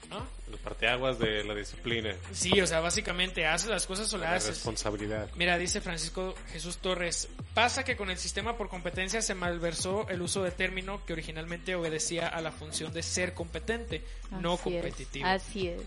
¿No? 0.09 0.23
Los 0.51 0.59
parteaguas 0.59 1.17
de 1.17 1.43
la 1.43 1.55
disciplina, 1.55 2.13
Sí, 2.33 2.61
o 2.61 2.67
sea, 2.67 2.81
básicamente 2.81 3.47
haces 3.47 3.67
las 3.67 3.87
cosas 3.87 4.13
o 4.13 4.17
la 4.19 4.25
las 4.29 4.43
haces. 4.43 4.49
responsabilidad. 4.57 5.27
Mira, 5.35 5.57
dice 5.57 5.81
Francisco 5.81 6.35
Jesús 6.51 6.77
Torres, 6.77 7.29
pasa 7.55 7.83
que 7.83 7.95
con 7.95 8.11
el 8.11 8.17
sistema 8.19 8.55
por 8.55 8.69
competencia 8.69 9.23
se 9.23 9.33
malversó 9.33 10.07
el 10.09 10.21
uso 10.21 10.43
de 10.43 10.51
término 10.51 11.03
que 11.07 11.13
originalmente 11.13 11.73
obedecía 11.73 12.27
a 12.27 12.41
la 12.41 12.51
función 12.51 12.93
de 12.93 13.01
ser 13.01 13.33
competente, 13.33 14.03
no 14.29 14.53
Así 14.53 14.75
es, 14.75 14.81
competitivo. 14.83 15.25
Así 15.27 15.67
es. 15.69 15.81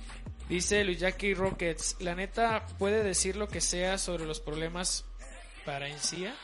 Dice 0.49 0.85
Luis 0.85 1.01
Jackie 1.01 1.35
Rockets, 1.35 1.97
la 1.99 2.15
neta 2.15 2.65
puede 2.79 3.03
decir 3.03 3.35
lo 3.37 3.49
que 3.49 3.61
sea 3.61 3.99
sobre 3.99 4.25
los 4.27 4.39
problemas 4.39 5.05
para 5.65 5.89
encía. 5.89 6.35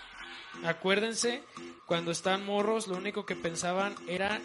Acuérdense, 0.65 1.43
cuando 1.87 2.11
están 2.11 2.45
morros, 2.45 2.89
lo 2.89 2.97
único 2.97 3.25
que 3.25 3.37
pensaban 3.37 3.95
era 4.09 4.41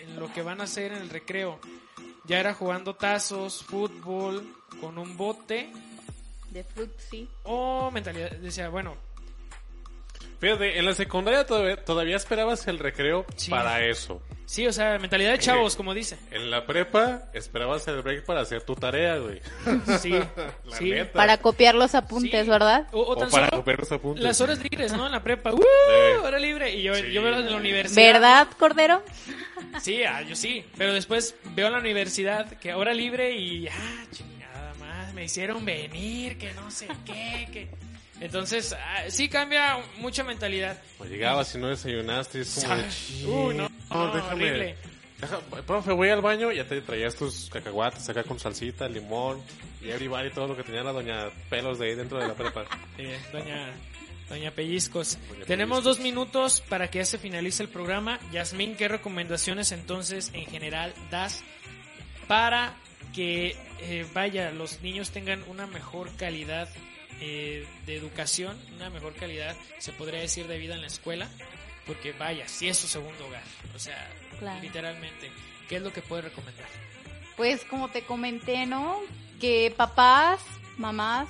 en 0.00 0.20
lo 0.20 0.32
que 0.32 0.42
van 0.42 0.60
a 0.60 0.64
hacer 0.64 0.92
en 0.92 1.02
el 1.02 1.10
recreo. 1.10 1.58
Ya 2.24 2.38
era 2.38 2.54
jugando 2.54 2.94
tazos, 2.94 3.64
fútbol, 3.64 4.46
con 4.80 4.96
un 4.96 5.16
bote 5.16 5.72
De 6.50 6.62
fruit, 6.62 6.92
sí. 7.10 7.28
o 7.42 7.90
mentalidad. 7.90 8.30
Decía, 8.30 8.68
bueno, 8.68 8.96
Fíjate, 10.44 10.78
en 10.78 10.84
la 10.84 10.94
secundaria 10.94 11.46
todavía, 11.46 11.76
todavía 11.76 12.16
esperabas 12.16 12.66
el 12.68 12.78
recreo 12.78 13.24
Sí. 13.36 13.50
para 13.50 13.82
eso. 13.86 14.20
sí, 14.44 14.66
o 14.66 14.72
sea, 14.74 14.98
mentalidad 14.98 15.32
de 15.32 15.38
chavos, 15.38 15.74
como 15.74 15.94
dice. 15.94 16.18
En 16.30 16.50
la 16.50 16.66
prepa 16.66 17.22
esperabas 17.32 17.88
el 17.88 18.02
break 18.02 18.24
para 18.26 18.42
hacer 18.42 18.60
tu 18.62 18.74
tarea, 18.74 19.16
güey. 19.16 19.40
Sí, 20.00 20.10
La 20.10 20.76
sí. 20.76 20.90
neta. 20.90 21.12
Para 21.14 21.38
copiar 21.38 21.74
los 21.74 21.94
apuntes, 21.94 22.44
Sí. 22.44 22.50
¿verdad? 22.50 22.86
O, 22.92 23.00
o 23.00 23.12
O 23.12 23.16
tan 23.16 23.30
para 23.30 23.46
solo 23.46 23.56
copiar 23.58 23.78
los 23.78 23.90
apuntes. 23.92 24.22
las 24.22 24.40
horas 24.42 24.58
libres, 24.62 24.92
¿no? 24.92 25.06
En 25.06 25.12
la 25.12 25.22
prepa. 25.22 25.52
¡Uh! 25.54 25.62
Hora 26.22 26.38
libre. 26.38 26.74
Y 26.74 26.82
yo, 26.82 26.94
Sí. 26.94 27.10
yo 27.10 27.22
veo 27.22 27.36
en 27.38 27.50
la 27.50 27.56
universidad. 27.56 28.12
¿Verdad, 28.12 28.48
Cordero? 28.58 29.02
Sí, 29.80 30.02
ah, 30.04 30.20
yo 30.22 30.36
sí. 30.36 30.64
Pero 30.76 30.92
después 30.92 31.34
veo 31.54 31.68
en 31.68 31.72
la 31.72 31.78
universidad 31.78 32.46
que 32.58 32.74
hora 32.74 32.92
libre 32.92 33.34
y. 33.34 33.66
¡Ah, 33.68 34.04
chingada 34.12 34.74
más! 34.74 35.14
Me 35.14 35.24
hicieron 35.24 35.64
venir, 35.64 36.36
que 36.36 36.52
no 36.52 36.70
sé 36.70 36.86
qué. 37.06 37.48
que 37.50 37.68
Entonces, 38.20 38.72
ah, 38.78 39.04
sí 39.08 39.28
cambia 39.28 39.78
mucha 39.98 40.24
mentalidad. 40.24 40.80
O 40.98 41.04
llegabas 41.04 41.54
y 41.54 41.58
no 41.58 41.68
desayunaste 41.68 42.38
y 42.38 42.40
es 42.42 42.64
como 42.64 43.52
de... 43.52 43.54
No, 43.58 43.68
no, 43.68 44.28
horrible. 44.30 44.76
deja- 45.20 45.40
profe, 45.66 45.92
voy 45.92 46.08
al 46.10 46.20
baño 46.22 46.52
y 46.52 46.56
ya 46.56 46.64
te 46.66 46.80
traías 46.80 47.16
tus 47.16 47.48
cacahuates 47.50 48.08
acá 48.08 48.22
con 48.22 48.38
salsita, 48.38 48.88
limón 48.88 49.42
y 49.82 49.90
everybody, 49.90 50.30
todo 50.30 50.46
lo 50.48 50.56
que 50.56 50.62
tenía 50.62 50.82
la 50.82 50.92
doña 50.92 51.28
pelos 51.50 51.78
de 51.78 51.88
ahí 51.88 51.94
dentro 51.96 52.18
de 52.18 52.28
la 52.28 52.34
prepa. 52.34 52.64
Sí, 52.96 53.04
doña, 53.32 53.72
doña 54.28 54.50
Pellizcos. 54.52 55.18
Doña 55.28 55.44
Tenemos 55.46 55.78
Pellizcos. 55.78 55.96
dos 55.96 56.04
minutos 56.04 56.60
para 56.68 56.88
que 56.90 56.98
ya 56.98 57.04
se 57.04 57.18
finalice 57.18 57.62
el 57.64 57.68
programa. 57.68 58.20
Yasmín, 58.32 58.76
¿qué 58.76 58.86
recomendaciones 58.88 59.72
entonces 59.72 60.30
en 60.34 60.46
general 60.46 60.94
das 61.10 61.42
para 62.28 62.74
que, 63.12 63.56
eh, 63.80 64.06
vaya, 64.14 64.50
los 64.52 64.80
niños 64.82 65.10
tengan 65.10 65.42
una 65.48 65.66
mejor 65.66 66.10
calidad 66.16 66.68
eh, 67.26 67.66
de 67.86 67.96
educación, 67.96 68.58
una 68.76 68.90
mejor 68.90 69.14
calidad, 69.14 69.56
se 69.78 69.92
podría 69.92 70.20
decir, 70.20 70.46
de 70.46 70.58
vida 70.58 70.74
en 70.74 70.82
la 70.82 70.86
escuela? 70.88 71.28
Porque, 71.86 72.12
vaya, 72.12 72.46
si 72.48 72.68
es 72.68 72.76
su 72.78 72.86
segundo 72.86 73.26
hogar. 73.26 73.42
O 73.74 73.78
sea, 73.78 74.10
Claro. 74.38 74.60
literalmente, 74.62 75.30
¿qué 75.68 75.76
es 75.76 75.82
lo 75.82 75.92
que 75.92 76.02
puede 76.02 76.22
recomendar? 76.22 76.66
Pues 77.36 77.64
como 77.64 77.88
te 77.88 78.02
comenté, 78.04 78.66
¿no? 78.66 79.00
Que 79.40 79.72
papás, 79.76 80.40
mamás, 80.76 81.28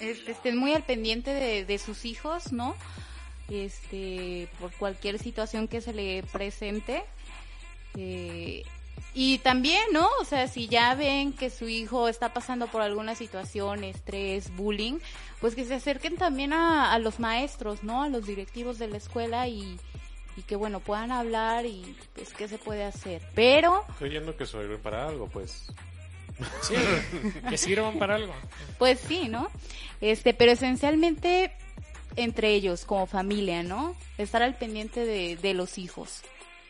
este, 0.00 0.32
estén 0.32 0.56
muy 0.56 0.72
al 0.74 0.84
pendiente 0.84 1.32
de, 1.34 1.64
de 1.64 1.78
sus 1.78 2.04
hijos, 2.04 2.52
¿no? 2.52 2.76
Este, 3.48 4.48
por 4.60 4.72
cualquier 4.72 5.18
situación 5.18 5.66
que 5.68 5.80
se 5.80 5.92
le 5.92 6.22
presente. 6.32 7.02
Eh, 7.96 8.62
y 9.14 9.38
también, 9.38 9.82
¿no? 9.92 10.08
O 10.20 10.24
sea, 10.24 10.46
si 10.48 10.68
ya 10.68 10.94
ven 10.94 11.32
que 11.32 11.50
su 11.50 11.68
hijo 11.68 12.08
está 12.08 12.32
pasando 12.32 12.66
por 12.68 12.82
alguna 12.82 13.14
situación, 13.14 13.82
estrés, 13.84 14.54
bullying, 14.54 14.98
pues 15.40 15.54
que 15.54 15.64
se 15.64 15.74
acerquen 15.74 16.16
también 16.16 16.52
a, 16.52 16.92
a 16.92 16.98
los 16.98 17.18
maestros, 17.18 17.82
¿no? 17.82 18.02
A 18.02 18.08
los 18.08 18.26
directivos 18.26 18.78
de 18.78 18.88
la 18.88 18.96
escuela 18.98 19.48
y, 19.48 19.78
y 20.36 20.42
que, 20.42 20.54
bueno, 20.56 20.80
puedan 20.80 21.10
hablar 21.12 21.66
y 21.66 21.96
pues 22.14 22.32
qué 22.32 22.46
se 22.46 22.58
puede 22.58 22.84
hacer. 22.84 23.22
Pero, 23.34 23.84
Estoy 23.90 24.10
yendo 24.10 24.36
que 24.36 24.46
sirven 24.46 24.80
para 24.80 25.08
algo, 25.08 25.28
pues. 25.28 25.66
Sí, 26.62 26.74
que 27.48 27.58
sirvan 27.58 27.98
para 27.98 28.14
algo. 28.14 28.32
pues 28.78 29.00
sí, 29.00 29.28
¿no? 29.28 29.50
Este, 30.00 30.32
pero 30.32 30.52
esencialmente 30.52 31.52
entre 32.16 32.50
ellos, 32.54 32.84
como 32.84 33.06
familia, 33.06 33.62
¿no? 33.62 33.94
Estar 34.18 34.42
al 34.42 34.54
pendiente 34.56 35.04
de, 35.04 35.36
de 35.36 35.54
los 35.54 35.78
hijos 35.78 36.22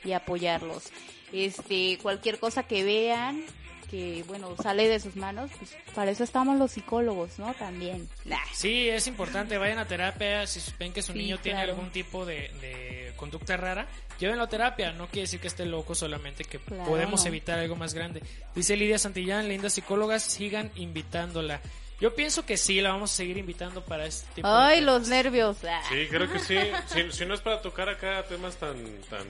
y 0.05 0.12
apoyarlos. 0.12 0.91
Este, 1.33 1.99
cualquier 2.03 2.39
cosa 2.39 2.62
que 2.64 2.83
vean, 2.85 3.45
que 3.91 4.24
bueno, 4.28 4.55
sale 4.62 4.89
de 4.89 5.01
sus 5.01 5.16
manos, 5.16 5.51
pues 5.59 5.74
para 5.95 6.11
eso 6.11 6.22
estamos 6.24 6.57
los 6.59 6.70
psicólogos, 6.72 7.39
¿no? 7.39 7.53
También. 7.55 8.09
Nah. 8.24 8.39
Sí, 8.53 8.89
es 8.89 9.07
importante, 9.07 9.59
vayan 9.59 9.78
a 9.78 9.87
terapia 9.87 10.47
si 10.47 10.61
ven 10.78 10.93
que 10.93 11.03
su 11.03 11.12
Sí, 11.12 11.18
niño 11.18 11.39
tiene 11.39 11.61
algún 11.61 11.91
tipo 11.91 12.24
de, 12.24 12.51
de 12.61 13.12
conducta 13.16 13.57
rara, 13.57 13.87
llévenlo 14.20 14.45
a 14.45 14.49
terapia. 14.49 14.93
No 14.93 15.07
quiere 15.09 15.22
decir 15.22 15.41
que 15.41 15.49
esté 15.49 15.66
loco, 15.66 15.95
solamente 15.97 16.45
que 16.45 16.59
Claro. 16.59 16.85
podemos 16.85 17.24
evitar 17.26 17.59
algo 17.59 17.74
más 17.76 17.93
grande. 17.95 18.22
Dice 18.55 18.76
Lidia 18.76 18.99
Santillán, 18.99 19.49
lindas 19.49 19.72
psicólogas, 19.74 20.22
sigan 20.22 20.70
invitándola. 20.76 21.61
Yo 22.01 22.14
pienso 22.14 22.47
que 22.47 22.57
sí, 22.57 22.81
la 22.81 22.93
vamos 22.93 23.12
a 23.12 23.14
seguir 23.16 23.37
invitando 23.37 23.85
para 23.85 24.07
este 24.07 24.26
tipo 24.37 24.49
de 24.49 24.55
Ay, 24.55 24.78
temas. 24.78 25.01
los 25.01 25.09
nervios. 25.09 25.57
Ah. 25.68 25.83
Sí, 25.91 26.07
creo 26.09 26.33
que 26.33 26.39
sí. 26.39 26.57
Si, 26.87 27.11
si 27.12 27.26
no 27.26 27.35
es 27.35 27.41
para 27.43 27.61
tocar 27.61 27.89
acá 27.91 28.24
temas 28.26 28.57
tan, 28.57 28.76
tan, 29.11 29.26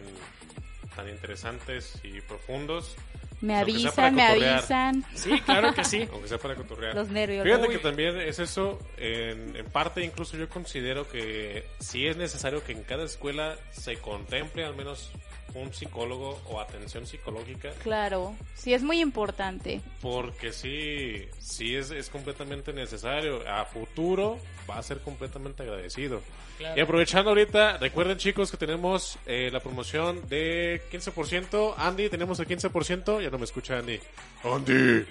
tan 0.94 1.08
interesantes 1.08 1.98
y 2.02 2.20
profundos, 2.20 2.96
Me 3.40 3.56
avisan, 3.56 4.14
me 4.14 4.22
avisan. 4.22 5.04
Sí, 5.14 5.40
claro 5.40 5.72
que 5.72 5.84
sí. 5.84 6.06
aunque 6.12 6.28
sea 6.28 6.38
para 6.38 6.54
cotorrear. 6.54 6.94
Los 6.94 7.08
nervios. 7.08 7.44
Fíjate 7.44 7.68
Uy. 7.68 7.74
que 7.74 7.78
también 7.78 8.20
es 8.20 8.38
eso, 8.38 8.78
en, 8.98 9.56
en 9.56 9.66
parte 9.66 10.04
incluso 10.04 10.36
yo 10.36 10.48
considero 10.48 11.08
que 11.08 11.66
sí 11.78 12.06
es 12.06 12.16
necesario 12.16 12.62
que 12.62 12.72
en 12.72 12.82
cada 12.82 13.04
escuela 13.04 13.56
se 13.70 13.96
contemple 13.96 14.64
al 14.64 14.76
menos 14.76 15.10
un 15.54 15.72
psicólogo 15.72 16.40
o 16.48 16.60
atención 16.60 17.06
psicológica, 17.06 17.70
Claro, 17.82 18.34
sí 18.54 18.72
es 18.74 18.82
muy 18.82 19.00
importante. 19.00 19.80
porque 20.00 20.52
sí, 20.52 21.26
sí 21.38 21.74
es, 21.76 21.90
es 21.90 22.08
completamente 22.08 22.72
necesario. 22.72 23.42
A 23.48 23.64
futuro 23.64 24.38
va 24.68 24.78
a 24.78 24.82
ser 24.82 25.00
completamente 25.00 25.62
agradecido. 25.62 26.20
Claro. 26.58 26.78
Y 26.78 26.80
aprovechando 26.82 27.30
ahorita, 27.30 27.78
recuerden 27.78 28.18
chicos 28.18 28.50
que 28.50 28.56
tenemos 28.58 29.18
eh, 29.26 29.48
la 29.50 29.60
promoción 29.60 30.28
de 30.28 30.82
15%. 30.92 31.74
Andy, 31.78 32.08
tenemos 32.10 32.38
el 32.38 32.46
15%, 32.46 33.22
ya 33.22 33.30
no 33.30 33.38
me 33.38 33.44
escucha 33.44 33.78
Andy. 33.78 33.98
Andy. 34.44 35.04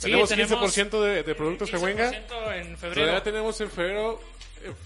Sí, 0.00 0.10
tenemos 0.10 0.28
tenemos 0.30 0.76
15% 0.78 1.00
de, 1.02 1.22
de 1.22 1.34
productos 1.34 1.70
que 1.70 1.76
15% 1.76 1.84
venga. 1.84 2.08
en 2.10 2.26
Todavía 2.26 2.76
febrero. 2.76 3.22
tenemos 3.22 3.60
en 3.60 3.70
febrero, 3.70 4.20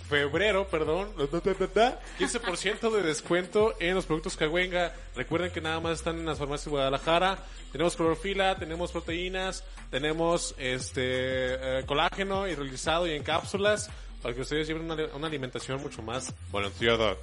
febrero, 0.09 0.67
perdón, 0.69 1.09
15% 1.17 2.91
de 2.91 3.03
descuento 3.03 3.75
en 3.79 3.95
los 3.95 4.07
productos 4.07 4.37
Cahuenga. 4.37 4.93
Recuerden 5.15 5.51
que 5.53 5.61
nada 5.61 5.79
más 5.81 5.99
están 5.99 6.19
en 6.19 6.27
las 6.27 6.39
farmacias 6.39 6.65
de 6.67 6.71
Guadalajara. 6.73 7.39
Tenemos 7.71 7.95
clorofila, 7.97 8.57
tenemos 8.57 8.91
proteínas, 8.93 9.65
tenemos 9.91 10.55
este 10.59 10.99
eh, 11.01 11.85
colágeno 11.87 12.49
hidrolizado 12.49 13.07
y 13.07 13.13
en 13.13 13.23
cápsulas 13.23 13.91
para 14.23 14.35
que 14.35 14.41
ustedes 14.41 14.67
lleven 14.67 14.91
una, 14.91 15.07
una 15.15 15.27
alimentación 15.29 15.81
mucho 15.81 16.03
más 16.03 16.33
balanceada. 16.51 17.17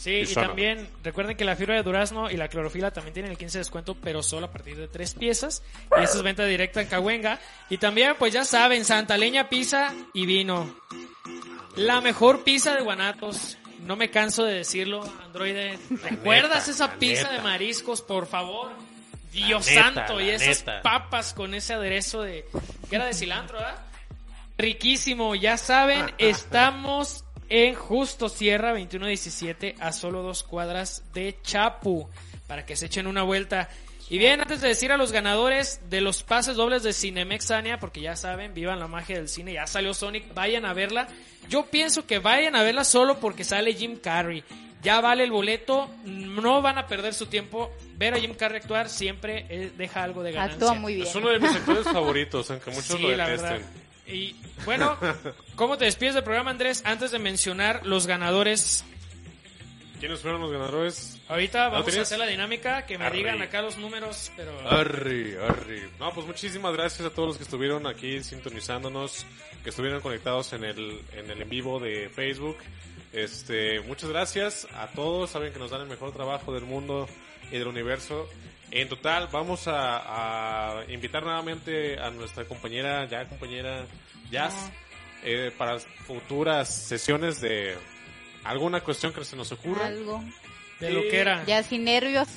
Sí, 0.00 0.22
Y 0.26 0.32
también 0.32 0.88
recuerden 1.04 1.36
que 1.36 1.44
la 1.44 1.56
fibra 1.56 1.74
de 1.74 1.82
durazno 1.82 2.30
y 2.30 2.38
la 2.38 2.48
clorofila 2.48 2.90
también 2.90 3.12
tienen 3.12 3.32
el 3.32 3.36
15 3.36 3.58
de 3.58 3.60
descuento, 3.60 3.94
pero 3.94 4.22
solo 4.22 4.46
a 4.46 4.50
partir 4.50 4.74
de 4.78 4.88
tres 4.88 5.12
piezas. 5.12 5.62
Y 5.94 6.02
esta 6.02 6.16
es 6.16 6.22
venta 6.22 6.46
directa 6.46 6.80
en 6.80 6.88
Cahuenga. 6.88 7.38
Y 7.68 7.76
también, 7.76 8.14
pues 8.18 8.32
ya 8.32 8.46
saben, 8.46 8.86
Santa 8.86 9.18
Leña 9.18 9.50
Pizza 9.50 9.92
y 10.14 10.24
vino. 10.24 10.74
La 11.76 12.00
mejor 12.00 12.44
pizza 12.44 12.74
de 12.74 12.80
Guanatos. 12.80 13.58
No 13.80 13.94
me 13.94 14.10
canso 14.10 14.42
de 14.44 14.54
decirlo, 14.54 15.02
androide. 15.22 15.78
¿Recuerdas 15.90 16.66
neta, 16.66 16.70
esa 16.70 16.94
pizza 16.94 17.24
neta. 17.24 17.34
de 17.34 17.40
mariscos, 17.42 18.00
por 18.00 18.26
favor? 18.26 18.70
Dios 19.32 19.66
neta, 19.66 19.82
santo, 19.82 20.18
y 20.18 20.30
esas 20.30 20.62
papas 20.82 21.34
con 21.34 21.52
ese 21.52 21.74
aderezo 21.74 22.22
de... 22.22 22.46
que 22.88 22.96
era 22.96 23.04
de 23.04 23.12
cilantro, 23.12 23.58
¿verdad? 23.58 23.76
Riquísimo, 24.56 25.34
ya 25.34 25.58
saben, 25.58 26.10
estamos 26.18 27.24
en 27.50 27.74
Justo 27.74 28.28
Sierra 28.28 28.70
2117 28.70 29.74
a 29.80 29.92
solo 29.92 30.22
dos 30.22 30.44
cuadras 30.44 31.02
de 31.12 31.36
Chapu 31.42 32.08
para 32.46 32.64
que 32.64 32.76
se 32.76 32.86
echen 32.86 33.06
una 33.06 33.24
vuelta. 33.24 33.68
Y 34.08 34.18
bien, 34.18 34.40
antes 34.40 34.60
de 34.60 34.68
decir 34.68 34.90
a 34.90 34.96
los 34.96 35.12
ganadores 35.12 35.80
de 35.88 36.00
los 36.00 36.22
pases 36.22 36.56
dobles 36.56 36.82
de 36.82 36.92
Cinemexania, 36.92 37.78
porque 37.78 38.00
ya 38.00 38.16
saben, 38.16 38.54
vivan 38.54 38.80
la 38.80 38.88
magia 38.88 39.16
del 39.16 39.28
cine, 39.28 39.52
ya 39.52 39.66
salió 39.66 39.94
Sonic, 39.94 40.34
vayan 40.34 40.64
a 40.64 40.72
verla. 40.72 41.06
Yo 41.48 41.66
pienso 41.66 42.06
que 42.06 42.18
vayan 42.18 42.56
a 42.56 42.62
verla 42.62 42.84
solo 42.84 43.20
porque 43.20 43.44
sale 43.44 43.74
Jim 43.74 43.98
Carrey. 44.00 44.42
Ya 44.82 45.00
vale 45.00 45.24
el 45.24 45.30
boleto, 45.30 45.90
no 46.04 46.62
van 46.62 46.78
a 46.78 46.86
perder 46.86 47.14
su 47.14 47.26
tiempo. 47.26 47.70
Ver 47.96 48.14
a 48.14 48.18
Jim 48.18 48.34
Carrey 48.34 48.60
actuar 48.60 48.88
siempre 48.88 49.46
eh, 49.48 49.70
deja 49.76 50.02
algo 50.02 50.22
de 50.22 50.32
ganancia. 50.32 50.54
Actúa 50.54 50.74
muy 50.74 50.94
bien. 50.94 51.06
Es 51.06 51.14
uno 51.14 51.28
de 51.28 51.38
mis 51.38 51.54
actores 51.54 51.84
favoritos, 51.92 52.50
aunque 52.50 52.70
muchos 52.70 52.86
Sí, 52.86 52.98
lo 52.98 53.16
la 53.16 53.28
detesten. 53.28 53.79
Y 54.12 54.36
bueno, 54.64 54.96
¿cómo 55.56 55.78
te 55.78 55.84
despides 55.84 56.14
del 56.14 56.24
programa, 56.24 56.50
Andrés? 56.50 56.82
Antes 56.84 57.10
de 57.10 57.18
mencionar 57.18 57.86
los 57.86 58.06
ganadores, 58.06 58.84
¿Quiénes 60.00 60.20
fueron 60.20 60.40
los 60.40 60.50
ganadores? 60.50 61.20
ahorita 61.28 61.68
vamos 61.68 61.94
a 61.94 62.00
hacer 62.00 62.18
la 62.18 62.26
dinámica, 62.26 62.86
que 62.86 62.96
me 62.96 63.10
digan 63.10 63.42
acá 63.42 63.60
los 63.60 63.76
números, 63.76 64.32
pero... 64.34 64.58
Arri, 64.66 65.36
arri. 65.36 65.82
No, 65.98 66.10
pues 66.14 66.26
muchísimas 66.26 66.72
gracias 66.72 67.06
a 67.06 67.10
todos 67.10 67.28
los 67.28 67.36
que 67.36 67.42
estuvieron 67.42 67.86
aquí 67.86 68.22
sintonizándonos, 68.22 69.26
que 69.62 69.68
estuvieron 69.68 70.00
conectados 70.00 70.54
en 70.54 70.64
el 70.64 71.02
en 71.12 71.30
el 71.30 71.42
en 71.42 71.48
vivo 71.50 71.78
de 71.78 72.08
Facebook. 72.08 72.56
Este, 73.12 73.80
muchas 73.80 74.08
gracias 74.08 74.66
a 74.74 74.86
todos, 74.86 75.30
saben 75.30 75.52
que 75.52 75.58
nos 75.58 75.70
dan 75.70 75.82
el 75.82 75.88
mejor 75.88 76.12
trabajo 76.12 76.54
del 76.54 76.64
mundo 76.64 77.06
y 77.52 77.58
del 77.58 77.68
universo. 77.68 78.26
En 78.70 78.88
total, 78.88 79.28
vamos 79.32 79.66
a, 79.66 80.78
a 80.80 80.84
invitar 80.90 81.22
nuevamente 81.24 81.98
a 81.98 82.10
nuestra 82.10 82.44
compañera, 82.44 83.04
ya 83.06 83.28
compañera 83.28 83.84
Jazz, 84.30 84.70
eh, 85.24 85.52
para 85.58 85.78
futuras 85.80 86.72
sesiones 86.72 87.40
de 87.40 87.76
alguna 88.44 88.80
cuestión 88.80 89.12
que 89.12 89.24
se 89.24 89.34
nos 89.36 89.50
ocurra. 89.52 89.86
Algo. 89.86 90.22
De 90.78 90.90
lo 90.90 91.02
que 91.02 91.18
era. 91.20 91.44
Ya 91.44 91.62
sin 91.62 91.84
nervios. 91.84 92.28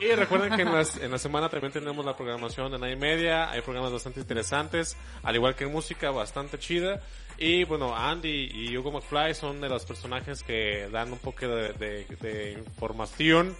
Y 0.00 0.06
recuerden 0.14 0.54
que 0.56 0.62
en, 0.62 0.72
las- 0.72 0.96
en 0.96 1.10
la 1.10 1.18
semana 1.18 1.50
también 1.50 1.70
tenemos 1.72 2.02
la 2.06 2.16
programación 2.16 2.72
de 2.72 2.78
Night 2.78 2.98
Media, 2.98 3.50
hay 3.50 3.60
programas 3.60 3.92
bastante 3.92 4.20
interesantes, 4.20 4.96
al 5.22 5.34
igual 5.34 5.54
que 5.54 5.66
música 5.66 6.10
bastante 6.10 6.58
chida. 6.58 7.02
Y 7.36 7.64
bueno, 7.64 7.94
Andy 7.94 8.48
y 8.54 8.78
Hugo 8.78 8.92
McFly 8.92 9.34
son 9.34 9.60
de 9.60 9.68
los 9.68 9.84
personajes 9.84 10.42
que 10.42 10.88
dan 10.90 11.12
un 11.12 11.18
poco 11.18 11.46
de, 11.48 11.72
de- 11.74 12.04
de 12.20 12.52
información 12.52 13.54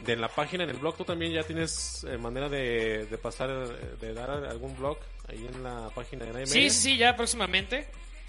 de 0.00 0.16
la 0.16 0.28
página, 0.28 0.64
en 0.64 0.70
el 0.70 0.76
blog. 0.76 0.96
Tú 0.96 1.04
también 1.04 1.32
ya 1.32 1.42
tienes 1.42 2.04
eh, 2.08 2.16
manera 2.18 2.48
de, 2.48 3.06
de 3.06 3.18
pasar, 3.18 3.50
eh, 3.50 3.96
de 4.00 4.14
dar 4.14 4.30
algún 4.30 4.76
blog 4.76 4.98
ahí 5.28 5.46
en 5.52 5.62
la 5.62 5.90
página 5.94 6.24
de 6.26 6.32
Night 6.32 6.46
Sí, 6.46 6.70
sí, 6.70 6.96
ya 6.96 7.16
próximamente. 7.16 7.86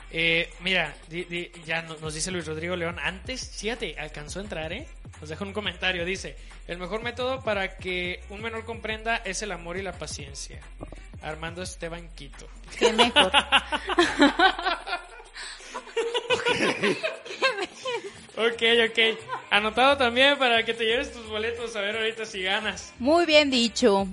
Eh, 0.10 0.50
mira, 0.62 0.96
di- 1.10 1.26
di- 1.26 1.52
ya 1.66 1.82
no- 1.82 1.98
nos 1.98 2.14
dice 2.14 2.32
Luis 2.32 2.48
Rodrigo 2.48 2.78
León, 2.78 2.98
antes, 2.98 3.58
fíjate, 3.60 4.00
alcanzó 4.00 4.40
a 4.40 4.44
entrar, 4.44 4.72
¿eh? 4.72 4.88
Nos 5.20 5.30
deja 5.30 5.44
un 5.44 5.52
comentario, 5.52 6.06
dice, 6.06 6.38
el 6.68 6.78
mejor 6.78 7.04
método 7.04 7.44
para 7.44 7.76
que 7.76 8.24
un 8.30 8.42
menor 8.42 8.64
comprenda 8.64 9.18
es 9.18 9.42
el 9.42 9.52
amor 9.52 9.76
y 9.78 9.82
la 9.82 9.92
paciencia. 9.92 10.62
Armando 11.22 11.62
Esteban 11.62 12.08
Quito. 12.16 12.48
Qué 12.80 12.94
mejor. 12.94 13.32
Ok, 18.38 18.62
ok. 18.90 19.20
Anotado 19.50 19.98
también 19.98 20.38
para 20.38 20.64
que 20.64 20.74
te 20.74 20.86
lleves 20.86 21.12
tus 21.12 21.28
boletos 21.28 21.76
a 21.76 21.82
ver 21.82 21.98
ahorita 21.98 22.26
si 22.26 22.44
ganas. 22.44 22.94
Muy 23.00 23.26
bien 23.26 23.50
dicho. 23.50 24.08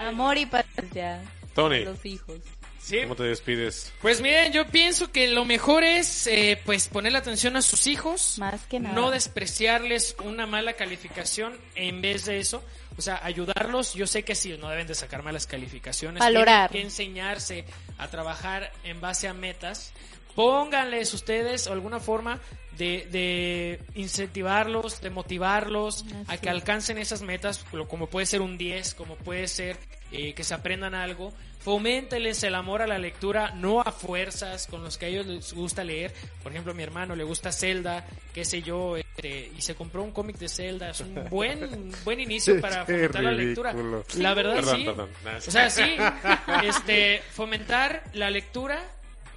Amor 0.00 0.38
y 0.38 0.46
paciencia. 0.46 1.20
Tony, 1.54 1.84
Los 1.84 2.04
hijos. 2.06 2.36
Sí, 2.78 3.02
¿cómo 3.02 3.16
te 3.16 3.24
despides? 3.24 3.92
Pues 4.00 4.22
miren, 4.22 4.50
yo 4.52 4.66
pienso 4.68 5.10
que 5.12 5.28
lo 5.28 5.44
mejor 5.44 5.82
es 5.84 6.26
eh, 6.28 6.58
pues 6.64 6.88
ponerle 6.88 7.18
atención 7.18 7.54
a 7.56 7.60
sus 7.62 7.86
hijos, 7.86 8.36
Más 8.38 8.62
que 8.66 8.80
nada. 8.80 8.94
no 8.94 9.10
despreciarles 9.10 10.16
una 10.24 10.46
mala 10.46 10.72
calificación 10.72 11.58
en 11.74 12.00
vez 12.00 12.24
de 12.24 12.38
eso, 12.38 12.62
o 12.96 13.02
sea, 13.02 13.20
ayudarlos. 13.24 13.92
Yo 13.92 14.06
sé 14.06 14.22
que 14.22 14.34
sí, 14.34 14.56
no 14.58 14.70
deben 14.70 14.86
de 14.86 14.94
sacar 14.94 15.22
malas 15.22 15.46
calificaciones, 15.46 16.20
Valorar. 16.20 16.70
tienen 16.70 16.86
que 16.88 16.92
enseñarse 16.92 17.64
a 17.98 18.08
trabajar 18.08 18.72
en 18.84 19.00
base 19.02 19.28
a 19.28 19.34
metas. 19.34 19.92
Pónganles 20.34 21.12
ustedes 21.12 21.66
alguna 21.66 21.98
forma 22.00 22.40
de, 22.78 23.06
de 23.10 23.80
incentivarlos, 23.94 25.00
de 25.00 25.10
motivarlos 25.10 26.04
a 26.28 26.36
que 26.38 26.48
alcancen 26.48 26.98
esas 26.98 27.22
metas, 27.22 27.64
lo- 27.72 27.88
como 27.88 28.06
puede 28.08 28.26
ser 28.26 28.40
un 28.40 28.56
10, 28.56 28.94
como 28.94 29.16
puede 29.16 29.48
ser 29.48 29.76
eh, 30.12 30.32
que 30.34 30.44
se 30.44 30.54
aprendan 30.54 30.94
algo. 30.94 31.32
Foménteles 31.60 32.42
el 32.44 32.54
amor 32.54 32.80
a 32.82 32.86
la 32.86 32.98
lectura, 32.98 33.50
no 33.50 33.80
a 33.82 33.92
fuerzas, 33.92 34.66
con 34.68 34.82
los 34.82 34.96
que 34.96 35.06
a 35.06 35.08
ellos 35.08 35.26
les 35.26 35.52
gusta 35.52 35.84
leer. 35.84 36.14
Por 36.42 36.52
ejemplo, 36.52 36.72
a 36.72 36.74
mi 36.74 36.82
hermano 36.82 37.14
le 37.14 37.24
gusta 37.24 37.52
Zelda, 37.52 38.06
qué 38.32 38.44
sé 38.44 38.62
yo, 38.62 38.96
este, 38.96 39.50
y 39.54 39.60
se 39.60 39.74
compró 39.74 40.02
un 40.02 40.12
cómic 40.12 40.38
de 40.38 40.48
Zelda. 40.48 40.90
Es 40.90 41.00
un 41.00 41.26
buen, 41.28 41.92
buen 42.04 42.20
inicio 42.20 42.58
para 42.60 42.86
fomentar 42.86 43.22
la 43.24 43.32
lectura. 43.32 43.74
La 44.16 44.32
verdad, 44.34 44.54
Perdón, 44.54 44.76
sí. 44.78 44.84
perdón. 44.84 45.08
O 45.46 45.50
sea, 45.50 45.68
sí, 45.68 45.96
este, 46.64 47.20
fomentar 47.32 48.04
la 48.14 48.30
lectura 48.30 48.82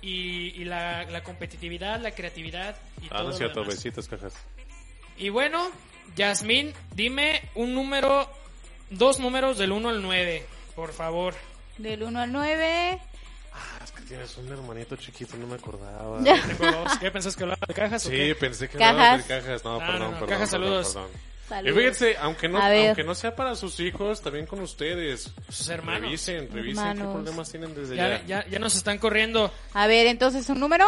y, 0.02 0.62
y 0.62 0.66
la, 0.66 1.04
la 1.06 1.24
competitividad, 1.24 2.00
la 2.02 2.12
creatividad 2.12 2.76
y 3.02 3.06
Ah, 3.08 3.18
todo 3.18 3.24
no 3.26 3.30
es 3.32 3.38
cierto, 3.38 3.64
besitos, 3.66 4.08
cajas. 4.08 4.34
Y 5.18 5.30
bueno, 5.30 5.70
Yasmín, 6.16 6.74
dime 6.96 7.42
un 7.56 7.74
número, 7.76 8.28
dos 8.90 9.20
números 9.20 9.58
del 9.58 9.72
1 9.72 9.90
al 9.90 10.02
9, 10.02 10.46
por 10.76 10.92
favor. 10.94 11.36
Del 11.78 12.04
1 12.04 12.20
al 12.20 12.32
9. 12.32 13.00
Ah, 13.54 13.80
es 13.84 13.92
que 13.92 14.02
tienes 14.04 14.36
un 14.38 14.48
hermanito 14.50 14.96
chiquito, 14.96 15.36
no 15.38 15.46
me 15.48 15.56
acordaba. 15.56 16.20
¿Qué 17.00 17.12
pensás 17.12 17.36
que 17.36 17.44
hablaba 17.44 17.62
de 17.68 17.74
cajas 17.74 18.06
o 18.06 18.10
Sí, 18.10 18.16
qué? 18.16 18.36
pensé 18.36 18.70
que 18.70 18.78
Cajas. 18.78 18.94
hablabas 18.96 19.28
de 19.28 19.36
cajas. 19.42 19.64
No, 19.64 19.74
No, 19.74 19.80
perdón, 19.80 20.00
no, 20.00 20.06
no, 20.06 20.12
perdón. 20.14 20.30
cajas, 20.30 20.50
perdón, 20.52 20.68
saludos. 20.68 20.94
perdón. 20.94 21.31
Y 21.52 21.54
Saludos. 21.56 21.78
fíjense, 21.78 22.18
aunque 22.22 22.48
no, 22.48 22.60
aunque 22.62 23.04
no 23.04 23.14
sea 23.16 23.36
para 23.36 23.56
sus 23.56 23.80
hijos, 23.80 24.22
también 24.22 24.46
con 24.46 24.60
ustedes. 24.62 25.32
Sus 25.50 25.68
hermanos. 25.70 26.04
Revisen, 26.04 26.50
revisen 26.52 26.84
qué 26.84 26.90
Hermanos. 26.92 27.14
problemas 27.14 27.50
tienen 27.52 27.76
desde 27.76 27.96
Ya, 27.96 28.08
ya. 28.20 28.26
ya, 28.26 28.48
ya 28.48 28.60
nos 28.60 28.76
están 28.76 28.98
corriendo. 28.98 29.52
A 29.74 29.88
ver, 29.88 30.08
entonces 30.08 30.48
un 30.50 30.60
número. 30.60 30.86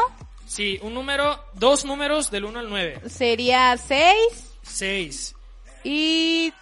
Sí, 0.48 0.80
un 0.82 0.94
número, 0.94 1.44
dos 1.54 1.84
números 1.86 2.30
del 2.32 2.46
1 2.46 2.60
al 2.60 2.70
9. 2.70 3.02
Sería 3.10 3.76
6 3.78 4.16
6. 4.62 5.36
y 5.84 6.54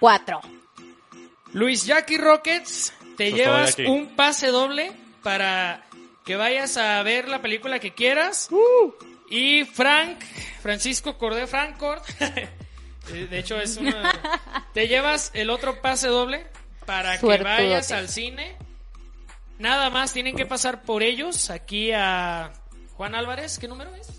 4. 0.00 0.40
Luis 1.52 1.86
Jackie 1.86 2.18
Rockets, 2.18 2.92
te 3.16 3.30
Pues 3.30 3.34
llevas 3.34 3.76
un 3.86 4.14
pase 4.16 4.48
doble 4.48 4.92
para 5.22 5.84
que 6.24 6.36
vayas 6.36 6.76
a 6.76 7.02
ver 7.02 7.28
la 7.28 7.40
película 7.42 7.78
que 7.78 7.92
quieras. 7.94 8.48
Uh. 8.50 8.92
Y 9.30 9.64
Frank, 9.64 10.20
Francisco 10.60 11.16
Cordé 11.16 11.46
Francort, 11.46 12.04
de 13.12 13.38
hecho 13.38 13.60
es 13.60 13.76
una... 13.76 14.12
Te 14.72 14.88
llevas 14.88 15.30
el 15.34 15.50
otro 15.50 15.80
pase 15.80 16.08
doble 16.08 16.46
para 16.86 17.18
que 17.18 17.38
vayas 17.38 17.90
al 17.92 18.08
cine. 18.08 18.56
Nada 19.58 19.88
más 19.90 20.12
tienen 20.12 20.36
que 20.36 20.46
pasar 20.46 20.82
por 20.82 21.02
ellos 21.02 21.50
aquí 21.50 21.92
a 21.92 22.52
Juan 22.94 23.14
Álvarez, 23.14 23.58
¿qué 23.58 23.68
número 23.68 23.94
es? 23.94 24.08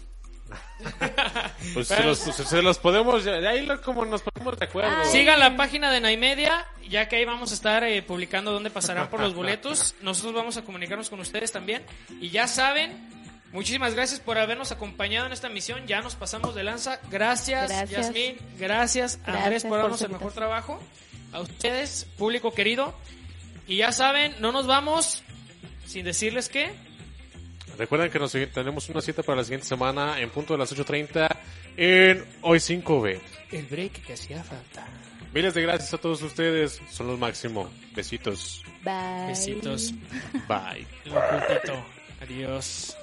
Pues 1.73 1.87
se 1.87 2.03
los, 2.03 2.19
se- 2.19 2.31
se 2.45 2.61
los 2.61 2.77
podemos, 2.77 3.23
ya 3.23 3.33
ahí 3.33 3.67
como 3.83 4.05
nos 4.05 4.21
ponemos 4.21 4.57
de 4.59 4.65
acuerdo. 4.65 4.91
Ay. 5.03 5.09
Sigan 5.09 5.39
la 5.39 5.55
página 5.57 5.91
de 5.91 5.99
Naimedia, 5.99 6.65
ya 6.89 7.07
que 7.07 7.15
ahí 7.17 7.25
vamos 7.25 7.51
a 7.51 7.55
estar 7.55 7.83
eh, 7.83 8.01
publicando 8.03 8.51
dónde 8.51 8.69
pasarán 8.69 9.09
por 9.09 9.19
los 9.19 9.33
boletos. 9.33 9.95
Nosotros 10.01 10.33
vamos 10.33 10.57
a 10.57 10.63
comunicarnos 10.63 11.09
con 11.09 11.19
ustedes 11.19 11.51
también. 11.51 11.83
Y 12.21 12.29
ya 12.29 12.47
saben, 12.47 13.09
muchísimas 13.55 13.95
gracias 13.95 14.19
por 14.19 14.37
habernos 14.37 14.71
acompañado 14.71 15.25
en 15.25 15.33
esta 15.33 15.49
misión. 15.49 15.87
Ya 15.87 16.01
nos 16.01 16.15
pasamos 16.15 16.53
de 16.53 16.63
lanza. 16.63 16.99
Gracias, 17.09 17.69
Gracias. 17.69 18.07
Yasmín. 18.07 18.37
Gracias, 18.59 19.17
Gracias 19.23 19.43
Andrés, 19.43 19.63
por 19.63 19.69
por 19.71 19.79
darnos 19.79 19.99
su 19.99 20.05
el 20.05 20.11
mejor 20.11 20.33
trabajo. 20.33 20.79
A 21.31 21.39
ustedes, 21.39 22.05
público 22.17 22.53
querido. 22.53 22.93
Y 23.67 23.77
ya 23.77 23.91
saben, 23.91 24.35
no 24.39 24.51
nos 24.51 24.67
vamos 24.67 25.23
sin 25.87 26.05
decirles 26.05 26.49
que... 26.49 26.71
Recuerden 27.77 28.09
que 28.09 28.19
nos 28.19 28.31
tenemos 28.31 28.87
una 28.89 29.01
cita 29.01 29.23
para 29.23 29.37
la 29.37 29.43
siguiente 29.43 29.67
semana 29.67 30.19
en 30.19 30.29
punto 30.29 30.53
de 30.53 30.59
las 30.59 30.73
8.30 30.73 31.27
en 31.75 32.25
Hoy 32.41 32.59
5B. 32.59 33.19
El 33.51 33.65
break 33.65 34.05
que 34.05 34.13
hacía 34.13 34.43
falta. 34.43 34.87
Miles 35.33 35.53
de 35.53 35.61
gracias 35.63 35.93
a 35.93 35.97
todos 35.97 36.21
ustedes, 36.21 36.79
son 36.89 37.07
los 37.07 37.19
máximo. 37.19 37.69
Besitos. 37.93 38.63
Bye. 38.83 39.27
Besitos. 39.27 39.93
Bye. 40.47 40.87
Ocultito. 41.11 42.04
Adiós. 42.21 42.95